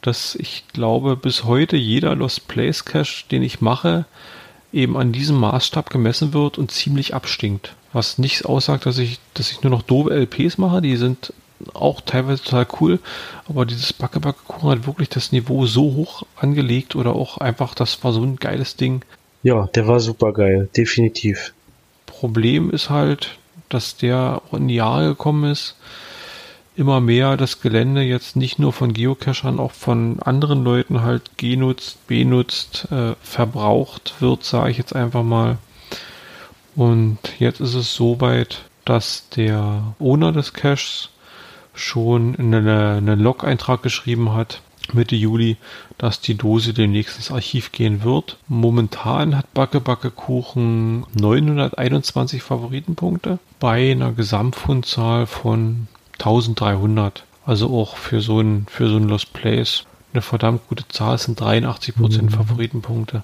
[0.00, 4.06] dass ich glaube, bis heute jeder Lost Place Cache, den ich mache,
[4.72, 7.74] eben an diesem Maßstab gemessen wird und ziemlich abstinkt.
[7.92, 11.34] Was nicht aussagt, dass ich, dass ich nur noch doofe LPs mache, die sind
[11.74, 12.98] auch teilweise total cool,
[13.48, 17.74] aber dieses Backe Backe Kuchen hat wirklich das Niveau so hoch angelegt oder auch einfach,
[17.74, 19.04] das war so ein geiles Ding.
[19.42, 21.52] Ja, der war super geil, definitiv.
[22.06, 23.38] Problem ist halt,
[23.68, 25.76] dass der in die Jahre gekommen ist,
[26.76, 32.06] immer mehr das Gelände jetzt nicht nur von Geocachern, auch von anderen Leuten halt genutzt,
[32.06, 35.58] benutzt, äh, verbraucht wird, sage ich jetzt einfach mal.
[36.74, 41.10] Und jetzt ist es so weit, dass der Owner des Caches
[41.74, 44.62] schon eine, einen Log-Eintrag geschrieben hat,
[44.92, 45.56] Mitte Juli,
[45.98, 48.36] dass die Dose demnächst ins Archiv gehen wird.
[48.48, 55.86] Momentan hat Backe Backe Kuchen 921 Favoritenpunkte bei einer Gesamtfundzahl von
[56.18, 57.24] 1300.
[57.44, 61.14] Also auch für so ein, für so ein Lost Place eine verdammt gute Zahl.
[61.14, 62.34] Es sind 83 Prozent mhm.
[62.34, 63.22] Favoritenpunkte.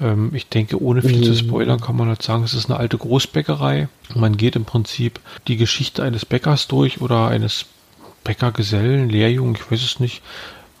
[0.00, 1.24] Ähm, ich denke, ohne viel mhm.
[1.24, 3.88] zu spoilern kann man halt sagen, es ist eine alte Großbäckerei.
[4.14, 7.66] Man geht im Prinzip die Geschichte eines Bäckers durch oder eines
[8.24, 10.22] Bäckergesellen, Lehrjungen, ich weiß es nicht.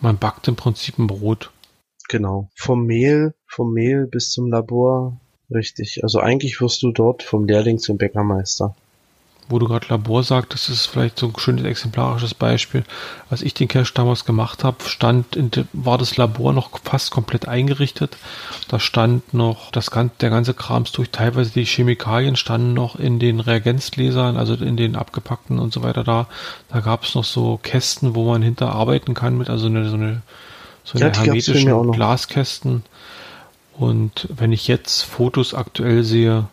[0.00, 1.50] Man backt im Prinzip ein Brot.
[2.08, 2.50] Genau.
[2.54, 5.20] Vom Mehl, vom Mehl bis zum Labor.
[5.50, 6.00] Richtig.
[6.02, 8.74] Also eigentlich wirst du dort vom Lehrling zum Bäckermeister
[9.48, 12.84] wo du gerade Labor sagtest, ist vielleicht so ein schönes exemplarisches Beispiel.
[13.30, 17.46] Als ich den Cache damals gemacht habe, stand in, war das Labor noch fast komplett
[17.46, 18.16] eingerichtet.
[18.68, 23.18] Da stand noch das ganze, der ganze Krams durch, teilweise die Chemikalien standen noch in
[23.18, 26.26] den Reagenzgläsern, also in den abgepackten und so weiter da.
[26.68, 29.96] Da gab es noch so Kästen, wo man hinter arbeiten kann mit, also eine, so
[29.96, 30.22] eine,
[30.82, 32.82] so eine ja, hermetischen Glaskästen.
[33.78, 36.48] Und wenn ich jetzt Fotos aktuell sehe,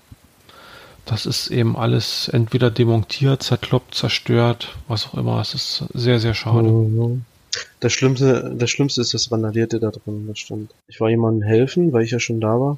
[1.05, 5.41] das ist eben alles entweder demontiert, zerkloppt, zerstört, was auch immer.
[5.41, 6.69] Es ist sehr, sehr schade.
[6.69, 7.25] Mhm.
[7.79, 10.71] Das Schlimmste, das Schlimmste ist das Vandalierte da drin, das stimmt.
[10.87, 12.77] Ich war jemandem helfen, weil ich ja schon da war.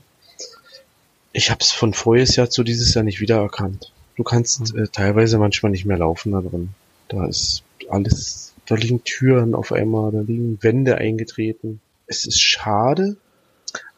[1.32, 3.92] Ich habe es von voriges Jahr zu dieses Jahr nicht wiedererkannt.
[4.18, 4.84] Du kannst mhm.
[4.84, 6.70] äh, teilweise manchmal nicht mehr laufen da drin.
[7.08, 11.80] Da ist alles, da liegen Türen auf einmal, da liegen Wände eingetreten.
[12.08, 13.18] Es ist schade,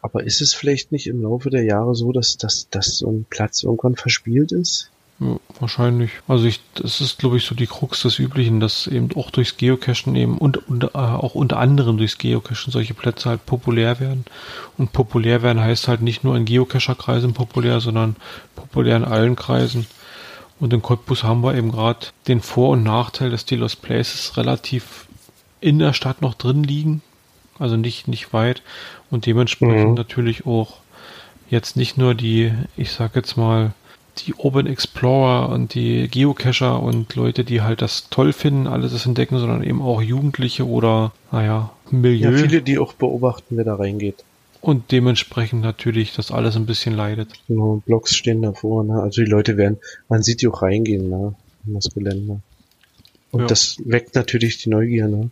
[0.08, 3.26] aber ist es vielleicht nicht im Laufe der Jahre so, dass, dass, dass so ein
[3.30, 4.90] Platz irgendwann verspielt ist?
[5.20, 6.12] Ja, wahrscheinlich.
[6.30, 9.58] Also ich, das ist, glaube ich, so die Krux des Üblichen, dass eben auch durchs
[9.58, 14.24] Geocachen eben und, und äh, auch unter anderem durchs Geocachen solche Plätze halt populär werden.
[14.78, 18.16] Und populär werden heißt halt nicht nur in Geocacher-Kreisen populär, sondern
[18.56, 19.88] populär in allen Kreisen.
[20.58, 24.38] Und in Cottbus haben wir eben gerade den Vor- und Nachteil, dass die Lost Places
[24.38, 25.06] relativ
[25.60, 27.02] in der Stadt noch drin liegen
[27.60, 28.62] also nicht, nicht weit
[29.10, 29.96] und dementsprechend mhm.
[29.96, 30.78] natürlich auch
[31.50, 33.74] jetzt nicht nur die, ich sag jetzt mal,
[34.20, 39.06] die Urban Explorer und die Geocacher und Leute, die halt das toll finden, alles das
[39.06, 42.32] entdecken, sondern eben auch Jugendliche oder, naja, Milieu.
[42.32, 44.24] Ja, viele, die auch beobachten, wer da reingeht.
[44.60, 47.30] Und dementsprechend natürlich, dass alles ein bisschen leidet.
[47.48, 49.02] Genau, Blocks stehen davor, ne?
[49.02, 49.78] Also die Leute werden,
[50.10, 51.36] man sieht die auch reingehen, ne?
[51.66, 52.42] In das Gelände.
[53.32, 53.48] Und ja.
[53.48, 55.30] das weckt natürlich die Neugier, ne?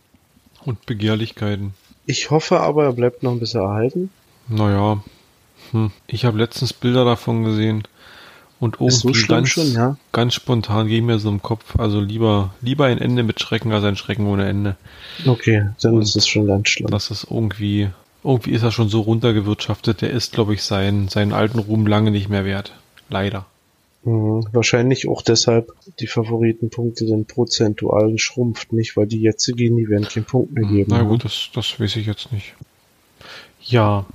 [0.64, 1.74] Und Begehrlichkeiten.
[2.06, 4.10] Ich hoffe aber, er bleibt noch ein bisschen erhalten.
[4.48, 5.02] Naja,
[5.72, 5.90] hm.
[6.06, 7.82] ich habe letztens Bilder davon gesehen
[8.60, 9.96] und irgendwie so ganz, schon, ja?
[10.12, 13.84] ganz spontan ging mir so im Kopf, also lieber, lieber ein Ende mit Schrecken als
[13.84, 14.76] ein Schrecken ohne Ende.
[15.26, 16.88] Okay, dann und ist es schon ganz schlimm.
[16.90, 17.90] Das ist irgendwie,
[18.24, 22.12] irgendwie ist er schon so runtergewirtschaftet, der ist, glaube ich, sein, seinen alten Ruhm lange
[22.12, 22.72] nicht mehr wert.
[23.10, 23.46] Leider.
[24.06, 28.96] Mhm, wahrscheinlich auch deshalb die Favoritenpunkte sind prozentual schrumpft, nicht?
[28.96, 30.92] Weil die jetzt gehen, die werden keinen Punkt mehr geben.
[30.94, 32.54] Na gut, das, das weiß ich jetzt nicht.
[33.60, 34.06] Ja,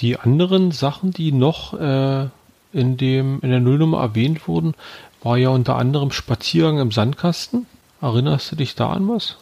[0.00, 2.26] die anderen Sachen, die noch äh,
[2.72, 4.74] in dem in der Nullnummer erwähnt wurden,
[5.22, 7.66] war ja unter anderem Spaziergang im Sandkasten.
[8.00, 9.36] Erinnerst du dich da an was?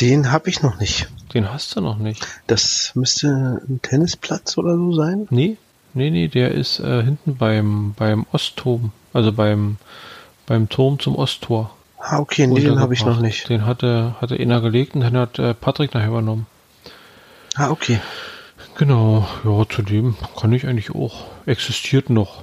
[0.00, 1.08] Den habe ich noch nicht.
[1.34, 2.26] Den hast du noch nicht.
[2.46, 5.26] Das müsste ein Tennisplatz oder so sein?
[5.28, 5.58] Nee,
[5.92, 8.92] nee, nee, der ist äh, hinten beim, beim Ostturm.
[9.16, 9.78] Also beim,
[10.44, 11.70] beim Turm zum Osttor.
[11.98, 13.48] Ah, okay, nee, den habe ich noch nicht.
[13.48, 16.46] Den hatte, hatte Ina gelegt und dann hat äh, Patrick nachher übernommen.
[17.54, 17.98] Ah, okay.
[18.76, 21.24] Genau, ja, zudem kann ich eigentlich auch.
[21.46, 22.42] Existiert noch.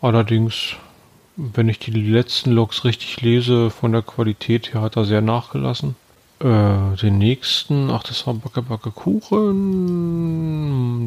[0.00, 0.76] Allerdings,
[1.34, 5.96] wenn ich die letzten Logs richtig lese, von der Qualität her hat er sehr nachgelassen.
[6.38, 9.48] Äh, den nächsten, ach, das war Backe Backe Kuchen.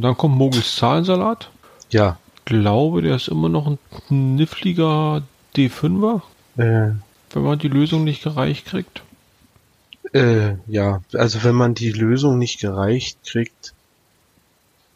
[0.01, 1.49] Dann kommt Mogels Zahlensalat.
[1.89, 5.23] Ja glaube, der ist immer noch ein niffliger
[5.55, 6.21] D5er.
[6.57, 6.91] Äh.
[7.31, 9.03] Wenn man die Lösung nicht gereicht kriegt.
[10.13, 13.73] Äh, ja, also wenn man die Lösung nicht gereicht kriegt,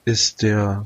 [0.05, 0.85] ist der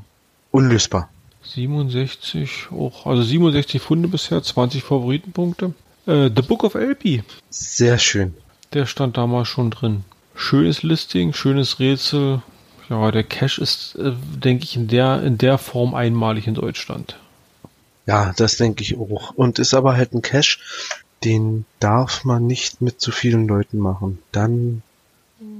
[0.50, 1.10] unlösbar.
[1.44, 5.74] 67, auch, also 67 Funde bisher, 20 Favoritenpunkte.
[6.06, 7.22] Äh, The Book of LP.
[7.50, 8.34] Sehr schön.
[8.72, 10.04] Der stand damals schon drin.
[10.34, 12.42] Schönes Listing, schönes Rätsel,
[12.92, 17.16] ja, der Cache ist, äh, denke ich, in der, in der Form einmalig in Deutschland.
[18.06, 19.30] Ja, das denke ich auch.
[19.34, 20.58] Und ist aber halt ein Cache,
[21.24, 24.18] den darf man nicht mit zu vielen Leuten machen.
[24.32, 24.82] Dann,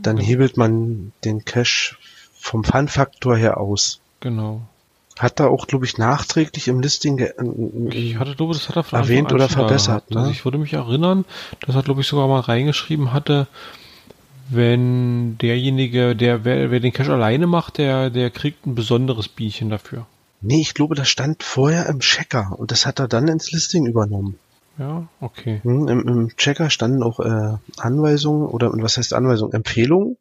[0.03, 0.29] dann genau.
[0.29, 1.97] hebelt man den Cache
[2.35, 4.01] vom Fun-Faktor her aus.
[4.21, 4.63] Genau.
[5.19, 7.19] Hat er auch, glaube ich, nachträglich im Listing
[7.91, 10.11] ich hatte, glaube, das hat er erwähnt oder verbessert.
[10.11, 10.21] Ne?
[10.21, 11.25] Also ich würde mich erinnern,
[11.61, 13.47] dass er, glaube ich, sogar mal reingeschrieben hatte,
[14.55, 19.71] wenn derjenige, der wer, wer den Cache alleine macht, der, der kriegt ein besonderes Bienchen
[19.71, 20.07] dafür.
[20.41, 23.87] Nee, ich glaube, das stand vorher im Checker und das hat er dann ins Listing
[23.87, 24.39] übernommen.
[24.79, 25.61] Ja, okay.
[25.63, 29.53] Hm, im, Im Checker standen auch äh, Anweisungen oder was heißt Anweisungen?
[29.53, 30.17] Empfehlungen,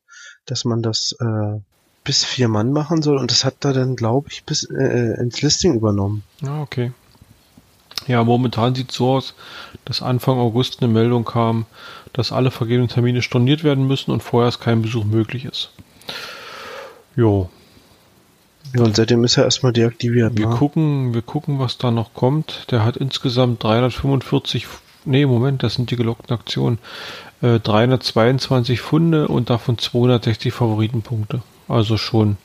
[0.45, 1.59] dass man das äh,
[2.03, 5.41] bis vier Mann machen soll und das hat er dann, glaube ich, bis äh, ins
[5.41, 6.23] Listing übernommen.
[6.41, 6.91] Ja, okay.
[8.07, 9.33] Ja, momentan sieht es so aus,
[9.85, 11.65] dass Anfang August eine Meldung kam,
[12.13, 15.71] dass alle vergebenen Termine storniert werden müssen und vorher kein Besuch möglich ist.
[17.15, 17.49] Jo.
[18.73, 20.37] Ja, und seitdem ist er erstmal deaktiviert.
[20.37, 20.55] Wir ne?
[20.55, 22.71] gucken, wir gucken, was da noch kommt.
[22.71, 24.67] Der hat insgesamt 345,
[25.05, 26.79] nee, Moment, das sind die gelockten Aktionen.
[27.41, 31.41] Äh, 322 Funde und davon 260 Favoritenpunkte.
[31.67, 32.37] Also schon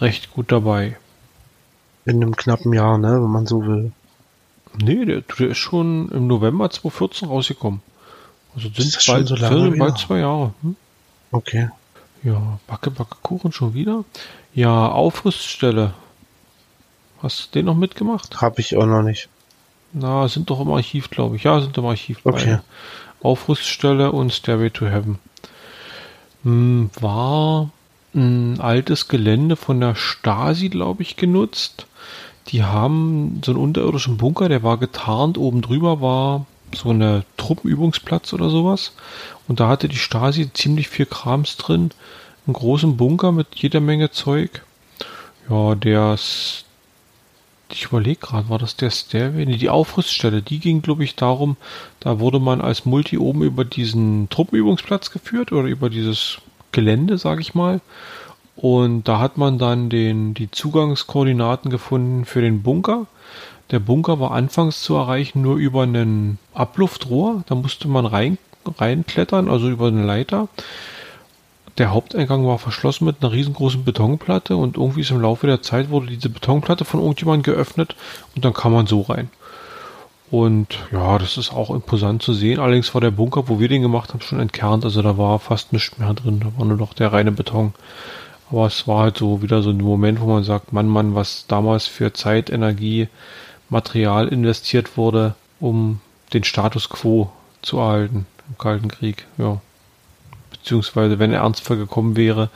[0.00, 0.96] recht gut dabei.
[2.04, 3.92] In einem knappen Jahr, ne, wenn man so will.
[4.80, 7.80] Nee, der, der ist schon im November 2014 rausgekommen.
[8.54, 9.36] Also sind das bald, so
[9.76, 10.54] bald zwei Jahre.
[10.62, 10.76] Hm?
[11.30, 11.68] Okay.
[12.22, 14.04] Ja, Backe, Backe, Kuchen schon wieder.
[14.54, 15.94] Ja, Aufrüststelle.
[17.22, 18.40] Hast du den noch mitgemacht?
[18.40, 19.28] Habe ich auch noch nicht.
[19.92, 21.44] Na, sind doch im Archiv, glaube ich.
[21.44, 22.20] Ja, sind im Archiv.
[22.24, 22.44] Okay.
[22.44, 22.62] beide.
[23.22, 25.18] Aufrüststelle und Stairway to Heaven.
[26.44, 27.70] Hm, war
[28.14, 31.86] ein altes Gelände von der Stasi, glaube ich, genutzt.
[32.48, 35.38] Die haben so einen unterirdischen Bunker, der war getarnt.
[35.38, 38.92] Oben drüber war so eine Truppenübungsplatz oder sowas.
[39.46, 41.90] Und da hatte die Stasi ziemlich viel Krams drin.
[42.46, 44.62] Einen großen Bunker mit jeder Menge Zeug.
[45.48, 46.64] Ja, der S-
[47.70, 49.44] ich überlege gerade, war das der Stairway?
[49.44, 51.58] Nee, die Aufrüststelle, die ging, glaube ich, darum,
[52.00, 56.38] da wurde man als Multi oben über diesen Truppenübungsplatz geführt oder über dieses
[56.72, 57.82] Gelände, sage ich mal.
[58.60, 63.06] Und da hat man dann den, die Zugangskoordinaten gefunden für den Bunker.
[63.70, 67.44] Der Bunker war anfangs zu erreichen nur über einen Abluftrohr.
[67.46, 68.36] Da musste man rein,
[68.66, 70.48] reinklettern, also über eine Leiter.
[71.78, 75.90] Der Haupteingang war verschlossen mit einer riesengroßen Betonplatte und irgendwie ist im Laufe der Zeit
[75.90, 77.94] wurde diese Betonplatte von irgendjemandem geöffnet
[78.34, 79.30] und dann kam man so rein.
[80.32, 82.58] Und ja, das ist auch imposant zu sehen.
[82.58, 84.84] Allerdings war der Bunker, wo wir den gemacht haben, schon entkernt.
[84.84, 86.40] Also da war fast nichts mehr drin.
[86.40, 87.72] Da war nur noch der reine Beton.
[88.50, 91.46] Aber es war halt so wieder so ein Moment, wo man sagt, Mann, Mann, was
[91.46, 93.08] damals für Zeit, Energie,
[93.68, 96.00] Material investiert wurde, um
[96.32, 97.30] den Status quo
[97.62, 99.26] zu erhalten im Kalten Krieg.
[99.36, 99.60] Ja.
[100.50, 102.48] Beziehungsweise, wenn er ernstfall gekommen wäre,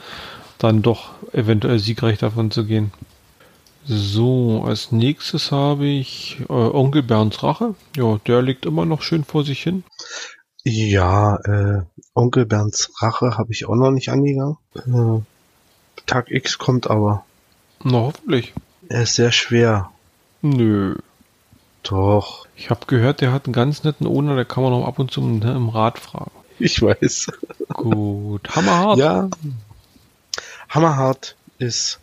[0.57, 2.91] dann doch eventuell siegreich davon zu gehen.
[3.85, 7.75] So, als nächstes habe ich äh, Onkel Bernds Rache.
[7.97, 9.83] Ja, der liegt immer noch schön vor sich hin.
[10.63, 11.81] Ja, äh,
[12.13, 14.57] Onkel Bernds Rache habe ich auch noch nicht angegangen.
[14.75, 15.21] Äh,
[16.05, 17.25] Tag X kommt aber.
[17.83, 18.53] Na, hoffentlich.
[18.89, 19.91] Er ist sehr schwer.
[20.41, 20.95] Nö.
[21.83, 24.99] Doch, Ich habe gehört, der hat einen ganz netten Owner, der kann man auch ab
[24.99, 26.31] und zu ne, im Rat fragen.
[26.59, 27.27] ich weiß.
[27.73, 28.55] Gut.
[28.55, 28.97] Hammerhart.
[28.99, 29.29] Ja.
[30.69, 31.99] Hammerhart ist,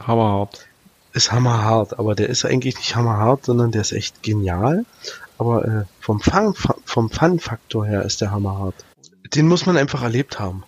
[0.00, 0.66] Hammerhart.
[1.12, 4.84] ist hammerhart, aber der ist eigentlich nicht hammerhart, sondern der ist echt genial.
[5.38, 6.54] Aber äh, vom Fun,
[6.84, 8.74] vom Fun-Faktor her ist der hammerhart.
[9.34, 10.64] Den muss man einfach erlebt haben.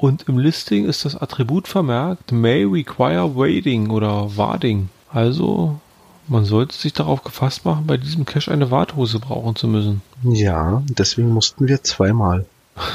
[0.00, 4.88] Und im Listing ist das Attribut vermerkt, may require wading oder wading.
[5.12, 5.78] Also,
[6.26, 10.00] man sollte sich darauf gefasst machen, bei diesem Cache eine Warthose brauchen zu müssen.
[10.22, 12.46] Ja, deswegen mussten wir zweimal.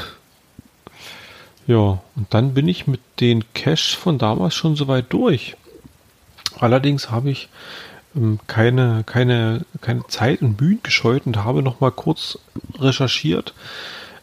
[1.68, 5.56] Ja, und dann bin ich mit den Caches von damals schon soweit durch.
[6.60, 7.48] Allerdings habe ich
[8.14, 12.38] ähm, keine, keine, keine Zeit und Mühen gescheut und habe noch mal kurz
[12.78, 13.52] recherchiert.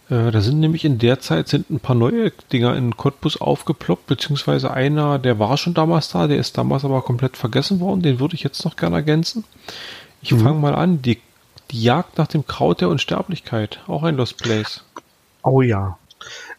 [0.10, 4.08] Äh, da sind nämlich in der Zeit sind ein paar neue Dinger in Cottbus aufgeploppt,
[4.08, 8.20] beziehungsweise einer, der war schon damals da, der ist damals aber komplett vergessen worden, den
[8.20, 9.46] würde ich jetzt noch gerne ergänzen.
[10.22, 10.40] Ich Mhm.
[10.40, 11.20] fange mal an, die,
[11.72, 14.84] die Jagd nach dem Kraut der Unsterblichkeit, auch ein Lost Place.
[15.44, 15.98] Oh ja.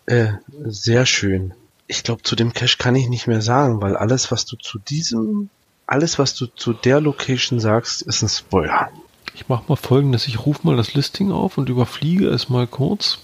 [0.07, 0.33] Äh,
[0.65, 1.55] sehr schön.
[1.87, 4.79] Ich glaube, zu dem Cache kann ich nicht mehr sagen, weil alles, was du zu
[4.79, 5.51] diesem,
[5.87, 8.89] alles, was du zu der Location sagst, ist ein Spoiler.
[9.35, 13.19] Ich mache mal folgendes, ich rufe mal das Listing auf und überfliege es mal kurz.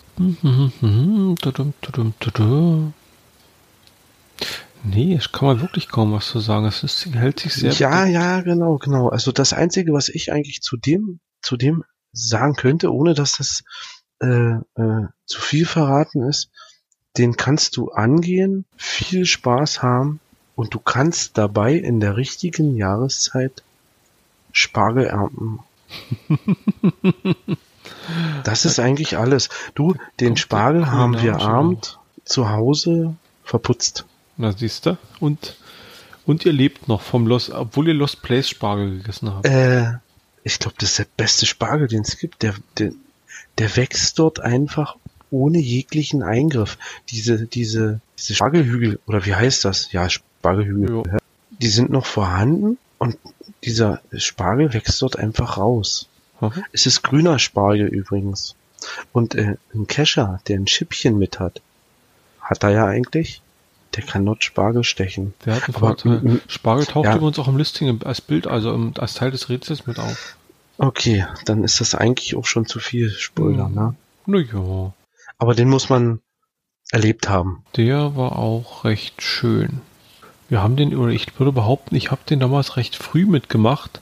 [4.82, 6.64] Nee, es kann man wirklich kaum was zu sagen.
[6.64, 9.08] Das Listing hält sich sehr Ja, ja, genau, genau.
[9.08, 13.62] Also das Einzige, was ich eigentlich zu dem, zu dem sagen könnte, ohne dass das
[14.20, 16.50] äh, äh, zu viel verraten ist,
[17.16, 20.20] den kannst du angehen, viel Spaß haben
[20.54, 23.62] und du kannst dabei in der richtigen Jahreszeit
[24.52, 25.60] Spargel ernten.
[28.44, 29.48] Das ist eigentlich alles.
[29.74, 34.04] Du, den Spargel haben wir abend zu Hause verputzt.
[34.36, 34.96] Na, siehst du?
[35.18, 35.56] Und,
[36.26, 39.46] Und ihr lebt noch vom Lost, obwohl ihr Lost Place Spargel gegessen habt.
[39.46, 39.94] Äh,
[40.44, 42.42] ich glaube, das ist der beste Spargel, den es gibt.
[42.42, 42.92] Der, der,
[43.58, 44.96] der wächst dort einfach
[45.30, 46.78] ohne jeglichen Eingriff.
[47.08, 49.92] Diese, diese, diese Spargelhügel, oder wie heißt das?
[49.92, 51.02] Ja, Spargelhügel.
[51.06, 51.18] Ja.
[51.50, 53.16] Die sind noch vorhanden und
[53.64, 56.08] dieser Spargel wächst dort einfach raus.
[56.40, 56.64] Mhm.
[56.72, 58.54] Es ist grüner Spargel übrigens.
[59.12, 61.60] Und äh, ein Kescher, der ein Schippchen mit hat,
[62.40, 63.42] hat er ja eigentlich,
[63.94, 65.34] der kann dort Spargel stechen.
[65.44, 66.40] Der hat einen Aber, Vorteil.
[66.48, 67.16] Spargel taucht ja.
[67.16, 70.36] übrigens auch im Listing als Bild, also im, als Teil des Rätsels mit auf.
[70.78, 73.74] Okay, dann ist das eigentlich auch schon zu viel Spoiler, Mhm.
[73.74, 73.94] ne?
[74.26, 74.92] Naja,
[75.38, 76.20] Aber den muss man
[76.90, 77.64] erlebt haben.
[77.76, 79.80] der war auch recht schön.
[80.48, 84.00] Wir haben den, oder ich würde behaupten, ich habe den damals recht früh mitgemacht.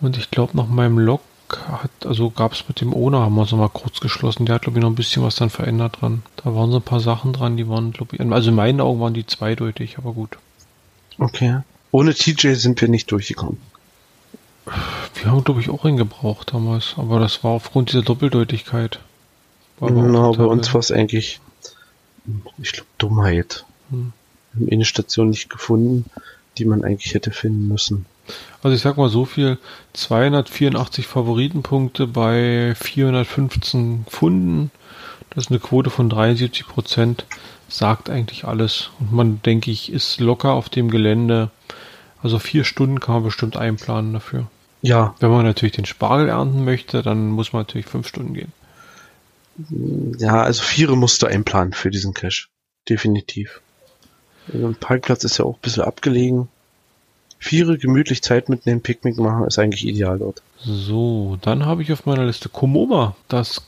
[0.00, 3.42] Und ich glaube, nach meinem Log hat, also gab es mit dem Owner, haben wir
[3.42, 4.46] uns noch mal kurz geschlossen.
[4.46, 6.22] Der hat, glaube ich, noch ein bisschen was dann verändert dran.
[6.36, 9.00] Da waren so ein paar Sachen dran, die waren, glaube ich, also in meinen Augen
[9.00, 10.38] waren die zweideutig, aber gut.
[11.18, 11.60] Okay.
[11.90, 13.58] Ohne TJ sind wir nicht durchgekommen.
[15.14, 19.00] Wir haben, glaube ich, auch einen gebraucht damals, aber das war aufgrund dieser Doppeldeutigkeit.
[19.78, 21.40] War Na, bei uns war es eigentlich,
[22.58, 23.64] ich glaube, Dummheit.
[23.90, 24.12] Hm.
[24.52, 26.04] Wir haben eine Station nicht gefunden,
[26.58, 28.06] die man eigentlich hätte finden müssen.
[28.62, 29.58] Also ich sag mal so viel,
[29.92, 34.70] 284 Favoritenpunkte bei 415 Funden,
[35.30, 37.26] das ist eine Quote von 73 Prozent,
[37.68, 38.90] sagt eigentlich alles.
[38.98, 41.50] Und man, denke ich, ist locker auf dem Gelände.
[42.22, 44.48] Also vier Stunden kann man bestimmt einplanen dafür.
[44.80, 48.52] Ja, Wenn man natürlich den Spargel ernten möchte, dann muss man natürlich fünf Stunden gehen.
[50.18, 52.46] ja, also Viere musst du einplanen für diesen Cache.
[52.88, 53.60] Definitiv.
[54.52, 56.48] Ein Parkplatz ist ja auch ein bisschen abgelegen.
[57.38, 60.42] Viere gemütlich Zeit mitnehmen, Picknick machen, ist eigentlich ideal dort.
[60.58, 63.62] So, dann habe ich auf meiner Liste Komoma, das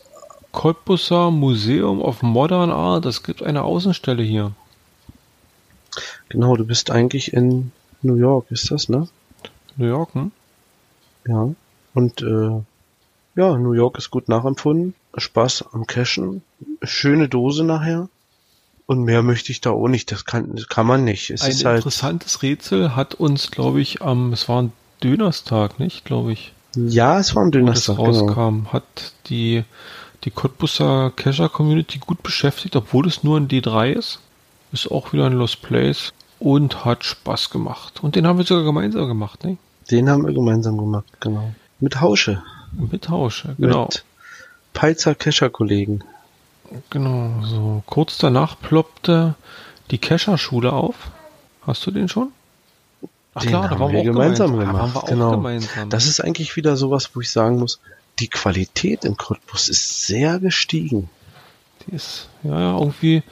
[0.52, 3.06] Cottbusser Museum of Modern Art.
[3.06, 4.52] Es gibt eine Außenstelle hier.
[6.28, 9.08] Genau, du bist eigentlich in New York, ist das, ne?
[9.76, 10.32] New York, hm?
[11.26, 11.50] Ja.
[11.94, 12.62] Und äh,
[13.36, 14.94] ja, New York ist gut nachempfunden.
[15.16, 16.42] Spaß am Cashen.
[16.82, 18.08] Schöne Dose nachher.
[18.90, 20.10] Und mehr möchte ich da auch nicht.
[20.10, 21.30] Das kann, das kann man nicht.
[21.30, 21.76] Es Ein ist halt.
[21.76, 27.20] interessantes Rätsel hat uns, glaube ich, am, es war ein Dönerstag, nicht, glaube ich, Ja,
[27.20, 28.08] es war ein wo das Dönerstag, genau.
[28.08, 28.82] rauskam, hat
[29.26, 29.62] die,
[30.24, 34.18] die Cottbusser Cacher Community gut beschäftigt, obwohl es nur ein D3 ist.
[34.72, 38.02] Ist auch wieder ein Lost Place und hat Spaß gemacht.
[38.02, 39.56] Und den haben wir sogar gemeinsam gemacht, ne?
[39.88, 41.52] Den haben wir gemeinsam gemacht, genau.
[41.78, 42.42] Mit Hausche.
[42.72, 43.84] Mit Tausche, genau.
[43.84, 44.04] Mit
[44.72, 46.02] Peizer Kescher-Kollegen.
[46.90, 47.82] Genau, so.
[47.86, 49.34] Kurz danach ploppte
[49.90, 50.94] die Kescher-Schule auf.
[51.66, 52.28] Hast du den schon?
[53.34, 55.30] Ach Den haben wir auch gemeinsam Ah, waren gemacht, wir auch genau.
[55.32, 55.90] gemeinsam.
[55.90, 57.80] Das ist eigentlich wieder sowas, wo ich sagen muss,
[58.18, 61.08] die Qualität in Cottbus ist sehr gestiegen.
[61.86, 63.22] Die ist, ja, ja, irgendwie,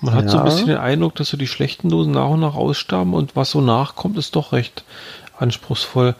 [0.00, 0.50] man hat so ein Ja.
[0.50, 3.60] bisschen den Eindruck, dass so die schlechten Dosen nach und nach aussterben und was so
[3.60, 4.84] nachkommt, ist doch recht
[5.38, 6.14] anspruchsvoll.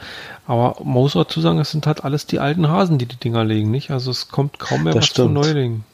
[0.46, 3.44] Aber man muss dazu sagen, es sind halt alles die alten Hasen, die die Dinger
[3.44, 3.90] legen, nicht?
[3.90, 5.34] Also es kommt kaum mehr Das was von stimmt.
[5.34, 5.84] Neulingen.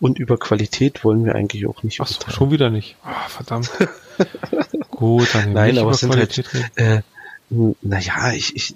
[0.00, 2.96] Und über Qualität wollen wir eigentlich auch nicht Ach so, schon wieder nicht.
[3.04, 3.70] Ah, verdammt.
[4.90, 7.02] Gut, dann Nein, nicht aber über es sind halt, Qualität reden.
[7.50, 8.74] äh, naja, ich, ich,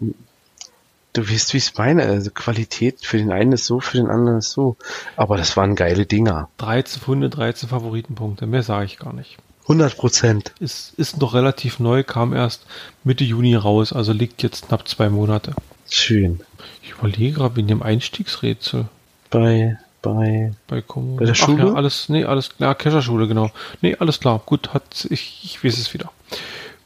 [1.12, 2.05] du weißt, wie ich es meine.
[2.05, 4.76] Also Qualität für den einen ist so, für den anderen ist so.
[5.16, 6.49] Aber das waren geile Dinger.
[6.59, 9.38] 13 Funde, 13 Favoritenpunkte, mehr sage ich gar nicht.
[9.62, 10.53] 100 Prozent.
[10.59, 12.66] Ist, ist noch relativ neu, kam erst
[13.05, 15.55] Mitte Juni raus, also liegt jetzt knapp zwei Monate.
[15.88, 16.41] Schön.
[16.82, 18.88] Ich überlege gerade wegen dem Einstiegsrätsel.
[19.30, 20.83] Bei, bei, Bei.
[20.83, 21.67] Bei der Schule?
[21.67, 23.51] Ja, alles, nee, alles klar, Kescherschule, genau.
[23.81, 24.41] Nee, alles klar.
[24.47, 26.11] Gut, hat, ich, ich weiß es wieder.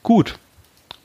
[0.02, 0.34] Gut.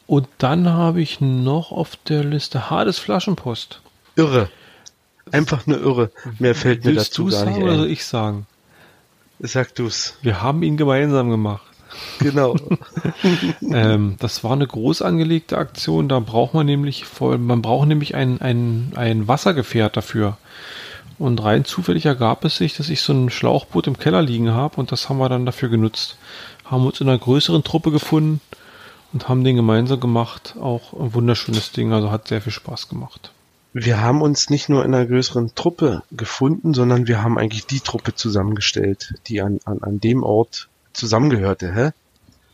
[0.07, 3.81] Und dann habe ich noch auf der Liste Hades Flaschenpost.
[4.15, 4.49] irre.
[5.31, 6.11] Einfach nur irre.
[6.39, 7.91] Mehr fällt mir Willst dazu du gar sagen nicht oder soll ein.
[7.91, 8.47] ich sagen?
[9.39, 10.15] Sag du's.
[10.21, 11.63] Wir haben ihn gemeinsam gemacht.
[12.19, 12.55] Genau.
[13.61, 16.09] ähm, das war eine groß angelegte Aktion.
[16.09, 20.37] Da braucht man nämlich, voll, man braucht nämlich ein, ein, ein Wassergefährt dafür.
[21.19, 24.77] Und rein zufällig ergab es sich, dass ich so ein Schlauchboot im Keller liegen habe
[24.77, 26.17] und das haben wir dann dafür genutzt.
[26.65, 28.39] Haben uns in einer größeren Truppe gefunden
[29.11, 30.55] und haben den gemeinsam gemacht.
[30.61, 33.31] Auch ein wunderschönes Ding, also hat sehr viel Spaß gemacht.
[33.73, 37.81] wir haben uns nicht nur in einer größeren Truppe gefunden, sondern wir haben eigentlich die
[37.81, 41.89] Truppe zusammengestellt, die an, an, an dem Ort zusammengehörte, hä?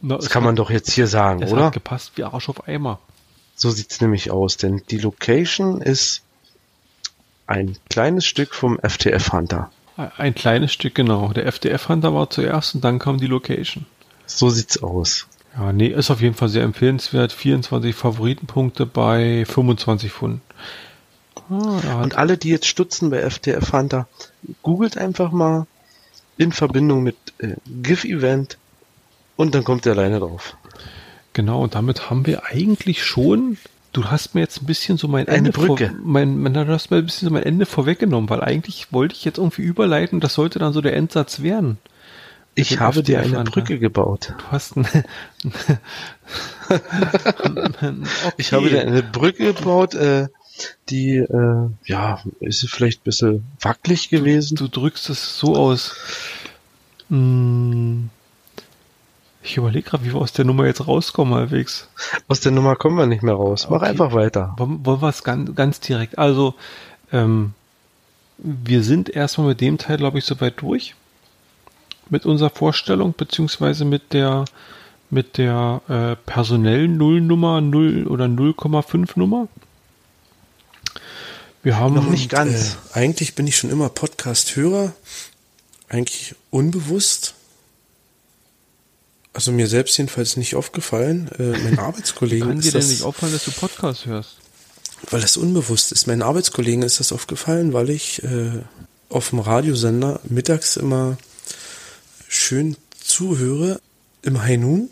[0.02, 1.66] Na, Das kann hat- man doch jetzt hier sagen, Es oder?
[1.66, 3.00] hat gepasst wie Arsch auf Eimer.
[3.56, 6.24] So sieht's nämlich aus, denn die Location ist
[7.48, 9.70] ein kleines Stück vom FTF Hunter.
[10.18, 11.32] Ein kleines Stück, genau.
[11.32, 13.86] Der FDF-Hunter war zuerst und dann kam die Location.
[14.26, 15.28] So sieht's aus.
[15.56, 17.32] Ja, nee, ist auf jeden Fall sehr empfehlenswert.
[17.32, 20.42] 24 Favoritenpunkte bei 25 Pfunden.
[21.50, 24.08] Ah, Und alle, die jetzt stutzen bei FTF Hunter,
[24.64, 25.66] googelt einfach mal
[26.38, 28.58] in Verbindung mit äh, GIF-Event
[29.38, 30.58] und dann kommt ihr alleine drauf.
[31.32, 33.58] Genau, und damit haben wir eigentlich schon.
[33.96, 35.88] Du hast mir jetzt ein bisschen so mein Eine Ende Brücke.
[35.88, 39.16] Vor, mein, mein, du hast mir ein bisschen so mein Ende vorweggenommen, weil eigentlich wollte
[39.16, 41.78] ich jetzt irgendwie überleiten, das sollte dann so der Endsatz werden.
[42.56, 43.46] Ich habe dir eine.
[43.46, 44.34] Brücke gebaut.
[44.38, 44.86] Du hast ein,
[46.68, 47.94] okay.
[48.36, 50.28] Ich habe dir eine Brücke gebaut, äh,
[50.90, 54.58] die, äh, ja, ist vielleicht ein bisschen wackelig gewesen.
[54.58, 55.96] Du drückst es so aus.
[57.08, 58.10] Hm,
[59.46, 61.88] Ich überlege gerade, wie wir aus der Nummer jetzt rauskommen, halbwegs.
[62.28, 63.68] Aus der Nummer kommen wir nicht mehr raus.
[63.70, 63.90] Mach Okay.
[63.92, 64.56] einfach weiter.
[64.58, 66.18] Wollen, wollen wir es ganz, ganz direkt?
[66.18, 66.56] Also,
[67.14, 67.54] ähm,
[68.40, 70.96] wir sind erstmal mit dem Teil, glaube ich, soweit durch.
[72.10, 74.46] Mit unserer Vorstellung, beziehungsweise mit der,
[75.12, 79.48] mit der äh, personellen Nullnummer 0 oder 0,5 Nummer.
[81.62, 82.78] Wir haben Noch nicht ganz.
[82.94, 84.94] Äh, eigentlich bin ich schon immer Podcast-Hörer.
[85.88, 87.35] Eigentlich unbewusst.
[89.36, 91.30] Also mir selbst jedenfalls nicht aufgefallen.
[91.38, 94.38] Äh, mein Arbeitskollegen Kann dir denn das, nicht auffallen, dass du Podcast hörst?
[95.12, 96.08] weil das unbewusst ist.
[96.08, 98.62] Meinen Arbeitskollegen ist das aufgefallen, weil ich äh,
[99.10, 101.18] auf dem Radiosender mittags immer
[102.28, 103.80] schön zuhöre
[104.22, 104.90] im Noon.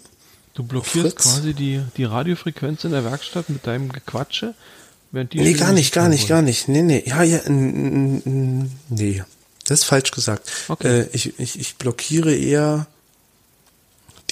[0.53, 4.53] Du blockierst quasi die, die Radiofrequenz in der Werkstatt mit deinem Gequatsche.
[5.11, 6.67] Während die Nee, gar nicht, gar nicht, gar nicht.
[6.67, 7.03] Nee, nee.
[7.05, 9.23] Ja, ja, nee.
[9.65, 10.51] Das ist falsch gesagt.
[10.67, 11.01] Okay.
[11.01, 12.85] Äh, ich, ich, ich blockiere eher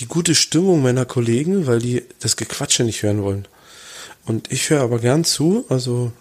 [0.01, 3.47] die gute Stimmung meiner Kollegen, weil die das Gequatsche nicht hören wollen.
[4.25, 6.11] Und ich höre aber gern zu, also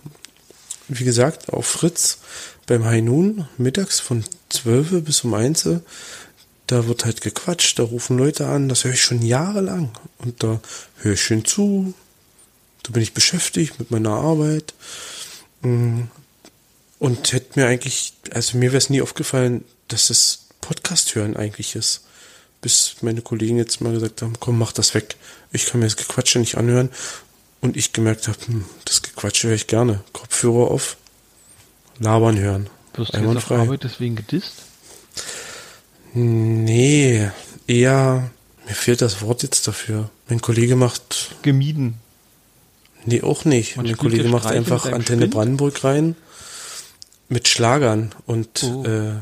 [0.89, 2.19] wie gesagt, auf Fritz
[2.67, 5.69] beim High Noon mittags von 12 bis um 1
[6.67, 9.91] da wird halt gequatscht, da rufen Leute an, das höre ich schon jahrelang.
[10.19, 10.61] Und da
[10.99, 11.95] höre ich schön zu,
[12.85, 14.73] da bin ich beschäftigt mit meiner Arbeit.
[15.63, 16.03] Mm.
[17.01, 21.75] Und hätte mir eigentlich, also mir wäre es nie aufgefallen, dass das Podcast hören eigentlich
[21.75, 22.03] ist.
[22.61, 25.17] Bis meine Kollegen jetzt mal gesagt haben, komm, mach das weg.
[25.53, 26.91] Ich kann mir das Gequatsche nicht anhören.
[27.63, 30.01] Und ich gemerkt habe, hm, das Gequatsche höre ich gerne.
[30.13, 30.97] Kopfhörer auf,
[31.99, 32.69] labern hören.
[32.95, 33.51] Wirst du jetzt auf.
[33.53, 34.55] Arbeit deswegen gedisst?
[36.13, 37.31] Nee,
[37.67, 38.31] eher,
[38.67, 40.11] mir fehlt das Wort jetzt dafür.
[40.29, 41.95] Mein Kollege macht Gemieden.
[43.05, 43.77] Nee, auch nicht.
[43.77, 45.35] Man mein Kollege macht einfach Antenne Spind?
[45.35, 46.17] Brandenburg rein
[47.29, 48.85] mit Schlagern und Oh.
[48.85, 49.13] äh,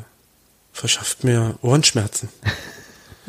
[0.72, 2.28] verschafft mir Ohrenschmerzen.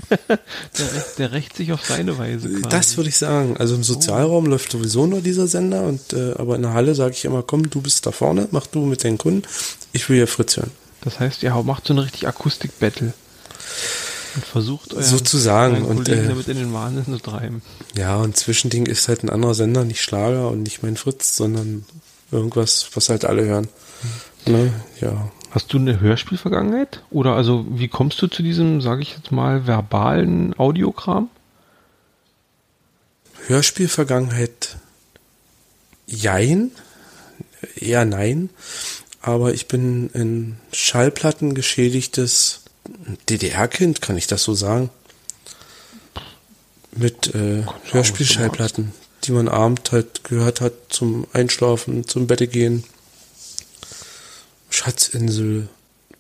[0.10, 2.50] Der, rächt- der rächt sich auf seine Weise.
[2.50, 2.70] Quasi.
[2.70, 3.58] Das würde ich sagen.
[3.58, 7.14] Also im Sozialraum läuft sowieso nur dieser Sender und äh, aber in der Halle sage
[7.14, 9.44] ich immer, komm, du bist da vorne, mach du mit deinen Kunden.
[9.92, 10.72] Ich will hier Fritz hören.
[11.02, 13.14] Das heißt, ihr macht so eine richtig Akustik-Battle.
[14.36, 15.76] Und versucht euren, Sozusagen.
[15.86, 17.62] euren Und, äh, damit in den Wahnsinn zu treiben.
[17.98, 21.86] Ja, und Zwischending ist halt ein anderer Sender, nicht Schlager und nicht mein Fritz, sondern
[22.32, 23.68] irgendwas, was halt alle hören.
[24.46, 24.72] Ne?
[25.02, 25.32] Ja.
[25.52, 27.02] Hast du eine Hörspielvergangenheit?
[27.10, 31.30] Oder also, wie kommst du zu diesem, sage ich jetzt mal, verbalen Audiokram?
[33.48, 34.78] Hörspielvergangenheit
[36.06, 36.72] jein,
[37.76, 38.50] eher nein,
[39.22, 42.62] aber ich bin ein Schallplatten geschädigtes
[43.30, 44.90] DDR-Kind, kann ich das so sagen?
[46.92, 48.92] Mit äh, Hörspielschallplatten,
[49.24, 52.84] die man abend halt gehört hat zum Einschlafen, zum Bette gehen.
[54.70, 55.68] Schatzinsel,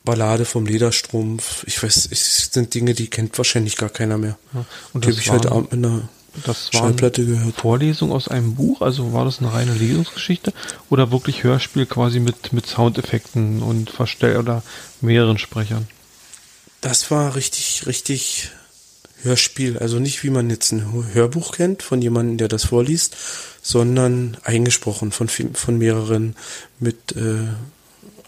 [0.03, 1.63] Ballade vom Lederstrumpf.
[1.67, 4.37] Ich weiß, es sind Dinge, die kennt wahrscheinlich gar keiner mehr.
[4.53, 6.09] Ja, und Die das habe ich heute Abend mit einer
[6.45, 7.55] Das war Schallplatte gehört.
[7.55, 10.53] Vorlesung aus einem Buch, also war das eine reine Lesungsgeschichte
[10.89, 14.63] oder wirklich Hörspiel quasi mit, mit Soundeffekten und Verstell oder
[15.01, 15.87] mehreren Sprechern?
[16.81, 18.51] Das war richtig, richtig
[19.21, 19.77] Hörspiel.
[19.77, 23.17] Also nicht wie man jetzt ein Hörbuch kennt von jemandem, der das vorliest,
[23.61, 26.35] sondern eingesprochen von, von mehreren
[26.79, 27.47] mit äh,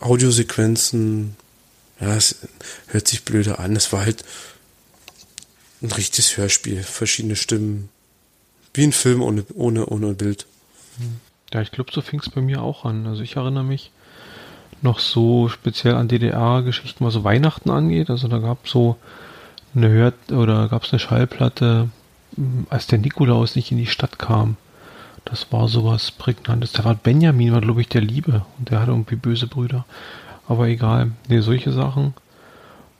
[0.02, 1.36] Audiosequenzen.
[2.00, 2.48] Ja, es
[2.88, 3.76] hört sich blöde an.
[3.76, 4.24] Es war halt
[5.82, 6.84] ein richtiges Hörspiel.
[6.84, 7.90] Verschiedene Stimmen.
[8.74, 10.46] Wie ein Film ohne, ohne, ohne Bild.
[11.54, 13.06] Ja, ich glaube, so fing es bei mir auch an.
[13.06, 13.92] Also ich erinnere mich
[14.82, 18.10] noch so speziell an DDR-Geschichten, was so Weihnachten angeht.
[18.10, 18.98] Also da gab es so
[19.76, 21.90] eine Hör oder gab es eine Schallplatte,
[22.38, 24.58] m, als der Nikolaus nicht in die Stadt kam.
[25.26, 26.74] Das war sowas prägnantes.
[26.74, 29.86] Da war Benjamin, war glaube ich der Liebe und der hatte irgendwie böse Brüder.
[30.48, 32.14] Aber egal, nee, solche Sachen.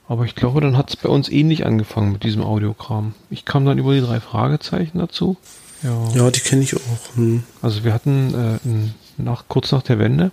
[0.08, 3.14] Aber ich glaube, dann hat es bei uns ähnlich angefangen mit diesem Audiokram.
[3.30, 5.36] Ich kam dann über die drei Fragezeichen dazu.
[5.82, 6.08] Ja.
[6.14, 7.16] Ja, die kenne ich auch.
[7.16, 7.42] Hm.
[7.60, 10.30] Also wir hatten äh, nach, kurz nach der Wende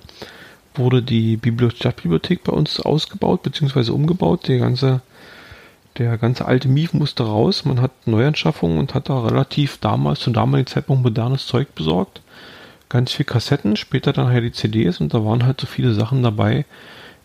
[0.75, 3.91] wurde die Bibli Stadtbibliothek bei uns ausgebaut bzw.
[3.91, 4.47] umgebaut.
[4.47, 5.01] Der ganze,
[5.99, 7.65] der ganze alte Mief musste raus.
[7.65, 12.21] Man hat Neuanschaffungen und hat da relativ damals, zum damaligen Zeitpunkt modernes Zeug besorgt.
[12.89, 16.23] Ganz viel Kassetten, später dann halt die CDs und da waren halt so viele Sachen
[16.23, 16.65] dabei.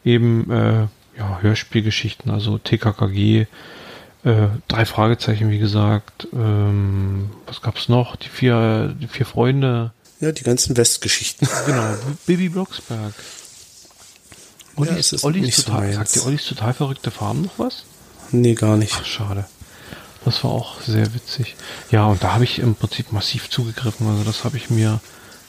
[0.05, 0.87] Eben äh,
[1.19, 3.47] ja, Hörspielgeschichten, also TKKG,
[4.25, 6.29] Äh, drei Fragezeichen, wie gesagt.
[6.33, 8.17] Ähm, was gab's noch?
[8.17, 9.93] Die vier, die vier Freunde.
[10.21, 11.47] Ja, die ganzen Westgeschichten.
[11.67, 11.95] Genau,
[12.27, 13.13] Bibi Blocksberg.
[14.77, 15.95] Ollis, Ja, es ist so total, meins.
[15.97, 17.85] sagt dir Ollis total verrückte Farben noch was?
[18.41, 18.95] Nee, gar nicht.
[18.99, 19.47] Ach, schade.
[20.25, 21.55] Das war auch sehr witzig.
[21.91, 24.09] Ja, und da habe ich im Prinzip massiv zugegriffen.
[24.09, 25.01] Also das habe ich mir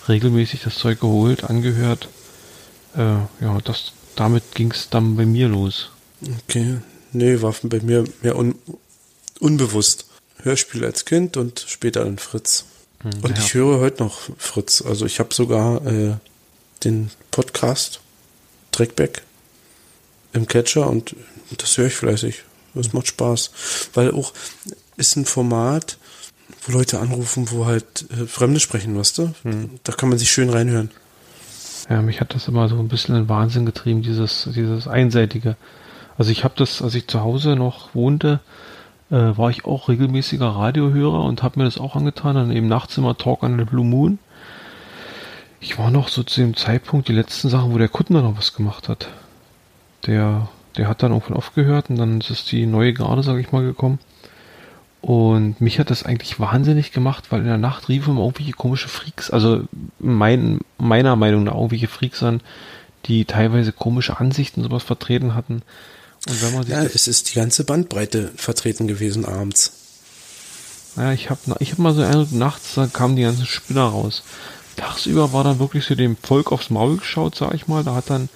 [0.08, 2.10] regelmäßig das Zeug geholt, angehört.
[2.96, 5.92] Äh, ja, das, damit ging es dann bei mir los.
[6.44, 6.78] Okay.
[7.14, 8.56] Nee, war bei mir mehr un
[9.40, 10.06] unbewusst.
[10.44, 12.66] Hörspiel als Kind und später dann Fritz.
[13.04, 13.44] und ja.
[13.44, 14.82] ich höre heute noch Fritz.
[14.82, 16.16] Also ich habe sogar äh,
[16.84, 18.02] den Podcast
[18.72, 19.24] Trackback
[20.34, 21.16] im Catcher und
[21.58, 22.44] das höre ich fleißig.
[22.76, 23.90] Das macht Spaß.
[23.94, 24.34] Weil auch
[24.98, 25.98] ist ein Format,
[26.64, 29.34] wo Leute anrufen, wo halt äh, Fremde sprechen, weißt du?
[29.84, 30.92] Da kann man sich schön reinhören.
[31.90, 35.56] Ja, mich hat das immer so ein bisschen in Wahnsinn getrieben, dieses, dieses Einseitige.
[36.18, 38.40] Also ich habe das, als ich zu Hause noch wohnte,
[39.12, 42.36] äh, war ich auch regelmäßiger Radiohörer und habe mir das auch angetan.
[42.36, 44.18] Dann eben nachts immer Talk on the Blue Moon.
[45.60, 48.54] Ich war noch so zu dem Zeitpunkt die letzten Sachen, wo der Kuttner noch was
[48.54, 49.10] gemacht hat.
[50.06, 53.52] Der, der hat dann irgendwann aufgehört und dann ist es die neue Garde, sage ich
[53.52, 54.00] mal, gekommen.
[55.02, 58.88] Und mich hat das eigentlich wahnsinnig gemacht, weil in der Nacht riefen immer irgendwelche komische
[58.88, 59.64] Freaks, also
[60.00, 62.42] mein, meiner Meinung nach irgendwelche Freaks an,
[63.06, 65.62] die teilweise komische Ansichten und sowas vertreten hatten.
[66.28, 69.74] Und wenn man sich Ja, es ist die ganze Bandbreite vertreten gewesen abends.
[70.96, 74.24] ja, ich habe ich hab mal so einen nachts da kamen die ganzen Spinner raus.
[74.76, 77.84] Tagsüber war dann wirklich so dem Volk aufs Maul geschaut, sag ich mal.
[77.84, 78.30] Da hat dann,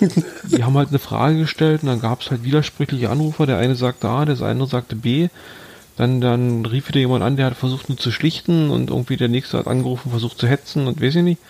[0.44, 3.46] die haben halt eine Frage gestellt und dann gab es halt widersprüchliche Anrufer.
[3.46, 5.28] Der eine sagte A, der andere sagte B.
[5.96, 9.28] Dann, dann rief wieder jemand an, der hat versucht nur zu schlichten und irgendwie der
[9.28, 11.40] nächste hat angerufen, versucht zu hetzen und weiß ich nicht.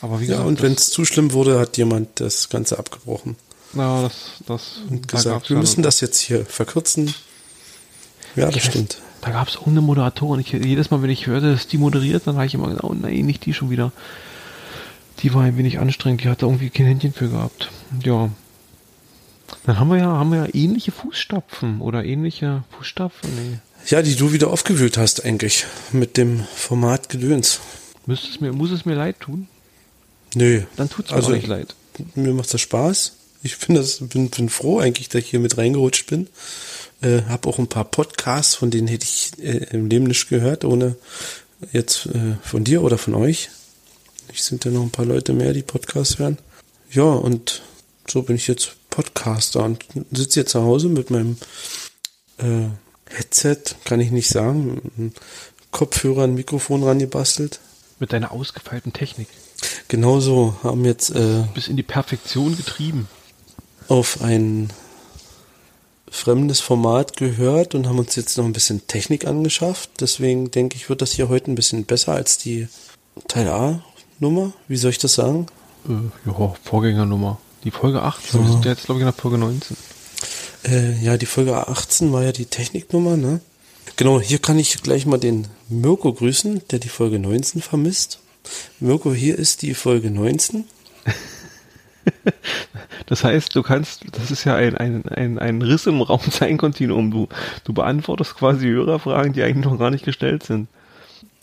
[0.00, 2.78] Aber wie Ja, gesagt, und das- wenn es zu schlimm wurde, hat jemand das Ganze
[2.78, 3.36] abgebrochen
[3.74, 4.14] Na, das,
[4.46, 7.12] das, und da gesagt, wir müssen das jetzt hier verkürzen.
[8.36, 8.98] Ja, das Ich weiß, stimmt.
[9.20, 10.40] Da gab es auch eine Moderatorin.
[10.40, 12.94] Ich, jedes Mal, wenn ich hörte, dass die moderiert, dann habe ich immer gedacht, oh
[12.94, 13.90] nein, nicht die schon wieder.
[15.22, 17.70] Die war ein wenig anstrengend, die hatte irgendwie kein Händchen für gehabt.
[18.04, 18.30] Ja.
[19.64, 23.30] Dann haben wir ja, haben wir ja ähnliche Fußstapfen oder ähnliche Fußstapfen.
[23.34, 23.58] Nee.
[23.86, 27.60] Ja, die du wieder aufgewühlt hast eigentlich mit dem Format Gedöns.
[28.06, 29.48] Müsste es mir, muss es mir leid tun?
[30.34, 30.62] Nö.
[30.76, 31.74] Dann tut es mir Also- auch nicht leid.
[32.14, 33.14] Mir macht das Spaß.
[33.42, 36.28] Ich bin, das, bin, bin froh eigentlich, dass ich hier mit reingerutscht bin.
[37.00, 40.64] Äh, hab auch ein paar Podcasts, von denen hätte ich äh, im Leben nicht gehört,
[40.64, 40.96] ohne
[41.72, 43.50] jetzt äh, von dir oder von euch.
[44.32, 46.38] Ich sind ja noch ein paar Leute mehr, die Podcasts hören.
[46.90, 47.62] Ja, und
[48.06, 51.36] so bin ich jetzt Podcaster und sitze jetzt zu Hause mit meinem
[52.38, 52.68] äh,
[53.10, 55.12] Headset, kann ich nicht sagen,
[55.70, 57.60] Kopfhörer, ein Mikrofon rangebastelt.
[57.98, 59.28] Mit deiner ausgefeilten Technik.
[59.88, 63.08] Genauso haben jetzt äh, Bis in die Perfektion getrieben.
[63.88, 64.72] auf ein
[66.10, 69.90] fremdes Format gehört und haben uns jetzt noch ein bisschen Technik angeschafft.
[70.00, 72.68] Deswegen denke ich, wird das hier heute ein bisschen besser als die
[73.26, 73.84] Teil A
[74.20, 74.52] Nummer.
[74.66, 75.46] Wie soll ich das sagen?
[75.88, 77.38] Äh, ja, Vorgängernummer.
[77.64, 78.42] Die Folge 18.
[78.42, 79.76] Wir sind jetzt, glaube ich, in der Folge 19.
[80.64, 83.40] Äh, ja, die Folge 18 war ja die Techniknummer, ne?
[83.96, 88.20] Genau, hier kann ich gleich mal den Mirko grüßen, der die Folge 19 vermisst.
[88.80, 90.64] Mirko, hier ist die Folge 19.
[93.06, 97.10] Das heißt, du kannst, das ist ja ein, ein, ein, ein Riss im Raum-Sein-Kontinuum.
[97.10, 97.28] Du,
[97.64, 100.68] du beantwortest quasi Hörerfragen, die eigentlich noch gar nicht gestellt sind.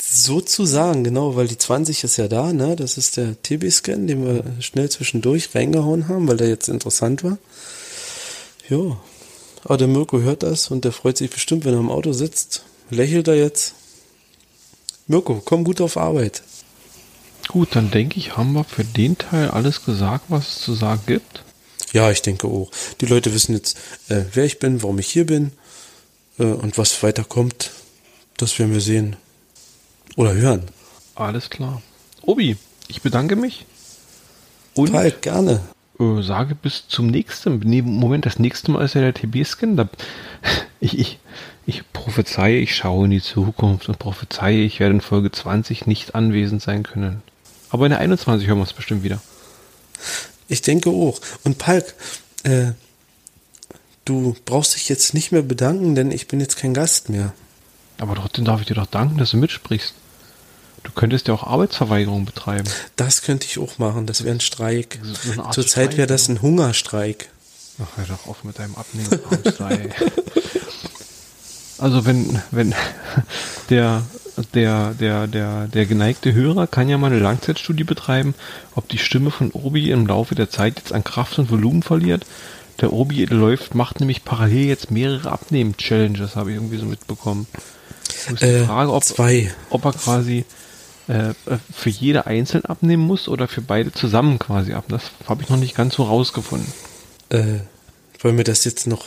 [0.02, 2.76] Sozusagen, genau, weil die 20 ist ja da, ne?
[2.76, 7.38] Das ist der TB-Scan, den wir schnell zwischendurch reingehauen haben, weil der jetzt interessant war.
[8.70, 8.98] Ja.
[9.64, 12.64] Aber der Mirko hört das und der freut sich bestimmt, wenn er im Auto sitzt.
[12.90, 13.74] Lächelt er jetzt.
[15.08, 16.44] Mirko, komm gut auf Arbeit.
[17.48, 21.02] Gut, dann denke ich, haben wir für den Teil alles gesagt, was es zu sagen
[21.08, 21.44] gibt.
[21.94, 22.70] Ja, ich denke auch.
[23.02, 23.78] Die Leute wissen jetzt,
[24.10, 25.52] äh, wer ich bin, warum ich hier bin
[26.38, 27.72] äh, und was weiter kommt.
[28.38, 29.16] Das werden wir sehen.
[30.16, 30.64] Oder hören.
[31.16, 31.82] Alles klar.
[32.22, 33.66] Obi, ich bedanke mich
[34.76, 35.62] und Falk, gerne.
[36.00, 37.60] äh, sage bis zum nächsten.
[37.60, 39.76] Nee, Moment, das nächste Mal ist ja der TB-Scan.
[39.76, 39.90] Da,
[40.80, 41.20] ich, ich,
[41.66, 46.16] ich prophezeie, ich schaue in die Zukunft und prophezeie, ich werde in Folge 20 nicht
[46.16, 47.22] anwesend sein können.
[47.70, 49.22] Aber in der 21 hören wir es bestimmt wieder.
[50.48, 51.20] Ich denke auch.
[51.44, 51.96] Und Palk,
[52.44, 52.72] äh,
[54.04, 57.34] du brauchst dich jetzt nicht mehr bedanken, denn ich bin jetzt kein Gast mehr.
[57.98, 59.94] Aber trotzdem darf ich dir doch danken, dass du mitsprichst.
[60.86, 62.70] Du könntest ja auch Arbeitsverweigerung betreiben.
[62.96, 64.06] Das könnte ich auch machen.
[64.06, 65.00] Das wäre ein Streik.
[65.04, 67.30] So Zurzeit wäre das ein Hungerstreik.
[67.84, 69.10] Ach, hör doch auf mit deinem Abnehmen.
[71.78, 72.74] Also wenn, wenn
[73.70, 74.04] der,
[74.54, 78.34] der, der, der, der geneigte Hörer kann ja mal eine Langzeitstudie betreiben,
[78.76, 82.26] ob die Stimme von Obi im Laufe der Zeit jetzt an Kraft und Volumen verliert.
[82.80, 87.46] Der Obi läuft, macht nämlich parallel jetzt mehrere Abnehmen-Challenges, habe ich irgendwie so mitbekommen.
[88.32, 89.54] Ist die Äh, Frage, ob, zwei.
[89.70, 90.46] ob er quasi
[91.08, 91.34] äh,
[91.74, 94.86] für jede einzeln abnehmen muss oder für beide zusammen quasi ab.
[94.88, 96.72] Das habe ich noch nicht ganz so rausgefunden.
[97.30, 97.60] Äh,
[98.20, 99.06] wollen wir das jetzt noch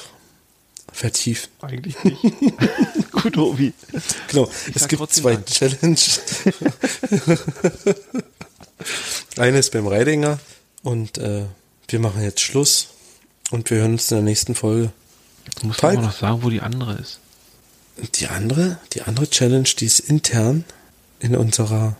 [0.92, 1.48] vertiefen?
[1.60, 2.22] Eigentlich nicht.
[3.12, 3.72] Gut, Obi.
[4.28, 5.46] Genau, Ich es gibt zwei Dank.
[5.46, 6.20] Challenges.
[9.36, 10.38] Eine ist beim Reidinger
[10.82, 11.44] und äh,
[11.88, 12.88] wir machen jetzt Schluss
[13.50, 14.92] und wir hören uns in der nächsten Folge.
[15.46, 15.98] Jetzt musst du Falk.
[15.98, 17.18] aber noch sagen, wo die andere ist.
[18.14, 20.64] Die andere, die andere Challenge, die ist intern
[21.20, 21.96] in unserer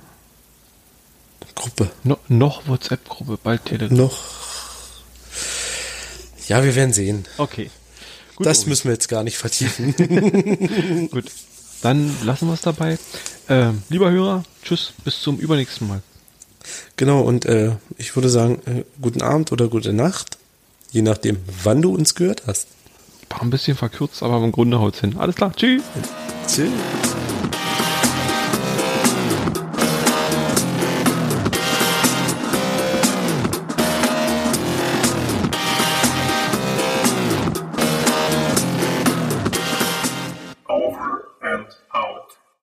[1.55, 1.90] Gruppe.
[2.05, 3.97] No, noch WhatsApp-Gruppe, bald Telegram.
[3.97, 4.19] Noch.
[6.47, 7.27] Ja, wir werden sehen.
[7.36, 7.70] Okay.
[8.36, 8.70] Gut, das Obi.
[8.70, 9.95] müssen wir jetzt gar nicht vertiefen.
[11.11, 11.24] Gut.
[11.82, 12.99] Dann lassen wir es dabei.
[13.49, 16.03] Ähm, lieber Hörer, tschüss, bis zum übernächsten Mal.
[16.97, 20.39] genau, und äh, ich würde sagen, äh, guten Abend oder gute Nacht.
[20.90, 22.69] Je nachdem, wann du uns gehört hast.
[23.28, 25.16] War ein bisschen verkürzt, aber im Grunde haut's hin.
[25.19, 25.82] Alles klar, tschüss.
[26.47, 26.70] Tschüss.